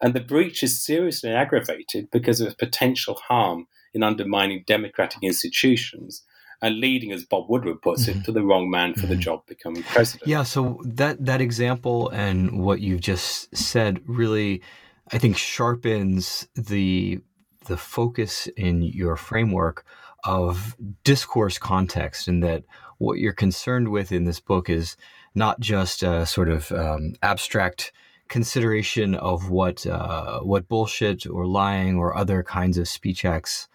And 0.02 0.14
the 0.14 0.20
breach 0.20 0.64
is 0.64 0.84
seriously 0.84 1.32
aggravated 1.32 2.10
because 2.12 2.42
of 2.42 2.58
potential 2.58 3.16
harm 3.28 3.68
in 3.94 4.04
undermining 4.04 4.64
democratic 4.68 5.24
institutions 5.24 6.24
and 6.62 6.80
leading, 6.80 7.12
as 7.12 7.26
Bob 7.26 7.50
Woodward 7.50 7.82
puts 7.82 8.08
mm-hmm. 8.08 8.20
it, 8.20 8.26
to 8.26 8.32
the 8.32 8.44
wrong 8.44 8.70
man 8.70 8.94
for 8.94 9.02
mm-hmm. 9.02 9.10
the 9.10 9.16
job 9.18 9.46
becoming 9.46 9.84
president. 9.84 10.28
Yeah, 10.28 10.44
so 10.44 10.82
that 10.86 11.24
that 11.26 11.42
example 11.42 12.10
and 12.10 12.60
what 12.64 12.82
you've 12.82 13.02
just 13.02 13.56
said 13.56 14.02
really, 14.06 14.62
I 15.12 15.18
think, 15.18 15.38
sharpens 15.38 16.48
the 16.56 17.20
the 17.66 17.78
focus 17.78 18.48
in 18.56 18.82
your 18.84 19.16
framework 19.16 19.86
of 20.26 20.76
discourse 21.04 21.58
context, 21.58 22.28
and 22.28 22.44
that 22.44 22.64
what 22.98 23.20
you're 23.20 23.34
concerned 23.34 23.90
with 23.90 24.12
in 24.12 24.26
this 24.26 24.40
book 24.40 24.70
is 24.70 24.98
not 25.34 25.60
just 25.60 26.04
a 26.04 26.26
sort 26.26 26.50
of 26.50 26.72
um, 26.72 27.16
abstract 27.22 27.92
consideration 28.28 29.16
of 29.16 29.50
what 29.50 29.86
uh, 29.86 30.40
what 30.40 30.68
bullshit 30.68 31.28
or 31.28 31.46
lying 31.46 31.98
or 31.98 32.16
other 32.16 32.42
kinds 32.44 32.78
of 32.78 32.88
speech 32.88 33.26
acts 33.26 33.68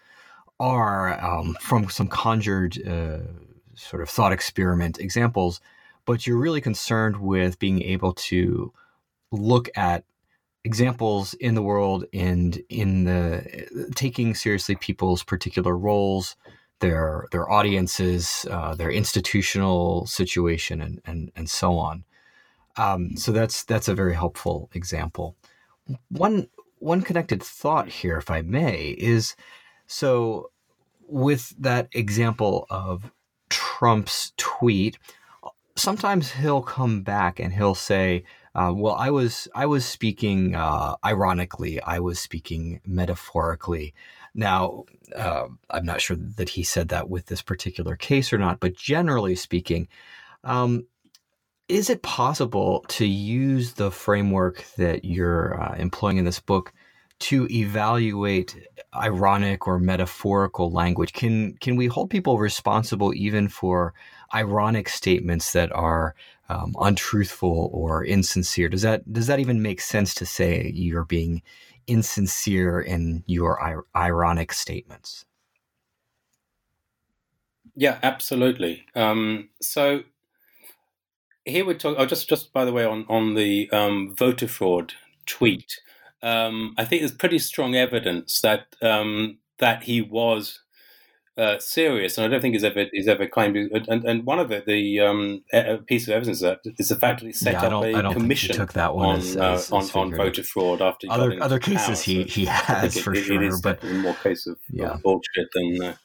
are 0.59 1.19
um, 1.23 1.55
from 1.61 1.89
some 1.89 2.07
conjured 2.07 2.77
uh, 2.87 3.19
sort 3.75 4.01
of 4.01 4.09
thought 4.09 4.31
experiment 4.31 4.99
examples, 4.99 5.61
but 6.05 6.27
you're 6.27 6.37
really 6.37 6.61
concerned 6.61 7.17
with 7.17 7.57
being 7.59 7.81
able 7.81 8.13
to 8.13 8.71
look 9.31 9.69
at 9.75 10.03
examples 10.63 11.33
in 11.35 11.55
the 11.55 11.61
world 11.61 12.05
and 12.13 12.61
in 12.69 13.05
the 13.05 13.91
taking 13.95 14.35
seriously 14.35 14.75
people's 14.75 15.23
particular 15.23 15.77
roles, 15.77 16.35
their 16.79 17.27
their 17.31 17.49
audiences, 17.49 18.45
uh, 18.49 18.75
their 18.75 18.91
institutional 18.91 20.05
situation, 20.05 20.81
and 20.81 21.01
and 21.05 21.31
and 21.35 21.49
so 21.49 21.77
on. 21.77 22.03
Um, 22.77 23.17
so 23.17 23.31
that's 23.31 23.63
that's 23.63 23.87
a 23.87 23.95
very 23.95 24.13
helpful 24.13 24.69
example. 24.73 25.35
One 26.09 26.47
one 26.79 27.01
connected 27.01 27.43
thought 27.43 27.87
here, 27.87 28.17
if 28.17 28.31
I 28.31 28.41
may, 28.41 28.95
is 28.97 29.35
so 29.87 30.51
with 31.07 31.53
that 31.59 31.89
example 31.93 32.65
of 32.69 33.11
Trump's 33.49 34.31
tweet, 34.37 34.97
sometimes 35.75 36.31
he'll 36.31 36.61
come 36.61 37.03
back 37.03 37.39
and 37.39 37.53
he'll 37.53 37.75
say, 37.75 38.23
uh, 38.55 38.73
"Well, 38.75 38.95
I 38.95 39.09
was 39.09 39.47
I 39.55 39.65
was 39.65 39.85
speaking 39.85 40.55
uh, 40.55 40.95
ironically. 41.05 41.81
I 41.81 41.99
was 41.99 42.19
speaking 42.19 42.81
metaphorically." 42.85 43.93
Now, 44.33 44.85
uh, 45.15 45.47
I'm 45.69 45.85
not 45.85 46.01
sure 46.01 46.17
that 46.17 46.49
he 46.49 46.63
said 46.63 46.89
that 46.89 47.09
with 47.09 47.25
this 47.25 47.41
particular 47.41 47.95
case 47.95 48.31
or 48.31 48.37
not, 48.37 48.59
but 48.59 48.75
generally 48.75 49.35
speaking, 49.35 49.87
um, 50.43 50.85
is 51.67 51.89
it 51.89 52.01
possible 52.01 52.83
to 52.89 53.05
use 53.05 53.73
the 53.73 53.91
framework 53.91 54.65
that 54.77 55.05
you're 55.05 55.61
uh, 55.61 55.75
employing 55.75 56.17
in 56.17 56.25
this 56.25 56.39
book 56.39 56.73
to 57.19 57.47
evaluate 57.51 58.57
ironic 58.95 59.67
or 59.67 59.79
metaphorical 59.79 60.71
language? 60.71 61.13
Can 61.13 61.55
can 61.61 61.75
we 61.75 61.87
hold 61.87 62.09
people 62.09 62.37
responsible 62.37 63.13
even 63.13 63.47
for 63.47 63.93
ironic 64.33 64.89
statements 64.89 65.53
that 65.53 65.71
are 65.71 66.15
um, 66.51 66.75
untruthful 66.79 67.69
or 67.73 68.03
insincere? 68.03 68.69
Does 68.69 68.81
that 68.81 69.11
does 69.11 69.27
that 69.27 69.39
even 69.39 69.61
make 69.61 69.81
sense 69.81 70.13
to 70.15 70.25
say 70.25 70.71
you're 70.73 71.05
being 71.05 71.41
insincere 71.87 72.81
in 72.81 73.23
your 73.27 73.59
ir- 73.65 73.85
ironic 73.95 74.53
statements? 74.53 75.25
Yeah, 77.75 77.99
absolutely. 78.03 78.85
Um, 78.95 79.49
so 79.61 80.03
here 81.45 81.65
we're 81.65 81.77
talking. 81.77 81.99
Oh, 81.99 82.05
just 82.05 82.27
just 82.29 82.53
by 82.53 82.65
the 82.65 82.73
way, 82.73 82.85
on 82.85 83.05
on 83.07 83.35
the 83.35 83.69
um, 83.71 84.15
voter 84.15 84.47
fraud 84.47 84.93
tweet 85.25 85.79
um, 86.23 86.75
I 86.77 86.85
think 86.85 87.01
there's 87.01 87.11
pretty 87.11 87.39
strong 87.39 87.75
evidence 87.75 88.41
that 88.41 88.75
um, 88.81 89.39
that 89.59 89.83
he 89.83 90.01
was 90.01 90.59
uh, 91.37 91.57
serious, 91.59 92.17
and 92.17 92.25
I 92.25 92.27
don't 92.27 92.41
think 92.41 92.55
he's 92.55 92.63
ever 92.63 92.85
he's 92.91 93.07
ever 93.07 93.27
claimed. 93.27 93.55
And, 93.55 94.03
and 94.03 94.25
one 94.25 94.39
of 94.39 94.51
it, 94.51 94.65
the 94.65 94.99
um, 94.99 95.43
piece 95.87 96.07
of 96.07 96.13
evidence 96.13 96.41
that 96.41 96.59
is 96.77 96.89
the 96.89 96.95
fact 96.95 97.21
that 97.21 97.27
he 97.27 97.33
set 97.33 97.53
yeah, 97.53 97.67
up 97.67 97.83
a 97.83 98.13
commission 98.13 98.55
took 98.55 98.73
that 98.73 98.95
one 98.95 99.09
on, 99.09 99.19
as, 99.19 99.37
uh, 99.37 99.51
as, 99.53 99.71
on, 99.71 99.89
on, 99.93 100.15
voter 100.15 100.43
fraud 100.43 100.81
after 100.81 101.07
other 101.09 101.41
other 101.41 101.59
cases 101.59 102.01
he 102.01 102.23
he 102.23 102.45
has 102.45 102.97
it, 102.97 103.01
for 103.01 103.13
it, 103.13 103.23
sure, 103.23 103.41
it 103.41 103.47
is 103.47 103.61
but 103.61 103.81
more 103.83 104.13
case 104.15 104.45
of, 104.45 104.57
yeah. 104.69 104.91
of 104.91 105.01
bullshit 105.03 105.47
than. 105.53 105.83
Uh, 105.83 105.95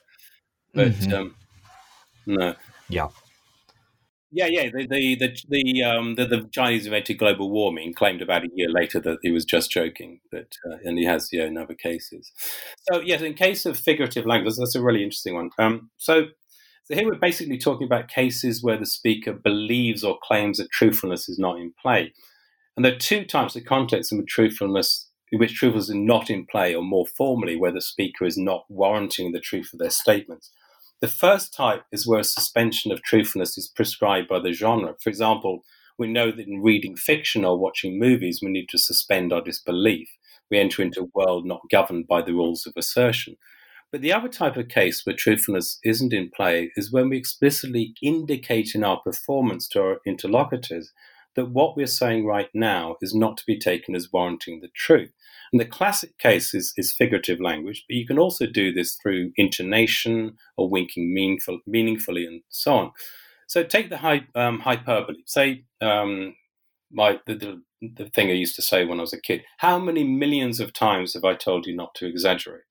but 0.74 0.89
mm-hmm. 0.89 1.14
Um, 1.14 1.35
no, 2.27 2.55
yeah. 2.89 3.09
Yeah, 4.33 4.47
yeah. 4.47 4.68
The 4.72 4.87
the 4.89 5.14
the 5.16 5.37
the, 5.49 5.83
um, 5.85 6.14
the, 6.16 6.27
the 6.27 6.49
Chinese 6.53 6.85
invented 6.87 7.18
global 7.18 7.51
warming 7.51 7.95
claimed 7.95 8.22
about 8.22 8.45
a 8.45 8.49
year 8.55 8.68
later 8.68 9.01
that 9.01 9.18
he 9.22 9.31
was 9.31 9.45
just 9.45 9.70
joking, 9.70 10.20
but 10.33 10.53
uh, 10.68 10.77
and 10.85 10.99
he 10.99 11.05
has 11.05 11.29
yeah 11.33 11.45
in 11.45 11.57
other 11.57 11.74
cases. 11.74 12.33
So 12.91 13.01
yes, 13.01 13.22
in 13.22 13.35
case 13.35 13.64
of 13.66 13.79
figurative 13.79 14.27
language, 14.27 14.57
that's 14.59 14.74
a 14.74 14.83
really 14.83 15.03
interesting 15.05 15.35
one. 15.35 15.51
Um, 15.59 15.91
so 15.97 16.27
So 16.85 16.95
here 16.95 17.07
we're 17.07 17.18
basically 17.18 17.59
talking 17.59 17.87
about 17.87 18.09
cases 18.09 18.62
where 18.62 18.79
the 18.79 18.87
speaker 18.87 19.33
believes 19.33 20.05
or 20.05 20.18
claims 20.22 20.59
that 20.59 20.70
truthfulness 20.70 21.29
is 21.29 21.39
not 21.39 21.59
in 21.59 21.72
play. 21.83 22.12
And 22.77 22.85
there 22.85 22.95
are 22.95 22.99
two 22.99 23.24
types 23.24 23.57
of 23.57 23.64
contexts 23.64 24.12
in 24.12 24.18
which 24.18 24.29
truthfulness, 24.29 25.11
in 25.33 25.41
which 25.41 25.55
truthfulness 25.55 25.89
is 25.89 25.97
not 25.97 26.31
in 26.31 26.47
play, 26.47 26.74
or 26.74 26.83
more 26.85 27.07
formally, 27.07 27.57
where 27.57 27.72
the 27.72 27.81
speaker 27.81 28.24
is 28.24 28.39
not 28.39 28.64
warranting 28.68 29.33
the 29.33 29.41
truth 29.41 29.70
of 29.72 29.81
their 29.81 29.91
statements. 29.91 30.51
The 31.01 31.09
first 31.09 31.53
type 31.53 31.84
is 31.92 32.07
where 32.07 32.22
suspension 32.22 32.90
of 32.90 33.03
truthfulness 33.03 33.59
is 33.59 33.68
prescribed 33.68 34.28
by 34.28 34.38
the 34.38 34.53
genre. 34.53 34.94
For 35.03 35.11
example, 35.11 35.62
we 35.99 36.07
know 36.07 36.30
that 36.30 36.47
in 36.47 36.62
reading 36.62 36.97
fiction 36.97 37.44
or 37.44 37.59
watching 37.59 37.99
movies, 37.99 38.40
we 38.42 38.51
need 38.51 38.70
to 38.70 38.78
suspend 38.78 39.30
our 39.30 39.42
disbelief. 39.42 40.09
We 40.51 40.59
enter 40.59 40.80
into 40.80 41.03
a 41.03 41.11
world 41.14 41.44
not 41.44 41.68
governed 41.70 42.07
by 42.07 42.22
the 42.22 42.32
rules 42.32 42.66
of 42.66 42.72
assertion. 42.76 43.36
But 43.92 44.01
the 44.01 44.12
other 44.12 44.28
type 44.28 44.57
of 44.57 44.68
case 44.68 45.05
where 45.05 45.14
truthfulness 45.14 45.78
isn't 45.84 46.14
in 46.14 46.30
play 46.34 46.72
is 46.76 46.92
when 46.92 47.11
we 47.11 47.18
explicitly 47.18 47.94
indicate 48.03 48.74
in 48.74 48.82
our 48.82 49.01
performance 49.01 49.68
to 49.68 49.82
our 49.82 50.01
interlocutors 50.07 50.92
that 51.37 51.51
what 51.51 51.76
we're 51.76 51.87
saying 51.87 52.26
right 52.26 52.49
now 52.55 52.97
is 53.01 53.14
not 53.14 53.37
to 53.37 53.45
be 53.47 53.59
taken 53.59 53.95
as 53.95 54.12
warranting 54.12 54.61
the 54.61 54.70
truth. 54.74 55.12
And 55.53 55.61
the 55.61 55.66
classic 55.66 56.18
case 56.18 56.55
is, 56.55 56.72
is 56.76 56.93
figurative 56.93 57.41
language, 57.41 57.84
but 57.89 57.97
you 57.97 58.07
can 58.07 58.18
also 58.18 58.47
do 58.47 58.72
this 58.72 58.97
through 58.97 59.32
intonation 59.37 60.37
or 60.57 60.68
winking 60.68 61.14
meaningful, 61.14 61.61
meaningfully 61.66 62.26
and 62.26 62.43
so 62.49 62.74
on. 62.74 62.93
So 63.47 63.62
take 63.62 63.91
the 63.91 63.99
hy, 63.99 64.26
um, 64.34 64.61
hyperbole. 64.61 65.18
Say 65.26 65.64
um, 65.80 66.34
my 66.91 67.20
the, 67.26 67.34
the, 67.34 67.62
the 67.82 68.11
thing 68.11 68.28
I 68.28 68.34
used 68.34 68.57
to 68.57 68.62
say 68.62 68.84
when 68.84 68.99
I 68.99 69.03
was 69.03 69.12
a 69.12 69.20
kid. 69.20 69.43
How 69.59 69.78
many 69.78 70.03
millions 70.03 70.59
of 70.59 70.72
times 70.72 71.14
have 71.14 71.24
I 71.24 71.34
told 71.34 71.66
you 71.66 71.76
not 71.76 71.95
to 71.97 72.07
exaggerate? 72.07 72.62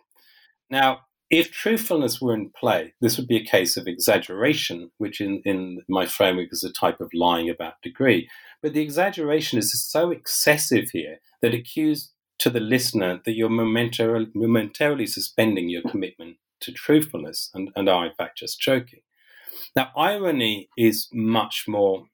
Now, 0.70 1.02
if 1.30 1.52
truthfulness 1.52 2.22
were 2.22 2.34
in 2.34 2.52
play, 2.58 2.94
this 3.02 3.18
would 3.18 3.28
be 3.28 3.38
a 3.38 3.44
case 3.44 3.78
of 3.78 3.88
exaggeration, 3.88 4.92
which 4.98 5.20
in, 5.20 5.42
in 5.44 5.82
my 5.90 6.06
framework 6.06 6.50
is 6.52 6.64
a 6.64 6.72
type 6.72 7.02
of 7.02 7.10
lying 7.14 7.50
about 7.50 7.82
degree. 7.82 8.30
But 8.62 8.74
the 8.74 8.82
exaggeration 8.82 9.58
is 9.58 9.74
so 9.90 10.12
excessive 10.12 10.90
here 10.92 11.18
that 11.42 11.54
it 11.54 11.64
cues 11.64 12.12
to 12.40 12.50
the 12.50 12.60
listener 12.60 13.22
that 13.26 13.36
you're 13.36 13.50
momentarily, 13.50 14.28
momentarily 14.36 15.08
suspending 15.08 15.70
your 15.70 15.82
commitment 15.84 16.38
to 16.62 16.72
truthfulness 16.72 17.50
and, 17.54 17.70
and 17.76 17.90
are 17.90 18.06
in 18.06 18.14
fact 18.14 18.38
just 18.38 18.60
joking. 18.60 19.02
Now, 19.76 19.90
irony 19.96 20.70
is 20.78 21.08
much 21.12 21.66
more 21.68 22.06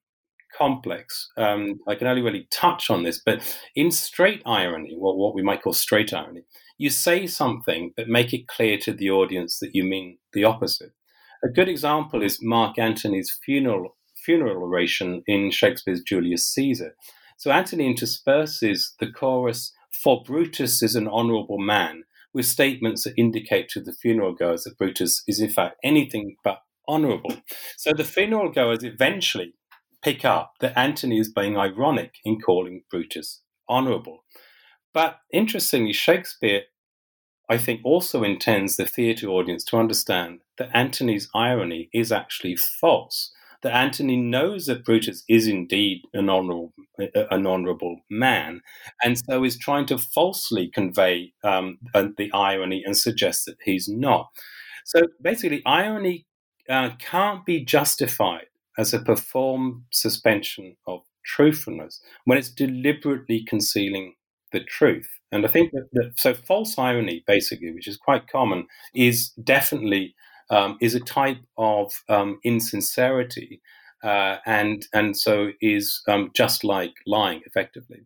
complex. 0.57 1.29
Um, 1.37 1.79
I 1.87 1.95
can 1.95 2.07
only 2.07 2.21
really 2.21 2.47
touch 2.51 2.89
on 2.89 3.03
this, 3.03 3.21
but 3.25 3.57
in 3.75 3.91
straight 3.91 4.41
irony, 4.45 4.95
what, 4.97 5.17
what 5.17 5.33
we 5.33 5.41
might 5.41 5.61
call 5.61 5.73
straight 5.73 6.13
irony, 6.13 6.43
you 6.81 6.89
say 6.89 7.27
something 7.27 7.93
but 7.95 8.09
make 8.09 8.33
it 8.33 8.47
clear 8.47 8.75
to 8.75 8.91
the 8.91 9.11
audience 9.11 9.59
that 9.59 9.75
you 9.75 9.83
mean 9.83 10.17
the 10.33 10.43
opposite. 10.43 10.91
A 11.43 11.47
good 11.47 11.69
example 11.69 12.23
is 12.23 12.39
Mark 12.41 12.79
Antony's 12.79 13.37
funeral 13.45 13.95
funeral 14.25 14.63
oration 14.63 15.21
in 15.27 15.51
Shakespeare's 15.51 16.01
Julius 16.01 16.51
Caesar. 16.53 16.95
So 17.37 17.51
Antony 17.51 17.91
intersperses 17.91 18.93
the 18.99 19.11
chorus, 19.11 19.73
For 20.03 20.23
Brutus 20.23 20.81
is 20.81 20.95
an 20.95 21.07
honorable 21.07 21.59
man, 21.59 22.03
with 22.33 22.47
statements 22.47 23.03
that 23.03 23.13
indicate 23.15 23.69
to 23.69 23.79
the 23.79 23.93
funeral 23.93 24.33
goers 24.33 24.63
that 24.63 24.77
Brutus 24.79 25.23
is 25.27 25.39
in 25.39 25.49
fact 25.49 25.77
anything 25.83 26.35
but 26.43 26.61
honorable. 26.87 27.35
So 27.77 27.93
the 27.93 28.03
funeral 28.03 28.51
goers 28.51 28.83
eventually 28.83 29.53
pick 30.03 30.25
up 30.25 30.53
that 30.61 30.77
Antony 30.77 31.19
is 31.19 31.31
being 31.31 31.57
ironic 31.57 32.15
in 32.25 32.39
calling 32.39 32.83
Brutus 32.89 33.41
honorable. 33.69 34.23
But 34.93 35.19
interestingly, 35.31 35.93
Shakespeare, 35.93 36.63
I 37.51 37.57
think, 37.57 37.81
also 37.83 38.23
intends 38.23 38.77
the 38.77 38.85
theatre 38.85 39.27
audience 39.27 39.63
to 39.65 39.77
understand 39.77 40.39
that 40.57 40.71
Antony's 40.73 41.29
irony 41.35 41.89
is 41.93 42.11
actually 42.11 42.55
false 42.55 43.31
that 43.61 43.75
Antony 43.75 44.17
knows 44.17 44.65
that 44.65 44.83
Brutus 44.83 45.23
is 45.29 45.47
indeed 45.47 46.01
an 46.13 46.29
honorable, 46.29 46.73
an 47.13 47.45
honorable 47.45 48.01
man, 48.09 48.61
and 49.03 49.17
so 49.17 49.43
is 49.43 49.57
trying 49.57 49.85
to 49.87 49.97
falsely 49.97 50.67
convey 50.67 51.33
um, 51.43 51.77
the 51.93 52.31
irony 52.33 52.83
and 52.85 52.97
suggest 52.97 53.45
that 53.45 53.57
he's 53.63 53.87
not. 53.87 54.29
So 54.85 55.01
basically, 55.21 55.61
irony 55.65 56.25
uh, 56.69 56.91
can't 56.99 57.45
be 57.45 57.63
justified 57.63 58.47
as 58.77 58.93
a 58.93 58.99
performed 58.99 59.83
suspension 59.91 60.77
of 60.87 61.01
truthfulness 61.23 62.01
when 62.25 62.37
it's 62.37 62.49
deliberately 62.49 63.45
concealing 63.47 64.15
the 64.51 64.63
truth. 64.63 65.07
And 65.31 65.45
I 65.45 65.47
think 65.47 65.71
that, 65.71 66.13
so 66.17 66.33
false 66.33 66.77
irony, 66.77 67.23
basically, 67.25 67.71
which 67.71 67.87
is 67.87 67.97
quite 67.97 68.27
common, 68.27 68.67
is 68.93 69.29
definitely 69.43 70.15
um, 70.49 70.77
is 70.81 70.95
a 70.95 70.99
type 70.99 71.39
of 71.57 71.93
um, 72.09 72.39
insincerity, 72.43 73.61
uh, 74.03 74.37
and 74.45 74.85
and 74.93 75.17
so 75.17 75.51
is 75.61 76.01
um, 76.07 76.31
just 76.35 76.63
like 76.63 76.93
lying, 77.07 77.41
effectively. 77.45 78.01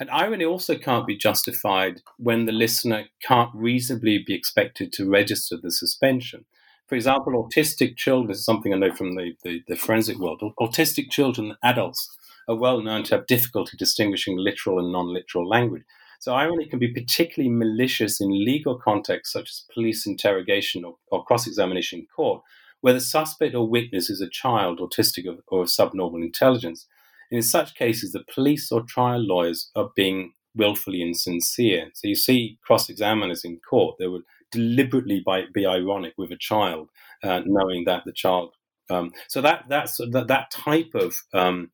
And 0.00 0.10
irony 0.10 0.44
also 0.44 0.76
can't 0.76 1.06
be 1.06 1.16
justified 1.16 2.02
when 2.16 2.46
the 2.46 2.52
listener 2.52 3.04
can't 3.22 3.50
reasonably 3.54 4.18
be 4.18 4.34
expected 4.34 4.92
to 4.94 5.08
register 5.08 5.56
the 5.56 5.70
suspension. 5.70 6.44
For 6.88 6.96
example, 6.96 7.32
autistic 7.32 7.96
children 7.96 8.32
is 8.32 8.44
something 8.44 8.74
I 8.74 8.76
know 8.76 8.94
from 8.94 9.14
the, 9.14 9.34
the, 9.42 9.62
the 9.68 9.76
forensic 9.76 10.18
world. 10.18 10.42
Autistic 10.60 11.10
children 11.10 11.56
adults 11.62 12.08
are 12.48 12.56
well 12.56 12.82
known 12.82 13.04
to 13.04 13.16
have 13.16 13.26
difficulty 13.26 13.76
distinguishing 13.76 14.36
literal 14.36 14.78
and 14.78 14.92
non 14.92 15.12
literal 15.12 15.48
language. 15.48 15.84
So 16.20 16.34
irony 16.34 16.66
can 16.66 16.78
be 16.78 16.92
particularly 16.92 17.54
malicious 17.54 18.20
in 18.20 18.44
legal 18.44 18.78
contexts 18.78 19.32
such 19.32 19.50
as 19.50 19.64
police 19.72 20.06
interrogation 20.06 20.84
or, 20.84 20.96
or 21.08 21.24
cross 21.24 21.46
examination 21.46 22.00
in 22.00 22.06
court, 22.06 22.42
where 22.80 22.94
the 22.94 23.00
suspect 23.00 23.54
or 23.54 23.68
witness 23.68 24.10
is 24.10 24.20
a 24.20 24.28
child, 24.28 24.80
autistic, 24.80 25.26
or, 25.26 25.38
or 25.48 25.62
of 25.62 25.70
subnormal 25.70 26.22
intelligence. 26.22 26.86
And 27.30 27.38
in 27.38 27.42
such 27.42 27.74
cases, 27.74 28.12
the 28.12 28.24
police 28.32 28.70
or 28.70 28.82
trial 28.82 29.20
lawyers 29.20 29.70
are 29.74 29.90
being 29.96 30.34
willfully 30.54 31.02
insincere. 31.02 31.90
So 31.94 32.08
you 32.08 32.14
see 32.14 32.58
cross 32.62 32.88
examiners 32.88 33.44
in 33.44 33.58
court, 33.58 33.96
they 33.98 34.06
would 34.06 34.22
deliberately 34.52 35.24
be 35.52 35.66
ironic 35.66 36.14
with 36.16 36.30
a 36.30 36.36
child, 36.36 36.90
uh, 37.22 37.40
knowing 37.44 37.84
that 37.84 38.04
the 38.04 38.12
child. 38.12 38.54
Um, 38.90 39.12
so 39.28 39.40
that 39.40 39.64
that's 39.68 39.96
that, 39.96 40.28
that 40.28 40.50
type 40.50 40.90
of 40.94 41.16
um, 41.32 41.70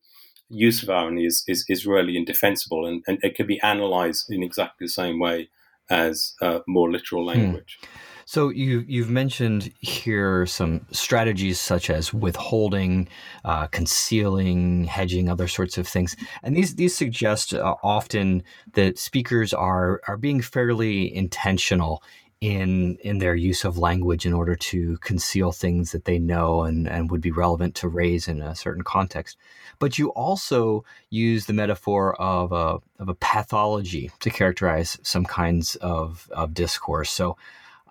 use 0.50 0.82
of 0.82 0.90
irony 0.90 1.24
is, 1.24 1.44
is, 1.46 1.64
is 1.68 1.86
really 1.86 2.16
indefensible 2.16 2.84
and, 2.86 3.02
and 3.06 3.18
it 3.22 3.34
can 3.34 3.46
be 3.46 3.60
analyzed 3.60 4.30
in 4.30 4.42
exactly 4.42 4.86
the 4.86 4.90
same 4.90 5.18
way 5.18 5.48
as 5.88 6.34
uh, 6.40 6.60
more 6.66 6.90
literal 6.90 7.22
hmm. 7.22 7.28
language. 7.28 7.78
Hmm. 7.80 7.86
So 8.30 8.48
you 8.48 8.84
you've 8.86 9.10
mentioned 9.10 9.72
here 9.80 10.46
some 10.46 10.86
strategies 10.92 11.58
such 11.58 11.90
as 11.90 12.14
withholding, 12.14 13.08
uh, 13.44 13.66
concealing, 13.66 14.84
hedging, 14.84 15.28
other 15.28 15.48
sorts 15.48 15.78
of 15.78 15.88
things, 15.88 16.14
and 16.44 16.56
these 16.56 16.76
these 16.76 16.96
suggest 16.96 17.54
uh, 17.54 17.74
often 17.82 18.44
that 18.74 19.00
speakers 19.00 19.52
are 19.52 20.00
are 20.06 20.16
being 20.16 20.42
fairly 20.42 21.12
intentional 21.12 22.04
in 22.40 22.96
in 23.02 23.18
their 23.18 23.34
use 23.34 23.64
of 23.64 23.76
language 23.76 24.24
in 24.24 24.32
order 24.32 24.56
to 24.56 24.96
conceal 24.98 25.52
things 25.52 25.92
that 25.92 26.06
they 26.06 26.18
know 26.18 26.62
and, 26.62 26.88
and 26.88 27.10
would 27.10 27.20
be 27.20 27.30
relevant 27.30 27.74
to 27.74 27.88
raise 27.88 28.28
in 28.28 28.40
a 28.40 28.54
certain 28.54 28.82
context. 28.82 29.36
But 29.78 29.98
you 29.98 30.08
also 30.10 30.84
use 31.10 31.44
the 31.44 31.52
metaphor 31.52 32.14
of 32.20 32.52
a 32.52 32.78
of 32.98 33.08
a 33.08 33.14
pathology 33.14 34.10
to 34.20 34.30
characterize 34.30 34.98
some 35.02 35.26
kinds 35.26 35.76
of, 35.76 36.28
of 36.32 36.54
discourse. 36.54 37.10
So 37.10 37.36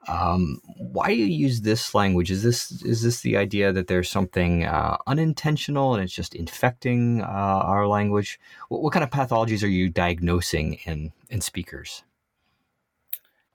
um, 0.07 0.59
why 0.77 1.09
do 1.09 1.15
you 1.15 1.25
use 1.25 1.61
this 1.61 1.93
language? 1.93 2.31
Is 2.31 2.41
this 2.41 2.71
is 2.81 3.03
this 3.03 3.21
the 3.21 3.37
idea 3.37 3.71
that 3.71 3.87
there's 3.87 4.09
something 4.09 4.65
uh, 4.65 4.97
unintentional 5.05 5.93
and 5.93 6.03
it's 6.03 6.13
just 6.13 6.33
infecting 6.33 7.21
uh, 7.21 7.25
our 7.25 7.87
language? 7.87 8.39
What, 8.69 8.81
what 8.81 8.93
kind 8.93 9.03
of 9.03 9.11
pathologies 9.11 9.63
are 9.63 9.67
you 9.67 9.89
diagnosing 9.89 10.79
in 10.85 11.11
in 11.29 11.41
speakers? 11.41 12.03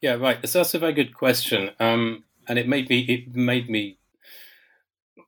Yeah, 0.05 0.17
right. 0.17 0.47
So 0.47 0.59
that's 0.59 0.75
a 0.75 0.79
very 0.79 0.93
good 0.93 1.15
question, 1.15 1.71
um, 1.81 2.25
and 2.47 2.59
it 2.59 2.69
made 2.69 2.91
me 2.91 2.99
it 3.09 3.35
made 3.35 3.71
me 3.71 3.97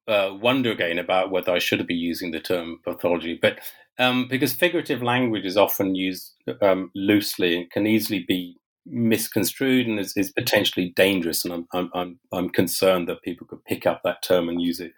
uh, 0.06 0.36
wonder 0.38 0.70
again 0.70 0.98
about 0.98 1.30
whether 1.30 1.50
I 1.50 1.60
should 1.60 1.86
be 1.86 1.94
using 1.94 2.30
the 2.30 2.40
term 2.40 2.80
pathology, 2.84 3.38
but 3.40 3.58
um, 3.98 4.28
because 4.28 4.52
figurative 4.52 5.02
language 5.02 5.46
is 5.46 5.56
often 5.56 5.94
used 5.94 6.34
um, 6.60 6.90
loosely 6.94 7.56
and 7.56 7.70
can 7.70 7.86
easily 7.86 8.26
be 8.28 8.58
misconstrued 8.84 9.86
and 9.86 9.98
is, 9.98 10.14
is 10.14 10.30
potentially 10.30 10.92
dangerous, 10.94 11.46
and 11.46 11.54
I'm, 11.54 11.66
I'm 11.72 11.90
I'm 11.94 12.18
I'm 12.30 12.50
concerned 12.50 13.08
that 13.08 13.22
people 13.22 13.46
could 13.46 13.64
pick 13.64 13.86
up 13.86 14.02
that 14.04 14.22
term 14.22 14.50
and 14.50 14.60
use 14.60 14.78
it 14.78 14.92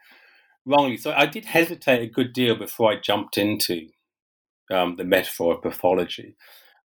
wrongly. 0.66 0.96
So 0.96 1.12
I 1.12 1.26
did 1.26 1.44
hesitate 1.44 2.02
a 2.02 2.12
good 2.12 2.32
deal 2.32 2.56
before 2.56 2.90
I 2.90 2.96
jumped 2.98 3.38
into 3.38 3.86
um, 4.72 4.96
the 4.96 5.04
metaphor 5.04 5.54
of 5.54 5.62
pathology. 5.62 6.34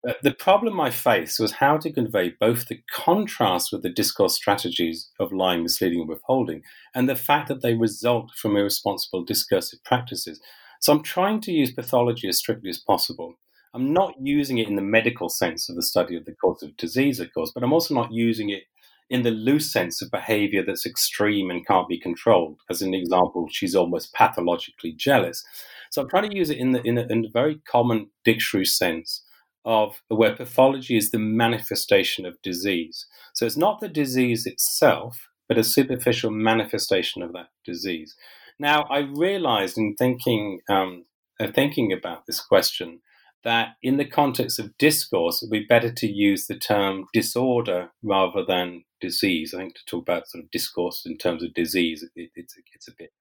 Uh, 0.08 0.14
the 0.22 0.32
problem 0.32 0.80
I 0.80 0.90
faced 0.90 1.38
was 1.38 1.52
how 1.52 1.76
to 1.76 1.92
convey 1.92 2.30
both 2.40 2.68
the 2.68 2.80
contrast 2.90 3.70
with 3.70 3.82
the 3.82 3.90
discourse 3.90 4.34
strategies 4.34 5.10
of 5.20 5.32
lying, 5.32 5.62
misleading, 5.62 6.00
and 6.00 6.08
withholding, 6.08 6.62
and 6.94 7.08
the 7.08 7.16
fact 7.16 7.48
that 7.48 7.60
they 7.60 7.74
result 7.74 8.30
from 8.34 8.56
irresponsible 8.56 9.24
discursive 9.24 9.84
practices. 9.84 10.40
So 10.80 10.92
I'm 10.92 11.02
trying 11.02 11.42
to 11.42 11.52
use 11.52 11.72
pathology 11.72 12.28
as 12.28 12.38
strictly 12.38 12.70
as 12.70 12.78
possible. 12.78 13.34
I'm 13.74 13.92
not 13.92 14.14
using 14.18 14.56
it 14.56 14.68
in 14.68 14.76
the 14.76 14.82
medical 14.82 15.28
sense 15.28 15.68
of 15.68 15.76
the 15.76 15.82
study 15.82 16.16
of 16.16 16.24
the 16.24 16.34
cause 16.34 16.62
of 16.62 16.76
disease, 16.78 17.20
of 17.20 17.32
course, 17.34 17.52
but 17.54 17.62
I'm 17.62 17.72
also 17.72 17.94
not 17.94 18.10
using 18.10 18.48
it 18.48 18.62
in 19.10 19.22
the 19.22 19.30
loose 19.30 19.70
sense 19.70 20.00
of 20.00 20.10
behavior 20.10 20.64
that's 20.64 20.86
extreme 20.86 21.50
and 21.50 21.66
can't 21.66 21.88
be 21.88 22.00
controlled. 22.00 22.58
As 22.70 22.80
an 22.80 22.94
example, 22.94 23.48
she's 23.50 23.74
almost 23.74 24.14
pathologically 24.14 24.92
jealous. 24.92 25.44
So 25.90 26.00
I'm 26.00 26.08
trying 26.08 26.30
to 26.30 26.36
use 26.36 26.48
it 26.48 26.58
in 26.58 26.72
the 26.72 26.82
in 26.82 26.96
a, 26.96 27.02
in 27.02 27.26
a 27.26 27.30
very 27.32 27.60
common 27.68 28.10
dictionary 28.24 28.64
sense 28.64 29.22
of 29.64 30.02
where 30.08 30.34
pathology 30.34 30.96
is 30.96 31.10
the 31.10 31.18
manifestation 31.18 32.24
of 32.24 32.40
disease. 32.42 33.06
So 33.34 33.46
it's 33.46 33.56
not 33.56 33.80
the 33.80 33.88
disease 33.88 34.46
itself, 34.46 35.28
but 35.48 35.58
a 35.58 35.64
superficial 35.64 36.30
manifestation 36.30 37.22
of 37.22 37.32
that 37.32 37.48
disease. 37.64 38.16
Now, 38.58 38.82
I 38.84 38.98
realized 38.98 39.78
in 39.78 39.94
thinking 39.96 40.60
um, 40.68 41.04
uh, 41.40 41.50
thinking 41.52 41.92
about 41.92 42.26
this 42.26 42.40
question 42.40 43.00
that 43.42 43.76
in 43.82 43.96
the 43.96 44.04
context 44.04 44.58
of 44.58 44.76
discourse, 44.76 45.42
it 45.42 45.46
would 45.46 45.60
be 45.60 45.66
better 45.66 45.90
to 45.90 46.06
use 46.06 46.46
the 46.46 46.58
term 46.58 47.06
disorder 47.14 47.90
rather 48.02 48.44
than 48.44 48.84
disease. 49.00 49.54
I 49.54 49.58
think 49.58 49.74
to 49.76 49.84
talk 49.86 50.02
about 50.02 50.28
sort 50.28 50.44
of 50.44 50.50
discourse 50.50 51.06
in 51.06 51.16
terms 51.16 51.42
of 51.42 51.54
disease, 51.54 52.04
it, 52.14 52.30
it's, 52.34 52.54
it's 52.74 52.88
a 52.88 52.92
bit 52.98 53.12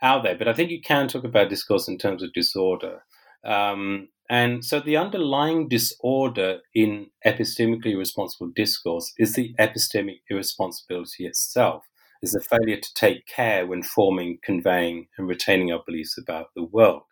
out 0.00 0.22
there. 0.22 0.36
But 0.36 0.48
I 0.48 0.52
think 0.52 0.70
you 0.70 0.80
can 0.80 1.08
talk 1.08 1.24
about 1.24 1.48
discourse 1.48 1.88
in 1.88 1.98
terms 1.98 2.22
of 2.22 2.32
disorder. 2.32 3.02
Um, 3.44 4.08
and 4.28 4.64
so 4.64 4.80
the 4.80 4.96
underlying 4.96 5.68
disorder 5.68 6.60
in 6.74 7.08
epistemically 7.24 7.96
responsible 7.96 8.50
discourse 8.54 9.12
is 9.18 9.34
the 9.34 9.54
epistemic 9.58 10.20
irresponsibility 10.28 11.26
itself, 11.26 11.84
is 12.22 12.32
the 12.32 12.40
failure 12.40 12.80
to 12.80 12.94
take 12.94 13.26
care 13.26 13.66
when 13.66 13.82
forming, 13.82 14.38
conveying, 14.42 15.08
and 15.16 15.28
retaining 15.28 15.72
our 15.72 15.82
beliefs 15.86 16.18
about 16.18 16.48
the 16.54 16.64
world. 16.64 17.02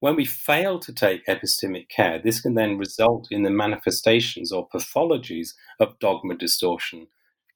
When 0.00 0.16
we 0.16 0.26
fail 0.26 0.78
to 0.80 0.92
take 0.92 1.26
epistemic 1.26 1.88
care, 1.88 2.20
this 2.22 2.40
can 2.42 2.54
then 2.54 2.76
result 2.76 3.28
in 3.30 3.42
the 3.42 3.50
manifestations 3.50 4.52
or 4.52 4.68
pathologies 4.68 5.54
of 5.80 5.98
dogma 5.98 6.36
distortion 6.36 7.06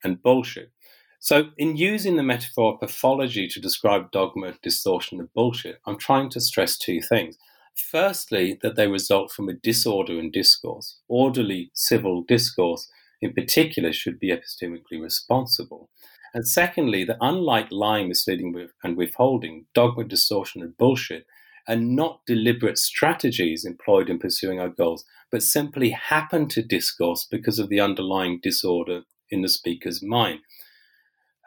and 0.03 0.23
bullshit. 0.23 0.73
So, 1.21 1.51
in 1.59 1.77
using 1.77 2.17
the 2.17 2.23
metaphor 2.23 2.75
of 2.75 2.81
pathology 2.81 3.49
to 3.49 3.61
describe 3.61 4.13
dogma, 4.13 4.55
distortion, 4.63 5.19
and 5.19 5.33
bullshit, 5.35 5.81
I'm 5.85 5.99
trying 5.99 6.31
to 6.31 6.41
stress 6.41 6.79
two 6.79 7.03
things. 7.03 7.37
Firstly, 7.79 8.59
that 8.63 8.77
they 8.77 8.89
result 8.89 9.31
from 9.31 9.49
a 9.49 9.55
disorder 9.55 10.19
in 10.19 10.31
discourse. 10.31 10.99
Orderly 11.09 11.71
civil 11.75 12.23
discourse, 12.23 12.91
in 13.21 13.33
particular, 13.33 13.93
should 13.93 14.19
be 14.19 14.31
epistemically 14.31 15.01
responsible. 15.01 15.89
And 16.35 16.47
secondly, 16.47 17.05
that 17.05 17.17
unlike 17.21 17.69
lying, 17.71 18.09
misleading, 18.09 18.69
and 18.83 18.97
withholding, 18.97 19.67
dogma, 19.75 20.05
distortion, 20.05 20.63
and 20.63 20.77
bullshit 20.77 21.27
are 21.69 21.77
not 21.77 22.21
deliberate 22.27 22.79
strategies 22.79 23.65
employed 23.65 24.11
in 24.11 24.19
pursuing 24.19 24.59
our 24.59 24.69
goals, 24.69 25.05
but 25.31 25.43
simply 25.43 25.91
happen 25.91 26.49
to 26.49 26.63
discourse 26.63 27.27
because 27.31 27.59
of 27.59 27.69
the 27.69 27.81
underlying 27.81 28.41
disorder 28.43 29.03
in 29.31 29.43
the 29.43 29.49
speaker's 29.49 30.03
mind. 30.03 30.41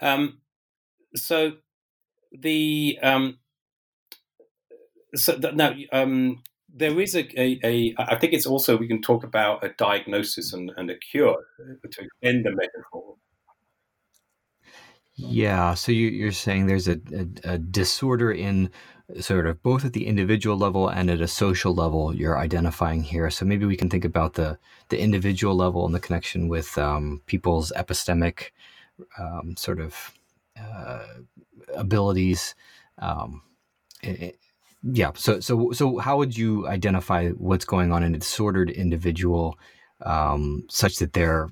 Um, 0.02 0.42
so 1.16 1.54
the 2.32 2.98
um, 3.02 3.40
so 5.16 5.38
now 5.54 5.74
um, 5.92 6.42
there 6.74 7.00
is 7.00 7.16
a, 7.16 7.28
a, 7.40 7.60
a 7.64 7.96
I 7.98 8.18
think 8.18 8.34
it's 8.34 8.46
also 8.46 8.78
we 8.78 8.88
can 8.88 9.02
talk 9.02 9.24
about 9.24 9.64
a 9.64 9.70
diagnosis 9.70 10.54
and, 10.54 10.72
and 10.78 10.90
a 10.90 10.98
cure 10.98 11.38
to 11.90 12.08
end 12.24 12.46
the 12.46 12.52
metaphor. 12.52 13.16
Yeah, 15.16 15.74
so 15.76 15.92
you, 15.92 16.28
are 16.28 16.32
saying 16.32 16.66
there's 16.66 16.88
a, 16.88 17.00
a, 17.14 17.54
a, 17.54 17.58
disorder 17.58 18.32
in 18.32 18.72
sort 19.20 19.46
of 19.46 19.62
both 19.62 19.86
at 19.86 19.94
the 19.94 20.08
individual 20.08 20.58
level 20.58 20.88
and 20.88 21.12
at 21.12 21.22
a 21.22 21.28
social 21.28 21.76
level 21.76 22.16
you're 22.16 22.40
identifying 22.40 23.04
here. 23.04 23.30
So 23.30 23.46
maybe 23.46 23.66
we 23.66 23.76
can 23.76 23.90
think 23.90 24.06
about 24.06 24.34
the 24.34 24.58
the 24.90 25.00
individual 25.00 25.56
level 25.56 25.86
and 25.86 25.94
the 25.94 26.00
connection 26.00 26.48
with 26.48 26.78
um, 26.78 27.22
people's 27.26 27.72
epistemic 27.76 28.52
um, 29.20 29.56
sort 29.58 29.80
of 29.80 30.14
uh, 30.60 31.06
abilities. 31.76 32.56
Um, 32.98 33.44
yeah. 34.84 35.12
So 35.16 35.40
so 35.40 35.72
so 35.72 35.98
how 35.98 36.18
would 36.18 36.36
you 36.36 36.68
identify 36.68 37.30
what's 37.30 37.66
going 37.66 37.92
on 37.92 38.04
in 38.04 38.16
a 38.16 38.20
disordered 38.20 38.70
individual, 38.70 39.58
um, 40.06 40.66
such 40.70 40.98
that 40.98 41.14
they're 41.14 41.50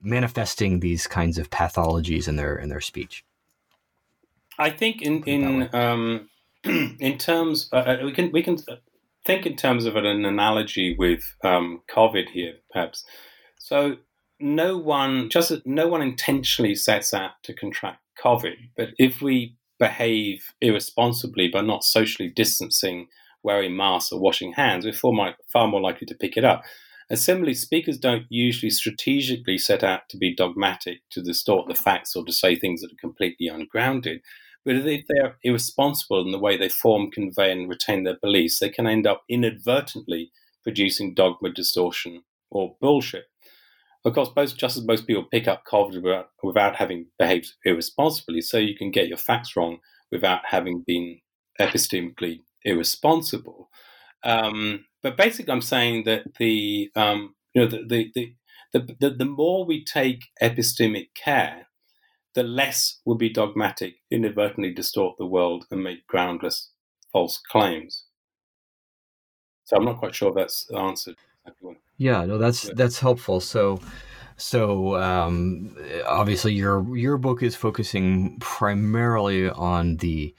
manifesting 0.00 0.80
these 0.80 1.06
kinds 1.06 1.38
of 1.38 1.50
pathologies 1.50 2.28
in 2.28 2.36
their 2.36 2.56
in 2.56 2.68
their 2.68 2.80
speech? 2.80 3.24
I 4.58 4.70
think 4.70 5.02
in 5.02 5.22
in 5.24 5.74
um, 5.74 6.28
in 6.64 7.18
terms 7.18 7.68
uh, 7.72 7.76
uh, 7.76 7.98
we 8.04 8.12
can 8.12 8.30
we 8.32 8.42
can 8.42 8.58
think 9.26 9.44
in 9.44 9.56
terms 9.56 9.84
of 9.84 9.96
an 9.96 10.06
analogy 10.06 10.94
with 10.96 11.34
um, 11.42 11.82
COVID 11.90 12.30
here, 12.30 12.54
perhaps. 12.72 13.04
So 13.58 13.96
no 14.38 14.78
one 14.78 15.30
just 15.30 15.52
no 15.66 15.88
one 15.88 16.02
intentionally 16.02 16.76
sets 16.76 17.12
out 17.12 17.32
to 17.42 17.52
contract 17.52 18.02
COVID, 18.22 18.54
but 18.76 18.90
if 18.98 19.20
we 19.20 19.57
behave 19.78 20.52
irresponsibly 20.60 21.48
by 21.48 21.60
not 21.60 21.84
socially 21.84 22.28
distancing, 22.28 23.08
wearing 23.42 23.76
masks, 23.76 24.12
or 24.12 24.20
washing 24.20 24.52
hands, 24.52 24.84
we're 24.84 24.92
far 24.92 25.68
more, 25.68 25.80
likely 25.80 26.06
to 26.06 26.14
pick 26.14 26.36
it 26.36 26.44
up. 26.44 26.62
And 27.10 27.18
similarly, 27.18 27.54
speakers 27.54 27.96
don't 27.96 28.26
usually 28.28 28.70
strategically 28.70 29.56
set 29.56 29.82
out 29.82 30.08
to 30.10 30.18
be 30.18 30.34
dogmatic, 30.34 30.98
to 31.10 31.22
distort 31.22 31.68
the 31.68 31.74
facts, 31.74 32.14
or 32.14 32.24
to 32.24 32.32
say 32.32 32.56
things 32.56 32.82
that 32.82 32.92
are 32.92 33.00
completely 33.00 33.48
ungrounded. 33.48 34.20
But 34.64 34.76
if 34.76 35.06
they're 35.08 35.36
irresponsible 35.42 36.20
in 36.22 36.32
the 36.32 36.38
way 36.38 36.58
they 36.58 36.68
form, 36.68 37.10
convey, 37.10 37.50
and 37.50 37.68
retain 37.68 38.04
their 38.04 38.18
beliefs, 38.20 38.58
they 38.58 38.68
can 38.68 38.86
end 38.86 39.06
up 39.06 39.22
inadvertently 39.28 40.32
producing 40.62 41.14
dogma 41.14 41.50
distortion 41.50 42.24
or 42.50 42.76
bullshit. 42.80 43.24
Of 44.04 44.14
course, 44.14 44.30
most, 44.34 44.58
just 44.58 44.76
as 44.76 44.84
most 44.84 45.06
people 45.06 45.24
pick 45.24 45.48
up 45.48 45.64
COVID 45.70 46.02
without, 46.02 46.30
without 46.42 46.76
having 46.76 47.06
behaved 47.18 47.52
irresponsibly, 47.64 48.40
so 48.40 48.56
you 48.56 48.76
can 48.76 48.90
get 48.90 49.08
your 49.08 49.18
facts 49.18 49.56
wrong 49.56 49.78
without 50.10 50.40
having 50.46 50.84
been 50.86 51.18
epistemically 51.60 52.40
irresponsible. 52.64 53.68
Um, 54.24 54.86
but 55.02 55.16
basically, 55.16 55.52
I'm 55.52 55.62
saying 55.62 56.04
that 56.04 56.34
the 56.38 56.90
um, 56.96 57.34
you 57.54 57.62
know 57.62 57.68
the 57.68 58.10
the, 58.14 58.34
the 58.72 58.96
the, 59.00 59.10
the 59.10 59.24
more 59.24 59.64
we 59.64 59.84
take 59.84 60.24
epistemic 60.42 61.08
care, 61.14 61.68
the 62.34 62.42
less 62.42 63.00
will 63.04 63.16
be 63.16 63.30
dogmatic, 63.30 63.96
inadvertently 64.10 64.72
distort 64.72 65.16
the 65.18 65.26
world, 65.26 65.66
and 65.70 65.82
make 65.82 66.06
groundless 66.06 66.70
false 67.12 67.38
claims. 67.38 68.04
So 69.64 69.76
I'm 69.76 69.84
not 69.84 69.98
quite 69.98 70.14
sure 70.14 70.32
that's 70.32 70.70
answered. 70.70 71.16
Yeah, 71.96 72.24
no, 72.24 72.38
that's 72.38 72.62
that's 72.74 73.00
helpful. 73.00 73.40
So, 73.40 73.80
so 74.36 74.96
um, 74.96 75.76
obviously, 76.06 76.54
your 76.54 76.96
your 76.96 77.18
book 77.18 77.42
is 77.42 77.56
focusing 77.56 78.38
primarily 78.38 79.50
on 79.50 79.96
the 79.96 80.34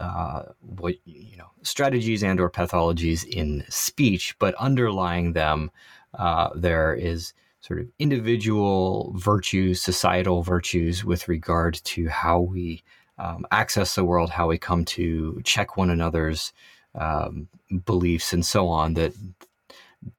uh, 0.00 0.42
what 0.60 0.96
you 1.04 1.36
know 1.36 1.50
strategies 1.62 2.22
and 2.22 2.40
or 2.40 2.50
pathologies 2.50 3.24
in 3.24 3.64
speech, 3.68 4.36
but 4.38 4.54
underlying 4.56 5.32
them, 5.32 5.70
uh, 6.14 6.50
there 6.54 6.94
is 6.94 7.32
sort 7.60 7.80
of 7.80 7.88
individual 7.98 9.12
virtues, 9.16 9.80
societal 9.80 10.42
virtues 10.42 11.04
with 11.04 11.28
regard 11.28 11.74
to 11.84 12.08
how 12.08 12.40
we 12.40 12.82
um, 13.18 13.46
access 13.50 13.94
the 13.94 14.04
world, 14.04 14.30
how 14.30 14.48
we 14.48 14.58
come 14.58 14.84
to 14.84 15.40
check 15.44 15.76
one 15.76 15.90
another's 15.90 16.52
um, 16.94 17.48
beliefs, 17.84 18.32
and 18.32 18.44
so 18.44 18.68
on. 18.68 18.94
That 18.94 19.12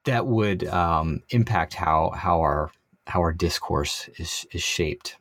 that 0.05 0.27
would 0.27 0.65
um, 0.67 1.21
impact 1.29 1.73
how 1.73 2.11
how 2.15 2.41
our 2.41 2.71
how 3.07 3.21
our 3.21 3.33
discourse 3.33 4.09
is 4.17 4.45
is 4.51 4.61
shaped. 4.61 5.17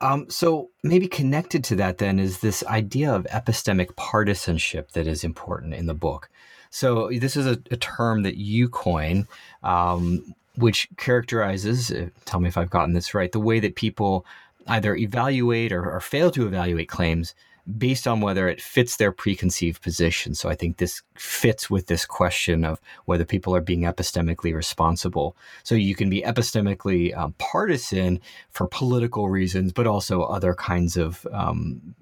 Um, 0.00 0.30
so 0.30 0.70
maybe 0.84 1.08
connected 1.08 1.64
to 1.64 1.76
that 1.76 1.98
then 1.98 2.18
is 2.18 2.38
this 2.38 2.64
idea 2.66 3.12
of 3.12 3.24
epistemic 3.24 3.96
partisanship 3.96 4.92
that 4.92 5.08
is 5.08 5.24
important 5.24 5.74
in 5.74 5.86
the 5.86 5.94
book. 5.94 6.30
So 6.70 7.10
this 7.10 7.36
is 7.36 7.46
a, 7.46 7.58
a 7.70 7.76
term 7.76 8.22
that 8.22 8.36
you 8.36 8.68
coin, 8.68 9.26
um, 9.62 10.34
which 10.56 10.88
characterizes. 10.96 11.90
Uh, 11.90 12.10
tell 12.26 12.40
me 12.40 12.48
if 12.48 12.56
I've 12.56 12.70
gotten 12.70 12.94
this 12.94 13.14
right. 13.14 13.32
The 13.32 13.40
way 13.40 13.58
that 13.60 13.74
people 13.74 14.24
either 14.68 14.94
evaluate 14.94 15.72
or, 15.72 15.90
or 15.90 16.00
fail 16.00 16.30
to 16.30 16.46
evaluate 16.46 16.88
claims 16.88 17.34
based 17.76 18.06
on 18.06 18.20
whether 18.20 18.48
it 18.48 18.62
fits 18.62 18.96
their 18.96 19.12
preconceived 19.12 19.82
position. 19.82 20.34
So 20.34 20.48
I 20.48 20.54
think 20.54 20.78
this 20.78 21.02
fits 21.16 21.68
with 21.68 21.86
this 21.86 22.06
question 22.06 22.64
of 22.64 22.80
whether 23.04 23.24
people 23.24 23.54
are 23.54 23.60
being 23.60 23.82
epistemically 23.82 24.54
responsible. 24.54 25.36
So 25.64 25.74
you 25.74 25.94
can 25.94 26.08
be 26.08 26.22
epistemically 26.22 27.16
um, 27.16 27.34
partisan 27.38 28.20
for 28.50 28.66
political 28.68 29.28
reasons, 29.28 29.72
but 29.72 29.86
also 29.86 30.22
other 30.22 30.54
kinds 30.54 30.96
of 30.96 31.26
um, 31.30 31.94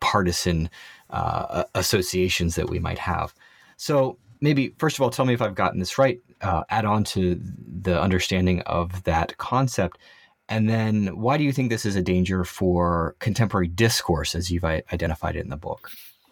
partisan 0.00 0.70
uh, 1.10 1.64
associations 1.74 2.54
that 2.54 2.70
we 2.70 2.78
might 2.78 2.98
have. 2.98 3.34
So 3.76 4.18
maybe 4.40 4.74
first 4.78 4.96
of 4.96 5.02
all, 5.02 5.10
tell 5.10 5.24
me 5.24 5.34
if 5.34 5.42
I've 5.42 5.54
gotten 5.54 5.80
this 5.80 5.98
right. 5.98 6.20
Uh, 6.40 6.62
add 6.70 6.84
on 6.84 7.02
to 7.02 7.40
the 7.82 8.00
understanding 8.00 8.60
of 8.60 9.02
that 9.02 9.36
concept 9.38 9.98
and 10.48 10.68
then, 10.68 11.18
why 11.18 11.36
do 11.36 11.44
you 11.44 11.52
think 11.52 11.70
this 11.70 11.84
is 11.84 11.96
a 11.96 12.02
danger 12.02 12.44
for 12.44 13.16
contemporary 13.18 13.68
discourse, 13.68 14.34
as 14.34 14.50
you've 14.50 14.64
identified 14.64 15.36
it 15.36 15.40
in 15.40 15.50
the 15.50 15.56
book? 15.56 15.90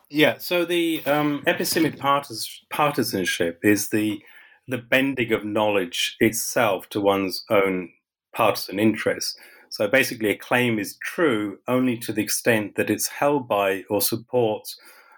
Yeah, 0.08 0.38
so 0.38 0.64
the 0.64 1.02
um, 1.04 1.42
epistemic 1.46 1.98
partis- 1.98 2.62
partisanship 2.70 3.60
is 3.62 3.90
the 3.90 4.22
the 4.68 4.78
bending 4.78 5.32
of 5.32 5.44
knowledge 5.44 6.16
itself 6.18 6.88
to 6.88 7.00
one's 7.00 7.44
own 7.50 7.90
partisan 8.34 8.80
interests. 8.80 9.36
So 9.68 9.86
basically, 9.86 10.30
a 10.30 10.36
claim 10.36 10.78
is 10.78 10.96
true 11.02 11.58
only 11.68 11.96
to 11.98 12.12
the 12.12 12.22
extent 12.22 12.76
that 12.76 12.90
it's 12.90 13.08
held 13.08 13.46
by 13.46 13.84
or 13.90 14.00
supports 14.00 14.76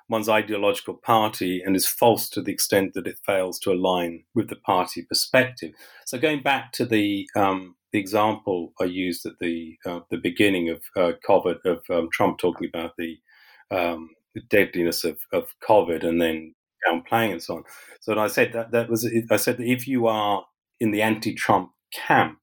one's 0.08 0.28
ideological 0.28 0.94
party 0.94 1.62
and 1.64 1.76
is 1.76 1.86
false 1.86 2.28
to 2.30 2.42
the 2.42 2.52
extent 2.52 2.94
that 2.94 3.06
it 3.06 3.18
fails 3.24 3.58
to 3.60 3.70
align 3.70 4.24
with 4.34 4.48
the 4.48 4.56
party 4.56 5.02
perspective. 5.02 5.72
So 6.06 6.18
going 6.18 6.42
back 6.42 6.72
to 6.72 6.86
the 6.86 7.28
um, 7.36 7.76
the 7.92 7.98
example 7.98 8.72
I 8.80 8.84
used 8.84 9.26
at 9.26 9.38
the 9.40 9.76
uh, 9.86 10.00
the 10.10 10.18
beginning 10.18 10.70
of 10.70 10.82
uh, 10.96 11.12
COVID 11.26 11.64
of 11.64 11.82
um, 11.90 12.08
Trump 12.12 12.38
talking 12.38 12.68
about 12.68 12.92
the, 12.98 13.18
um, 13.70 14.10
the 14.34 14.42
deadliness 14.50 15.04
of, 15.04 15.18
of 15.32 15.54
COVID 15.66 16.04
and 16.04 16.20
then 16.20 16.54
downplaying 16.86 17.32
and 17.32 17.42
so 17.42 17.56
on. 17.56 17.64
So 18.00 18.18
I 18.18 18.28
said 18.28 18.52
that 18.52 18.72
that 18.72 18.88
was 18.88 19.08
I 19.30 19.36
said 19.36 19.56
that 19.58 19.66
if 19.66 19.88
you 19.88 20.06
are 20.06 20.44
in 20.80 20.90
the 20.90 21.02
anti-Trump 21.02 21.70
camp, 21.92 22.38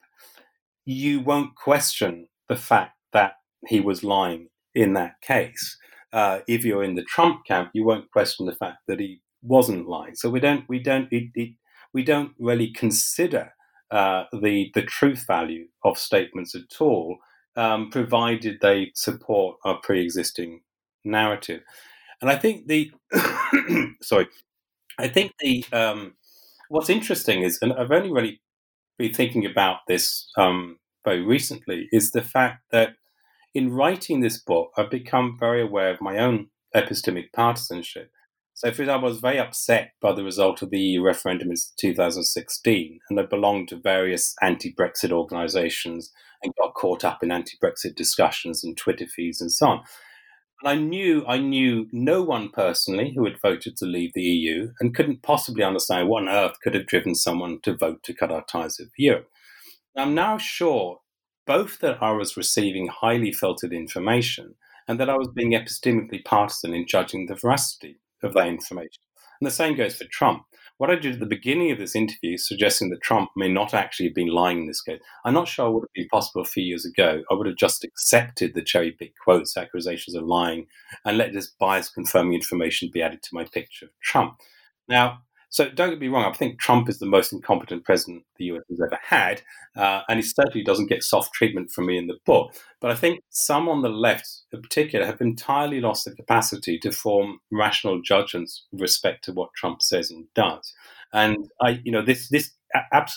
you 0.86 1.22
won't 1.22 1.56
question 1.56 2.28
the 2.50 2.56
fact 2.56 2.94
that 3.14 3.34
he 3.68 3.80
was 3.80 4.04
lying 4.04 4.50
in 4.74 4.94
that 4.94 5.22
case. 5.22 5.78
Uh, 6.12 6.40
if 6.48 6.64
you're 6.64 6.84
in 6.84 6.96
the 6.96 7.04
Trump 7.04 7.46
camp, 7.46 7.72
you 7.74 7.86
won't 7.86 8.12
question 8.12 8.46
the 8.46 8.56
fact 8.56 8.78
that 8.88 9.00
he 9.00 9.22
wasn't 9.42 9.88
lying. 9.88 10.16
So 10.16 10.30
we 10.30 10.40
don't 10.40 10.68
we 10.68 10.80
don't 10.80 11.08
it, 11.12 11.30
it, 11.36 11.52
we 11.94 12.04
don't 12.04 12.34
really 12.40 12.72
consider 12.72 13.54
uh, 13.92 14.26
the 14.32 14.72
the 14.74 14.84
truth 14.84 15.26
value 15.28 15.68
of 15.84 15.98
statements 15.98 16.56
at 16.56 16.82
all, 16.82 17.18
um, 17.56 17.90
provided 17.90 18.60
they 18.62 18.92
support 18.96 19.58
our 19.64 19.78
pre-existing 19.82 20.62
narrative. 21.04 21.62
And 22.22 22.30
I 22.30 22.36
think 22.38 22.68
the 22.68 22.92
sorry, 24.02 24.28
I 24.98 25.08
think 25.08 25.34
the 25.40 25.66
um, 25.72 26.16
what's 26.70 26.90
interesting 26.90 27.44
is, 27.44 27.60
and 27.62 27.74
I've 27.74 27.92
only 27.92 28.12
really 28.12 28.42
been 28.98 29.14
thinking 29.14 29.46
about 29.46 29.80
this 29.88 30.30
um, 30.38 30.80
very 31.04 31.22
recently, 31.22 31.88
is 31.92 32.12
the 32.12 32.22
fact 32.22 32.64
that 32.72 32.96
in 33.54 33.72
writing 33.72 34.20
this 34.20 34.38
book, 34.38 34.72
I've 34.78 34.90
become 34.90 35.38
very 35.40 35.62
aware 35.62 35.92
of 35.92 36.02
my 36.02 36.18
own 36.18 36.48
epistemic 36.76 37.32
partisanship. 37.34 38.12
So, 38.56 38.72
for 38.72 38.84
example, 38.84 39.10
I 39.10 39.12
was 39.12 39.20
very 39.20 39.38
upset 39.38 39.92
by 40.02 40.14
the 40.14 40.24
result 40.24 40.62
of 40.62 40.70
the 40.70 40.80
EU 40.80 41.04
referendum 41.04 41.50
in 41.50 41.58
2016, 41.78 43.00
and 43.10 43.20
I 43.20 43.24
belonged 43.24 43.68
to 43.70 43.76
various 43.76 44.34
anti 44.42 44.74
Brexit 44.74 45.12
organisations 45.12 46.14
and 46.42 46.54
got 46.58 46.74
caught 46.74 47.04
up 47.04 47.22
in 47.22 47.34
anti 47.34 47.58
Brexit 47.62 47.96
discussions 47.96 48.64
and 48.64 48.78
Twitter 48.78 49.08
feeds 49.08 49.42
and 49.42 49.52
so 49.52 49.68
on. 49.68 49.84
And 50.64 50.70
I 50.70 50.76
knew 50.76 51.26
I 51.28 51.38
knew 51.38 51.90
no 51.92 52.24
one 52.24 52.48
personally 52.48 53.12
who 53.14 53.26
had 53.26 53.42
voted 53.42 53.76
to 53.76 53.86
leave 53.86 54.12
the 54.14 54.22
EU 54.22 54.72
and 54.80 54.96
couldn't 54.96 55.22
possibly 55.22 55.66
understand 55.66 56.08
what 56.08 56.24
on 56.24 56.30
earth 56.30 56.56
could 56.64 56.76
have 56.76 56.88
driven 56.88 57.14
someone 57.14 57.60
to 57.64 57.76
vote 57.76 58.04
to 58.04 58.14
cut 58.14 58.32
our 58.32 58.46
ties 58.46 58.78
with 58.80 58.92
Europe. 58.98 59.28
I'm 59.98 60.16
now 60.16 60.38
sure 60.38 61.02
both 61.46 61.80
that 61.80 62.02
I 62.02 62.12
was 62.12 62.38
receiving 62.38 62.88
highly 62.88 63.34
filtered 63.34 63.74
information 63.74 64.56
and 64.88 64.98
that 64.98 65.10
I 65.10 65.18
was 65.18 65.28
being 65.28 65.52
epistemically 65.52 66.24
partisan 66.24 66.74
in 66.74 66.88
judging 66.88 67.26
the 67.26 67.36
veracity 67.36 68.00
of 68.26 68.34
that 68.34 68.48
information. 68.48 69.02
And 69.40 69.48
the 69.48 69.52
same 69.52 69.76
goes 69.76 69.96
for 69.96 70.06
Trump. 70.12 70.44
What 70.78 70.90
I 70.90 70.96
did 70.96 71.14
at 71.14 71.20
the 71.20 71.26
beginning 71.26 71.72
of 71.72 71.78
this 71.78 71.96
interview, 71.96 72.38
suggesting 72.38 72.90
that 72.90 73.02
Trump 73.02 73.30
may 73.36 73.48
not 73.48 73.74
actually 73.74 74.08
have 74.08 74.16
been 74.16 74.28
lying 74.28 74.60
in 74.60 74.68
this 74.68 74.82
case, 74.82 75.00
I'm 75.24 75.34
not 75.34 75.48
sure 75.48 75.72
would 75.72 75.84
have 75.84 75.94
been 75.94 76.10
possible 76.10 76.42
a 76.42 76.46
few 76.46 76.64
years 76.64 76.86
ago. 76.86 77.22
I 77.32 77.34
would 77.34 77.48
have 77.48 77.56
just 77.56 77.84
accepted 77.84 78.54
the 78.54 78.62
cherry 78.62 78.92
picked 78.92 79.20
quotes, 79.24 79.56
accusations 79.56 80.16
of 80.16 80.26
lying, 80.26 80.68
and 81.06 81.18
let 81.18 81.34
this 81.34 81.52
bias 81.60 81.90
confirming 81.90 82.34
information 82.34 82.90
be 82.94 83.02
added 83.02 83.24
to 83.24 83.30
my 83.34 83.46
picture 83.46 83.86
of 83.86 83.92
Trump. 84.04 84.36
Now, 84.90 85.20
so 85.50 85.70
don't 85.70 85.90
get 85.92 86.00
me 86.00 86.08
wrong, 86.08 86.26
I 86.26 86.36
think 86.36 86.60
Trump 86.60 86.90
is 86.90 87.00
the 87.00 87.06
most 87.06 87.32
incompetent 87.32 87.84
president 87.86 88.24
the 88.38 88.46
US 88.46 88.64
has 88.70 88.82
ever 88.82 89.00
had, 89.02 89.42
uh, 89.76 90.02
and 90.10 90.18
he 90.18 90.24
certainly 90.24 90.64
doesn't 90.64 90.90
get 90.90 91.04
soft 91.04 91.34
treatment 91.34 91.72
from 91.72 91.86
me 91.88 91.98
in 91.98 92.08
the 92.08 92.18
book. 92.26 92.54
But 92.82 92.92
I 92.92 92.96
think 92.96 93.22
some 93.30 93.70
on 93.70 93.82
the 93.82 93.90
left, 93.90 94.28
in 94.52 94.62
particular, 94.62 95.06
have 95.06 95.22
entirely 95.22 95.80
lost 95.80 96.06
the 96.06 96.16
capacity 96.16 96.78
to 96.80 96.92
form 96.92 97.40
rational 97.52 98.02
judgments 98.02 98.66
with 98.72 98.82
respect 98.82 99.24
to 99.26 99.34
what 99.34 99.54
Trump 99.56 99.82
says 99.82 100.12
and 100.12 100.26
does. 100.34 100.74
And 101.14 101.50
I, 101.62 101.82
you 101.84 101.92
know, 101.92 102.02
this 102.02 102.30
this 102.30 102.52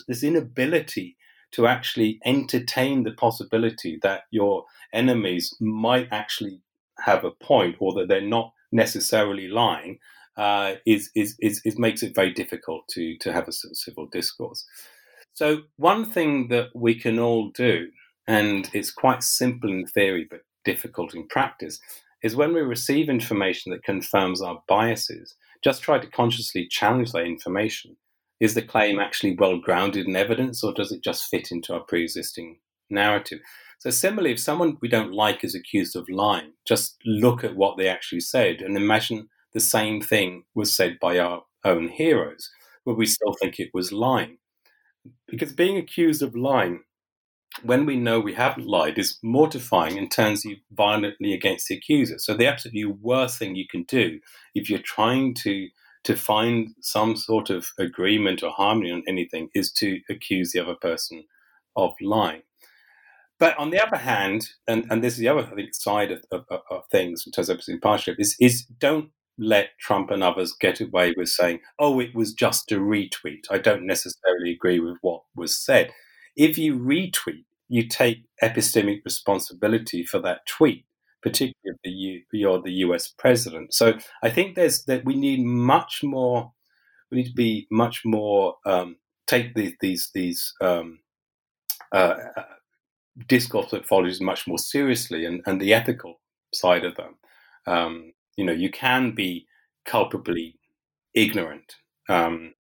this 0.07 0.23
inability 0.23 1.17
to 1.51 1.67
actually 1.67 2.21
entertain 2.25 3.05
the 3.05 3.13
possibility 3.13 3.99
that 4.03 4.23
your 4.31 4.65
enemies 4.93 5.55
might 5.61 6.09
actually 6.11 6.63
have 7.01 7.25
a 7.25 7.31
point 7.31 7.77
or 7.79 7.95
that 7.95 8.09
they're 8.09 8.21
not 8.21 8.53
necessarily 8.71 9.49
lying 9.49 9.99
uh, 10.39 10.77
is, 10.87 11.11
is, 11.17 11.37
is, 11.41 11.61
is, 11.65 11.79
makes 11.79 12.03
it 12.03 12.15
very 12.15 12.33
difficult 12.33 12.87
to, 12.89 13.19
to 13.19 13.33
have 13.33 13.49
a 13.49 13.53
civil 13.53 14.07
discourse. 14.07 14.65
So, 15.35 15.63
one 15.77 16.05
thing 16.05 16.49
that 16.49 16.69
we 16.75 16.95
can 16.95 17.19
all 17.19 17.51
do, 17.51 17.89
and 18.27 18.71
it's 18.73 18.93
quite 18.93 19.23
simple 19.23 19.71
in 19.71 19.87
theory 19.87 20.27
but 20.31 20.41
difficult 20.65 21.15
in 21.15 21.27
practice, 21.27 21.81
is 22.23 22.37
when 22.37 22.55
we 22.55 22.61
receive 22.61 23.09
information 23.09 23.73
that 23.73 23.85
confirms 23.85 24.41
our 24.41 24.63
biases, 24.69 25.35
just 25.63 25.83
try 25.83 25.99
to 25.99 26.07
consciously 26.07 26.67
challenge 26.69 27.13
that 27.13 27.25
information. 27.25 27.97
Is 28.41 28.55
the 28.55 28.63
claim 28.63 29.01
actually 29.01 29.35
well 29.35 29.59
grounded 29.59 30.07
in 30.07 30.15
evidence, 30.15 30.63
or 30.63 30.73
does 30.73 30.93
it 30.93 31.03
just 31.03 31.29
fit 31.29 31.51
into 31.51 31.75
our 31.75 31.81
pre 31.81 32.05
existing 32.05 32.59
narrative? 32.89 33.41
So, 33.81 33.91
similarly, 33.91 34.33
if 34.33 34.41
someone 34.41 34.79
we 34.81 34.89
don't 34.89 35.13
like 35.13 35.43
is 35.43 35.57
accused 35.57 35.97
of 35.97 36.09
lying, 36.09 36.53
just 36.65 36.97
look 37.05 37.43
at 37.43 37.57
what 37.57 37.77
they 37.77 37.89
actually 37.89 38.21
said 38.21 38.61
and 38.61 38.77
imagine 38.77 39.29
the 39.53 39.61
same 39.61 40.01
thing 40.01 40.45
was 40.55 40.75
said 40.75 40.99
by 41.01 41.19
our 41.19 41.43
own 41.65 41.89
heroes, 41.89 42.51
but 42.85 42.97
we 42.97 43.07
still 43.07 43.35
think 43.41 43.59
it 43.59 43.71
was 43.75 43.93
lying. 43.93 44.39
Because 45.27 45.53
being 45.53 45.77
accused 45.77 46.23
of 46.23 46.37
lying, 46.37 46.83
when 47.63 47.87
we 47.87 47.97
know 47.97 48.21
we 48.21 48.35
haven't 48.35 48.67
lied, 48.67 48.99
is 48.99 49.19
mortifying 49.23 49.99
and 49.99 50.11
turns 50.11 50.45
you 50.45 50.57
violently 50.73 51.33
against 51.33 51.69
the 51.69 51.77
accuser. 51.77 52.19
So 52.19 52.35
the 52.35 52.47
absolutely 52.47 52.85
worst 52.85 53.39
thing 53.39 53.57
you 53.57 53.67
can 53.69 53.85
do 53.85 54.21
if 54.55 54.69
you're 54.69 54.81
trying 54.81 55.35
to 55.43 55.69
to 56.05 56.17
find 56.17 56.69
some 56.81 57.17
sort 57.17 57.51
of 57.51 57.69
agreement 57.79 58.43
or 58.43 58.51
harmony 58.51 58.91
on 58.91 59.03
anything 59.09 59.51
is 59.55 59.73
to 59.73 60.01
accuse 60.09 60.53
the 60.53 60.61
other 60.61 60.77
person 60.77 61.25
of 61.77 61.93
lying. 62.01 62.43
But 63.39 63.59
on 63.59 63.71
the 63.71 63.85
other 63.85 63.97
hand, 63.97 64.49
and, 64.67 64.87
and 64.91 65.03
this 65.03 65.15
is 65.15 65.19
the 65.19 65.29
other 65.29 65.47
I 65.47 65.55
think, 65.55 65.75
side 65.75 66.11
of, 66.11 66.25
of, 66.31 66.45
of 66.71 66.83
things 66.91 67.25
in 67.27 67.33
terms 67.33 67.49
of 67.49 67.61
partisanship, 67.83 68.19
is, 68.19 68.37
is 68.41 68.65
don't 68.65 69.11
let 69.39 69.79
Trump 69.79 70.11
and 70.11 70.23
others 70.23 70.55
get 70.59 70.81
away 70.81 71.15
with 71.17 71.29
saying, 71.29 71.61
oh, 71.79 72.01
it 72.01 72.15
was 72.15 72.33
just 72.33 72.73
a 72.73 72.77
retweet. 72.77 73.45
I 73.51 73.59
don't 73.59 73.87
necessarily 73.87 74.51
agree 74.51 74.81
with 74.81 74.99
what 75.01 75.23
was 75.35 75.57
said. 75.57 75.93
If 76.37 76.59
you 76.59 76.77
retweet, 76.79 77.45
you 77.69 77.87
take 77.87 78.25
epistemic 78.43 79.05
responsibility 79.05 80.05
for 80.05 80.19
that 80.21 80.47
tweet, 80.47 80.85
particularly 81.23 81.79
if 81.85 82.25
you're 82.33 82.61
the 82.61 82.73
US 82.73 83.09
president. 83.09 83.75
So 83.75 83.99
I 84.23 84.31
think 84.31 84.55
there's 84.57 84.85
that 84.85 85.05
we 85.05 85.15
need 85.15 85.45
much 85.45 86.01
more, 86.03 86.53
we 87.11 87.19
need 87.19 87.29
to 87.29 87.35
be 87.35 87.67
much 87.71 88.03
more, 88.05 88.57
um, 88.67 88.97
take 89.27 89.55
the, 89.55 89.75
these, 89.81 90.11
these 90.15 90.53
um, 90.61 91.01
uh, 91.93 92.17
discourse 93.27 93.71
that 93.71 93.87
follows 93.87 94.21
much 94.21 94.47
more 94.47 94.59
seriously 94.59 95.25
and, 95.25 95.43
and 95.47 95.61
the 95.61 95.75
ethical 95.75 96.21
side 96.53 96.85
of 96.85 96.97
them. 96.97 97.15
Um, 97.67 98.13
you 98.39 98.45
know 98.45 98.53
you 98.53 98.71
can 98.71 99.15
be 99.15 99.47
culpably 99.85 100.57
ignorant 101.15 101.77
um, 102.09 102.55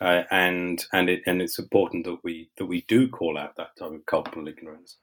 uh, 0.00 0.22
and 0.30 0.84
and 0.92 1.08
it 1.08 1.22
and 1.26 1.42
it's 1.42 1.58
important 1.58 2.04
that 2.04 2.18
we 2.22 2.50
that 2.58 2.66
we 2.66 2.82
do 2.82 3.08
call 3.08 3.36
out 3.36 3.56
that 3.56 3.76
type 3.78 3.92
of 3.92 4.06
culpable 4.06 4.48
ignorance. 4.48 4.96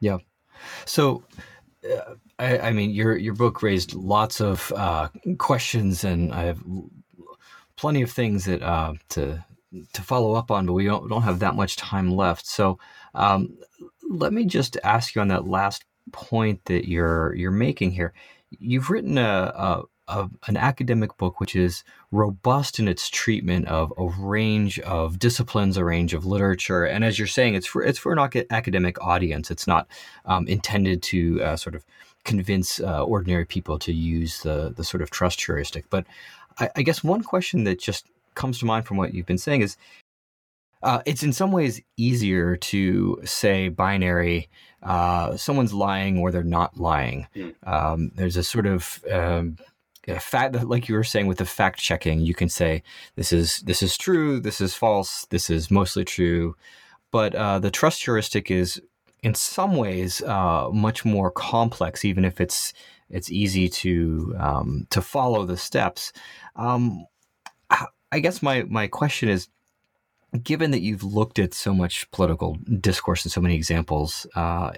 Yeah. 0.00 0.18
So 0.84 1.22
uh, 1.84 2.14
I, 2.38 2.58
I, 2.58 2.72
mean 2.72 2.90
your 2.90 3.16
your 3.16 3.34
book 3.34 3.62
raised 3.62 3.94
lots 3.94 4.40
of 4.40 4.72
uh, 4.76 5.08
questions 5.38 6.04
and 6.04 6.34
i 6.34 6.42
have 6.42 6.62
plenty 7.76 8.02
of 8.02 8.10
things 8.10 8.44
that 8.44 8.62
uh, 8.62 8.94
to 9.10 9.42
to 9.92 10.02
follow 10.02 10.34
up 10.34 10.50
on 10.50 10.66
but 10.66 10.72
we 10.72 10.84
don't, 10.84 11.08
don't 11.08 11.22
have 11.22 11.38
that 11.38 11.54
much 11.54 11.76
time 11.76 12.10
left. 12.10 12.46
So 12.46 12.78
um, 13.14 13.56
let 14.08 14.32
me 14.32 14.44
just 14.44 14.76
ask 14.82 15.14
you 15.14 15.20
on 15.20 15.28
that 15.28 15.46
last 15.46 15.84
point 16.12 16.64
that 16.64 16.88
you're 16.88 17.34
you're 17.34 17.50
making 17.50 17.92
here 17.92 18.12
you've 18.58 18.90
written 18.90 19.18
a, 19.18 19.52
a, 19.54 19.82
a, 20.08 20.30
an 20.46 20.56
academic 20.56 21.16
book 21.16 21.40
which 21.40 21.54
is 21.54 21.84
robust 22.10 22.78
in 22.78 22.88
its 22.88 23.08
treatment 23.08 23.68
of 23.68 23.92
a 23.96 24.06
range 24.06 24.78
of 24.80 25.18
disciplines, 25.18 25.76
a 25.76 25.84
range 25.84 26.14
of 26.14 26.26
literature, 26.26 26.84
and 26.84 27.04
as 27.04 27.18
you're 27.18 27.28
saying, 27.28 27.54
it's 27.54 27.66
for 27.66 27.82
it's 27.82 27.98
for 27.98 28.12
an 28.12 28.44
academic 28.50 29.00
audience. 29.02 29.50
It's 29.50 29.66
not 29.66 29.86
um, 30.24 30.46
intended 30.48 31.02
to 31.04 31.42
uh, 31.42 31.56
sort 31.56 31.74
of 31.74 31.84
convince 32.24 32.80
uh, 32.80 33.04
ordinary 33.04 33.44
people 33.44 33.78
to 33.78 33.92
use 33.92 34.40
the 34.42 34.72
the 34.76 34.84
sort 34.84 35.02
of 35.02 35.10
trust 35.10 35.44
heuristic. 35.44 35.88
But 35.90 36.06
I, 36.58 36.70
I 36.76 36.82
guess 36.82 37.04
one 37.04 37.22
question 37.22 37.64
that 37.64 37.78
just 37.78 38.06
comes 38.34 38.58
to 38.58 38.66
mind 38.66 38.86
from 38.86 38.96
what 38.96 39.14
you've 39.14 39.26
been 39.26 39.38
saying 39.38 39.62
is 39.62 39.76
uh, 40.82 41.02
it's 41.06 41.22
in 41.22 41.32
some 41.32 41.52
ways 41.52 41.80
easier 41.96 42.56
to 42.56 43.20
say 43.24 43.68
binary, 43.68 44.48
uh, 44.82 45.36
someone's 45.36 45.74
lying 45.74 46.18
or 46.18 46.30
they're 46.30 46.42
not 46.42 46.78
lying. 46.78 47.26
Mm. 47.36 47.54
Um, 47.66 48.12
there's 48.14 48.36
a 48.36 48.42
sort 48.42 48.66
of 48.66 49.04
um, 49.10 49.56
a 50.08 50.18
fact 50.18 50.54
that, 50.54 50.68
like 50.68 50.88
you 50.88 50.94
were 50.94 51.04
saying 51.04 51.26
with 51.26 51.38
the 51.38 51.44
fact 51.44 51.78
checking, 51.78 52.20
you 52.20 52.34
can 52.34 52.48
say 52.48 52.82
this 53.14 53.32
is 53.32 53.60
this 53.60 53.82
is 53.82 53.98
true, 53.98 54.40
this 54.40 54.60
is 54.60 54.74
false, 54.74 55.26
this 55.30 55.50
is 55.50 55.70
mostly 55.70 56.04
true. 56.04 56.56
but 57.10 57.34
uh, 57.34 57.58
the 57.58 57.70
trust 57.70 58.02
heuristic 58.04 58.50
is 58.50 58.80
in 59.22 59.34
some 59.34 59.76
ways 59.76 60.22
uh, 60.22 60.70
much 60.72 61.04
more 61.04 61.30
complex, 61.30 62.04
even 62.04 62.24
if 62.24 62.40
it's 62.40 62.72
it's 63.08 63.30
easy 63.30 63.68
to 63.68 64.34
um, 64.38 64.86
to 64.90 65.02
follow 65.02 65.44
the 65.44 65.56
steps. 65.56 66.12
Um, 66.56 67.06
I 68.12 68.20
guess 68.20 68.42
my 68.42 68.64
my 68.64 68.86
question 68.86 69.28
is, 69.28 69.48
given 70.42 70.70
that 70.70 70.80
you've 70.80 71.02
looked 71.02 71.38
at 71.38 71.54
so 71.54 71.74
much 71.74 72.10
political 72.10 72.56
discourse 72.80 73.24
and 73.24 73.32
so 73.32 73.40
many 73.40 73.54
examples 73.54 74.26
uh, 74.34 74.72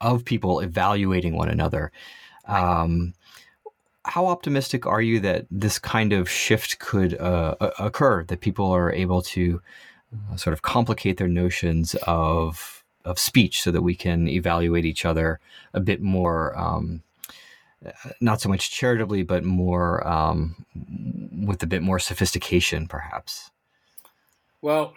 of 0.00 0.24
people 0.24 0.60
evaluating 0.60 1.36
one 1.36 1.48
another. 1.48 1.92
Um, 2.46 3.14
how 4.06 4.26
optimistic 4.26 4.86
are 4.86 5.00
you 5.00 5.20
that 5.20 5.46
this 5.50 5.78
kind 5.78 6.12
of 6.12 6.28
shift 6.28 6.78
could 6.78 7.18
uh, 7.18 7.54
occur? 7.78 8.24
That 8.24 8.40
people 8.40 8.70
are 8.70 8.92
able 8.92 9.22
to 9.22 9.62
uh, 10.32 10.36
sort 10.36 10.52
of 10.52 10.62
complicate 10.62 11.16
their 11.16 11.28
notions 11.28 11.94
of 12.06 12.84
of 13.04 13.18
speech 13.18 13.62
so 13.62 13.70
that 13.70 13.82
we 13.82 13.94
can 13.94 14.28
evaluate 14.28 14.84
each 14.84 15.04
other 15.04 15.38
a 15.74 15.80
bit 15.80 16.00
more 16.00 16.56
um, 16.58 17.02
not 18.20 18.40
so 18.40 18.48
much 18.48 18.70
charitably 18.70 19.22
but 19.22 19.44
more 19.44 20.06
um, 20.06 20.64
with 21.46 21.62
a 21.62 21.66
bit 21.66 21.82
more 21.82 21.98
sophistication 21.98 22.86
perhaps 22.86 23.50
well 24.64 24.94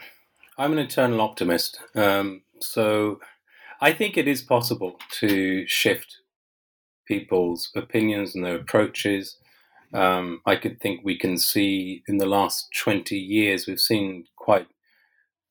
i'm 0.57 0.71
an 0.71 0.79
eternal 0.79 1.21
optimist 1.21 1.79
um, 1.95 2.41
so 2.61 3.19
i 3.81 3.91
think 3.91 4.17
it 4.17 4.27
is 4.27 4.41
possible 4.41 4.97
to 5.11 5.67
shift 5.67 6.17
people's 7.07 7.71
opinions 7.75 8.33
and 8.33 8.43
their 8.45 8.55
approaches 8.55 9.37
um, 9.93 10.41
i 10.45 10.55
could 10.55 10.79
think 10.79 11.01
we 11.03 11.17
can 11.17 11.37
see 11.37 12.03
in 12.07 12.17
the 12.17 12.25
last 12.25 12.67
20 12.83 13.17
years 13.17 13.67
we've 13.67 13.79
seen 13.79 14.25
quite 14.35 14.67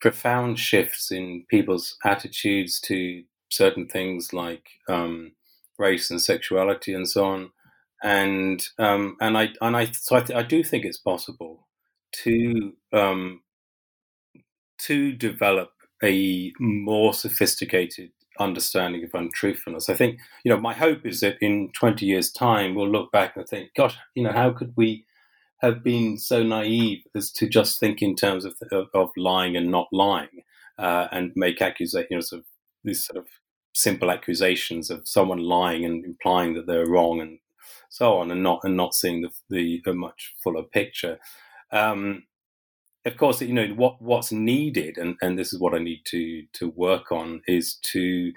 profound 0.00 0.58
shifts 0.58 1.10
in 1.10 1.44
people's 1.48 1.96
attitudes 2.04 2.80
to 2.80 3.22
certain 3.50 3.86
things 3.88 4.32
like 4.32 4.68
um, 4.88 5.32
race 5.78 6.10
and 6.10 6.20
sexuality 6.20 6.92
and 6.92 7.08
so 7.08 7.24
on. 7.24 7.50
And 8.02 8.64
um, 8.78 9.16
and 9.20 9.38
I 9.38 9.48
and 9.60 9.76
I 9.76 9.86
so 9.86 10.16
I, 10.16 10.20
th- 10.20 10.38
I, 10.38 10.42
do 10.42 10.62
think 10.62 10.84
it's 10.84 10.98
possible 10.98 11.66
to 12.22 12.74
um, 12.92 13.40
to 14.78 15.12
develop 15.12 15.70
a 16.02 16.52
more 16.58 17.14
sophisticated 17.14 18.10
understanding 18.38 19.02
of 19.02 19.14
untruthfulness. 19.14 19.88
I 19.88 19.94
think 19.94 20.20
you 20.44 20.50
know 20.50 20.60
my 20.60 20.74
hope 20.74 21.06
is 21.06 21.20
that 21.20 21.36
in 21.40 21.70
twenty 21.72 22.06
years' 22.06 22.30
time 22.30 22.74
we'll 22.74 22.90
look 22.90 23.10
back 23.10 23.36
and 23.36 23.46
think, 23.46 23.70
gosh, 23.76 23.96
you 24.14 24.22
know, 24.22 24.32
how 24.32 24.50
could 24.52 24.74
we 24.76 25.06
have 25.60 25.82
been 25.82 26.18
so 26.18 26.42
naive 26.42 26.98
as 27.14 27.30
to 27.32 27.48
just 27.48 27.80
think 27.80 28.02
in 28.02 28.14
terms 28.14 28.44
of 28.44 28.54
of, 28.70 28.88
of 28.92 29.10
lying 29.16 29.56
and 29.56 29.70
not 29.70 29.88
lying, 29.90 30.42
uh, 30.78 31.08
and 31.10 31.32
make 31.34 31.62
accusations, 31.62 32.08
you 32.10 32.16
know, 32.16 32.20
sort 32.20 32.40
of 32.40 32.46
these 32.84 33.04
sort 33.04 33.16
of 33.16 33.26
simple 33.74 34.10
accusations 34.10 34.90
of 34.90 35.06
someone 35.08 35.38
lying 35.38 35.84
and 35.84 36.04
implying 36.04 36.54
that 36.54 36.66
they're 36.66 36.86
wrong 36.86 37.20
and 37.20 37.38
so 37.88 38.18
on, 38.18 38.30
and 38.30 38.42
not 38.42 38.60
and 38.64 38.76
not 38.76 38.94
seeing 38.94 39.22
the 39.22 39.30
the, 39.48 39.80
the 39.84 39.94
much 39.94 40.34
fuller 40.42 40.62
picture. 40.62 41.18
Um, 41.72 42.24
of 43.06 43.16
course, 43.16 43.40
you 43.40 43.54
know 43.54 43.68
what 43.68 44.02
what's 44.02 44.32
needed, 44.32 44.98
and, 44.98 45.16
and 45.22 45.38
this 45.38 45.52
is 45.52 45.60
what 45.60 45.74
I 45.74 45.78
need 45.78 46.02
to 46.06 46.42
to 46.54 46.70
work 46.70 47.10
on 47.12 47.42
is 47.46 47.76
to 47.92 48.32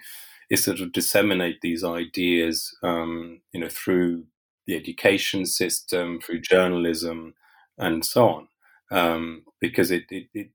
is 0.50 0.64
sort 0.64 0.80
of 0.80 0.92
disseminate 0.92 1.62
these 1.62 1.84
ideas, 1.84 2.76
um, 2.82 3.42
you 3.52 3.60
know, 3.60 3.70
through 3.70 4.26
the 4.66 4.76
education 4.76 5.46
system, 5.46 6.20
through 6.22 6.42
journalism, 6.42 7.34
and 7.78 8.06
so 8.06 8.30
on. 8.30 8.48
Um, 8.92 9.44
because 9.62 9.92
it, 9.92 10.04
it, 10.10 10.28
it, 10.34 10.50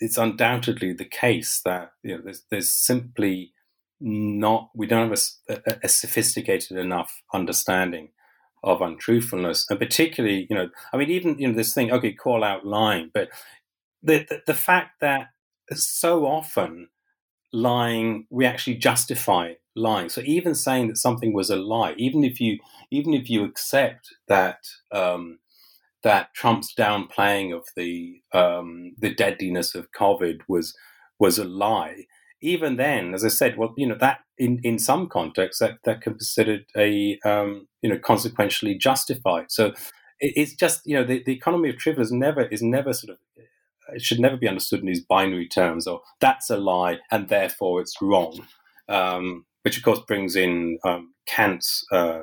it's 0.00 0.18
undoubtedly 0.18 0.92
the 0.92 1.04
case 1.04 1.62
that 1.64 1.92
you 2.02 2.16
know 2.16 2.22
there's, 2.22 2.42
there's 2.50 2.72
simply 2.72 3.52
not 4.00 4.70
we 4.74 4.86
don't 4.86 5.08
have 5.08 5.18
a, 5.48 5.78
a, 5.82 5.88
sophisticated 5.88 6.76
enough 6.76 7.22
understanding 7.34 8.10
of 8.62 8.82
untruthfulness, 8.82 9.66
and 9.70 9.78
particularly 9.78 10.46
you 10.50 10.56
know 10.56 10.68
I 10.92 10.98
mean 10.98 11.10
even 11.10 11.38
you 11.38 11.48
know 11.48 11.54
this 11.54 11.74
thing 11.74 11.90
okay 11.92 12.12
call 12.12 12.44
out 12.44 12.66
lying, 12.66 13.10
but 13.14 13.28
the, 14.02 14.26
the, 14.28 14.42
the 14.46 14.54
fact 14.54 15.00
that 15.00 15.28
so 15.72 16.26
often 16.26 16.88
lying 17.52 18.26
we 18.30 18.44
actually 18.44 18.76
justify 18.76 19.54
lying. 19.74 20.08
So 20.08 20.20
even 20.24 20.54
saying 20.54 20.88
that 20.88 20.98
something 20.98 21.32
was 21.32 21.50
a 21.50 21.56
lie, 21.56 21.94
even 21.96 22.24
if 22.24 22.40
you 22.40 22.58
even 22.90 23.14
if 23.14 23.30
you 23.30 23.44
accept 23.44 24.08
that 24.28 24.58
um, 24.92 25.38
that 26.02 26.34
Trump's 26.34 26.74
downplaying 26.74 27.54
of 27.54 27.66
the 27.76 28.20
um, 28.32 28.92
the 28.98 29.14
deadliness 29.14 29.74
of 29.74 29.92
COVID 29.92 30.40
was 30.48 30.74
was 31.18 31.38
a 31.38 31.44
lie, 31.44 32.04
even 32.40 32.76
then, 32.76 33.14
as 33.14 33.24
I 33.24 33.28
said, 33.28 33.56
well, 33.56 33.74
you 33.76 33.86
know 33.86 33.96
that 34.00 34.20
in, 34.36 34.60
in 34.62 34.78
some 34.78 35.08
contexts 35.08 35.60
that 35.60 35.78
that 35.84 36.00
can 36.00 36.14
be 36.14 36.18
considered 36.18 36.64
a 36.76 37.18
um, 37.24 37.68
you 37.82 37.90
know 37.90 37.98
consequentially 37.98 38.76
justified. 38.76 39.46
So 39.50 39.68
it, 40.20 40.32
it's 40.36 40.54
just 40.54 40.82
you 40.84 40.96
know 40.96 41.04
the, 41.04 41.22
the 41.24 41.34
economy 41.34 41.70
of 41.70 41.76
truth 41.76 41.98
is 41.98 42.12
never 42.12 42.42
is 42.42 42.62
never 42.62 42.92
sort 42.92 43.12
of 43.12 43.18
it 43.92 44.02
should 44.02 44.20
never 44.20 44.36
be 44.36 44.48
understood 44.48 44.80
in 44.80 44.86
these 44.86 45.04
binary 45.04 45.48
terms 45.48 45.86
or 45.86 46.00
that's 46.20 46.50
a 46.50 46.56
lie 46.56 46.98
and 47.10 47.28
therefore 47.28 47.80
it's 47.80 48.00
wrong. 48.00 48.46
Um, 48.88 49.44
which 49.62 49.76
of 49.76 49.82
course 49.82 50.00
brings 50.06 50.34
in 50.36 50.78
um, 50.84 51.12
Kant's 51.26 51.84
uh, 51.92 52.22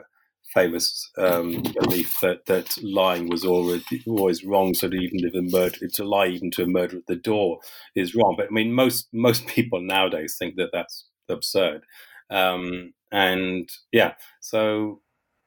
famous 0.56 1.12
um, 1.18 1.62
belief 1.80 2.20
that, 2.22 2.46
that 2.48 2.76
lying 2.82 3.30
was 3.30 3.44
always, 3.44 3.84
always 4.08 4.44
wrong. 4.44 4.74
So 4.74 4.88
that 4.88 4.96
even 4.96 5.20
if 5.20 5.36
a 5.36 5.42
murder, 5.42 5.88
to 5.88 6.04
lie 6.04 6.28
even 6.28 6.50
to 6.52 6.64
a 6.64 6.68
murder 6.68 6.98
at 6.98 7.08
the 7.08 7.16
door 7.16 7.60
is 7.94 8.16
wrong. 8.16 8.36
But 8.38 8.48
I 8.48 8.52
mean, 8.52 8.74
most 8.74 9.10
most 9.14 9.46
people 9.56 9.82
nowadays 9.82 10.38
think 10.40 10.56
that 10.56 10.70
that's 10.74 11.06
absurd. 11.30 11.84
Um, 12.30 12.94
and 13.12 13.70
yeah, 13.92 14.14
so 14.40 15.02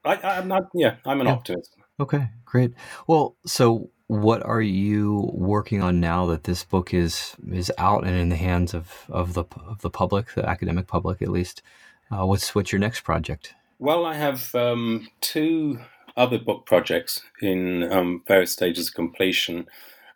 I, 0.05 0.39
am 0.39 0.49
not. 0.49 0.65
Yeah, 0.75 0.97
I'm 1.05 1.21
an 1.21 1.27
yeah. 1.27 1.33
optimist. 1.33 1.75
Okay, 1.99 2.29
great. 2.45 2.73
Well, 3.09 3.37
so 3.45 3.91
what 4.09 4.43
are 4.43 4.63
you 4.63 5.31
working 5.35 5.83
on 5.83 6.01
now 6.01 6.27
that 6.27 6.45
this 6.45 6.65
book 6.65 6.93
is 6.93 7.37
is 7.53 7.71
out 7.79 8.05
and 8.05 8.17
in 8.17 8.31
the 8.31 8.37
hands 8.37 8.75
of, 8.75 9.05
of 9.11 9.35
the 9.35 9.45
of 9.67 9.83
the 9.83 9.91
public, 9.91 10.35
the 10.35 10.49
academic 10.49 10.87
public 10.87 11.23
at 11.23 11.29
least? 11.29 11.63
Uh, 12.11 12.27
what's 12.27 12.55
what's 12.55 12.73
your 12.73 12.81
next 12.81 13.03
project? 13.03 13.55
Well, 13.79 14.07
I 14.07 14.15
have 14.15 14.55
um, 14.55 15.09
two 15.21 15.79
other 16.17 16.39
book 16.39 16.65
projects 16.67 17.23
in 17.43 17.85
um, 17.93 18.23
various 18.27 18.51
stages 18.51 18.89
of 18.89 18.95
completion. 18.95 19.67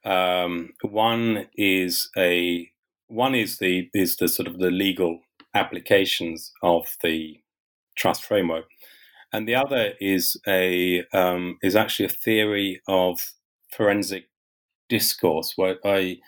Um, 0.05 0.70
one 0.80 1.49
is 1.55 2.11
a 2.16 2.70
one 3.09 3.34
is 3.34 3.59
the 3.59 3.90
is 3.93 4.16
the 4.16 4.26
sort 4.26 4.49
of 4.49 4.59
the 4.59 4.70
legal 4.70 5.20
applications 5.55 6.51
of 6.62 6.97
the 7.03 7.40
trust 7.95 8.24
framework, 8.24 8.64
and 9.34 9.47
the 9.47 9.55
other 9.55 9.93
is 10.01 10.38
a 10.49 11.05
um, 11.12 11.59
is 11.62 11.76
actually 11.76 12.07
a 12.07 12.09
theory 12.09 12.80
of 12.88 13.20
forensic 13.77 14.29
discourse 14.89 15.55
where 15.57 15.77
I 15.85 16.18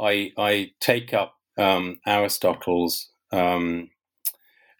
I, 0.00 0.32
I 0.36 0.70
take 0.80 1.14
up 1.14 1.34
um, 1.56 2.00
Aristotle's 2.06 3.10
um, 3.32 3.90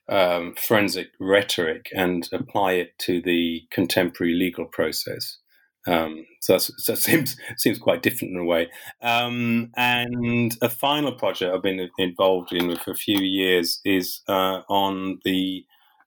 um, 0.09 0.55
forensic 0.57 1.09
rhetoric 1.21 1.89
and 1.95 2.29
apply 2.33 2.73
it 2.73 2.99
to 3.01 3.23
the 3.23 3.63
contemporary 3.71 4.35
legal 4.35 4.67
process. 4.67 5.39
Um, 5.87 6.27
so, 6.41 6.59
so 6.59 6.95
it 6.95 6.97
seems 6.99 7.37
seems 7.59 7.79
quite 7.79 8.03
different 8.03 8.35
in 8.35 8.41
a 8.41 8.45
way. 8.45 8.71
Um, 9.03 9.71
and 9.77 10.57
a 10.63 10.69
final 10.69 11.13
project 11.13 11.55
I've 11.55 11.63
been 11.63 11.89
involved 11.99 12.53
in 12.53 12.75
for 12.77 12.91
a 12.91 12.97
few 12.97 13.19
years 13.19 13.81
is 13.85 14.21
uh, 14.29 14.63
on 14.69 15.21
the 15.25 15.65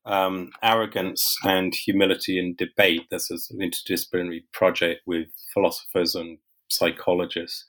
um, 0.08 0.51
arrogance 0.64 1.36
and 1.43 1.76
humility 1.76 2.39
in 2.39 2.55
debate. 2.55 3.03
That's 3.12 3.30
an 3.30 3.60
interdisciplinary 3.60 4.43
project 4.53 5.01
with 5.05 5.28
philosophers 5.53 6.16
and 6.16 6.39
psychologists, 6.70 7.66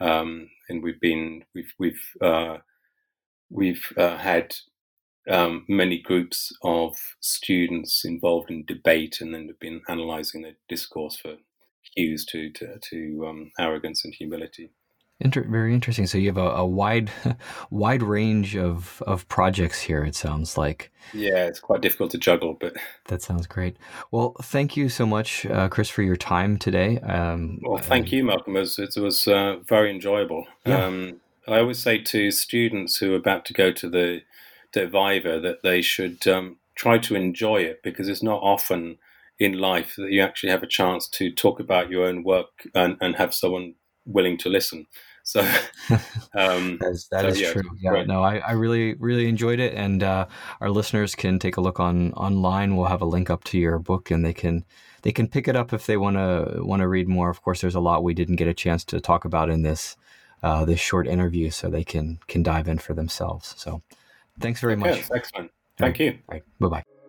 um, 0.00 0.50
and 0.68 0.82
we've 0.82 1.00
been 1.00 1.44
we've 1.54 1.72
we've 1.78 2.02
uh, 2.22 2.58
we've 3.50 3.92
uh, 3.96 4.18
had 4.18 4.54
um, 5.28 5.64
many 5.68 6.00
groups 6.00 6.52
of 6.62 6.96
students 7.20 8.04
involved 8.04 8.50
in 8.50 8.64
debate 8.66 9.18
and 9.20 9.34
then 9.34 9.46
have 9.48 9.60
been 9.60 9.82
analysing 9.88 10.42
the 10.42 10.56
discourse 10.68 11.16
for 11.16 11.36
cues 11.96 12.24
to 12.26 12.50
to, 12.50 12.78
to 12.90 13.26
um, 13.28 13.50
arrogance 13.58 14.04
and 14.04 14.14
humility. 14.14 14.72
Inter- 15.20 15.44
very 15.44 15.74
interesting. 15.74 16.06
So 16.06 16.18
you 16.18 16.28
have 16.28 16.36
a, 16.36 16.50
a, 16.50 16.66
wide, 16.66 17.10
wide 17.70 18.02
range 18.02 18.56
of, 18.56 19.02
of 19.06 19.28
projects 19.28 19.80
here. 19.80 20.04
It 20.04 20.14
sounds 20.14 20.56
like. 20.56 20.90
Yeah, 21.12 21.46
it's 21.46 21.60
quite 21.60 21.82
difficult 21.82 22.10
to 22.12 22.18
juggle, 22.18 22.56
but 22.58 22.74
that 23.06 23.22
sounds 23.22 23.46
great. 23.46 23.76
Well, 24.10 24.34
thank 24.42 24.76
you 24.76 24.88
so 24.88 25.06
much, 25.06 25.46
uh, 25.46 25.68
Chris, 25.68 25.90
for 25.90 26.02
your 26.02 26.16
time 26.16 26.56
today. 26.56 26.98
Um, 27.00 27.60
well, 27.62 27.82
thank 27.82 28.12
you, 28.12 28.24
Malcolm. 28.24 28.56
It 28.56 28.60
was, 28.60 28.78
it 28.78 28.96
was 28.96 29.28
uh, 29.28 29.56
very 29.66 29.90
enjoyable. 29.90 30.46
Yeah. 30.64 30.84
Um, 30.84 31.20
I 31.46 31.58
always 31.58 31.78
say 31.78 31.98
to 31.98 32.30
students 32.30 32.98
who 32.98 33.12
are 33.12 33.16
about 33.16 33.44
to 33.46 33.52
go 33.52 33.72
to 33.72 33.88
the 33.88 34.22
to 34.72 34.86
Viva 34.86 35.40
that 35.40 35.62
they 35.62 35.82
should 35.82 36.26
um, 36.28 36.58
try 36.76 36.96
to 36.98 37.16
enjoy 37.16 37.56
it 37.56 37.82
because 37.82 38.08
it's 38.08 38.22
not 38.22 38.40
often 38.42 38.98
in 39.38 39.58
life 39.58 39.94
that 39.96 40.12
you 40.12 40.22
actually 40.22 40.50
have 40.50 40.62
a 40.62 40.66
chance 40.66 41.08
to 41.08 41.32
talk 41.32 41.58
about 41.58 41.90
your 41.90 42.04
own 42.04 42.22
work 42.22 42.68
and, 42.74 42.96
and 43.00 43.16
have 43.16 43.34
someone 43.34 43.74
willing 44.04 44.36
to 44.38 44.48
listen. 44.48 44.86
So 45.30 45.42
um, 46.34 46.76
that 46.80 47.06
so, 47.08 47.26
is 47.28 47.40
yeah, 47.40 47.52
true. 47.52 47.62
Yeah, 47.78 47.90
great. 47.90 48.08
no, 48.08 48.24
I, 48.24 48.38
I 48.38 48.50
really 48.52 48.94
really 48.94 49.28
enjoyed 49.28 49.60
it, 49.60 49.74
and 49.74 50.02
uh, 50.02 50.26
our 50.60 50.70
listeners 50.70 51.14
can 51.14 51.38
take 51.38 51.56
a 51.56 51.60
look 51.60 51.78
on 51.78 52.12
online. 52.14 52.76
We'll 52.76 52.88
have 52.88 53.00
a 53.00 53.06
link 53.06 53.30
up 53.30 53.44
to 53.44 53.58
your 53.58 53.78
book, 53.78 54.10
and 54.10 54.24
they 54.24 54.32
can 54.32 54.64
they 55.02 55.12
can 55.12 55.28
pick 55.28 55.46
it 55.46 55.54
up 55.54 55.72
if 55.72 55.86
they 55.86 55.96
want 55.96 56.16
to 56.16 56.64
want 56.64 56.80
to 56.80 56.88
read 56.88 57.06
more. 57.06 57.30
Of 57.30 57.42
course, 57.42 57.60
there's 57.60 57.76
a 57.76 57.80
lot 57.80 58.02
we 58.02 58.12
didn't 58.12 58.36
get 58.36 58.48
a 58.48 58.54
chance 58.54 58.84
to 58.86 59.00
talk 59.00 59.24
about 59.24 59.50
in 59.50 59.62
this 59.62 59.96
uh, 60.42 60.64
this 60.64 60.80
short 60.80 61.06
interview, 61.06 61.50
so 61.50 61.70
they 61.70 61.84
can 61.84 62.18
can 62.26 62.42
dive 62.42 62.66
in 62.66 62.78
for 62.78 62.94
themselves. 62.94 63.54
So, 63.56 63.82
thanks 64.40 64.60
very 64.60 64.72
okay, 64.72 64.80
much. 64.80 65.10
Excellent. 65.14 65.52
Thank 65.78 66.00
you. 66.00 66.18
All 66.28 66.32
right. 66.32 66.42
Bye 66.58 66.68
bye. 66.68 66.99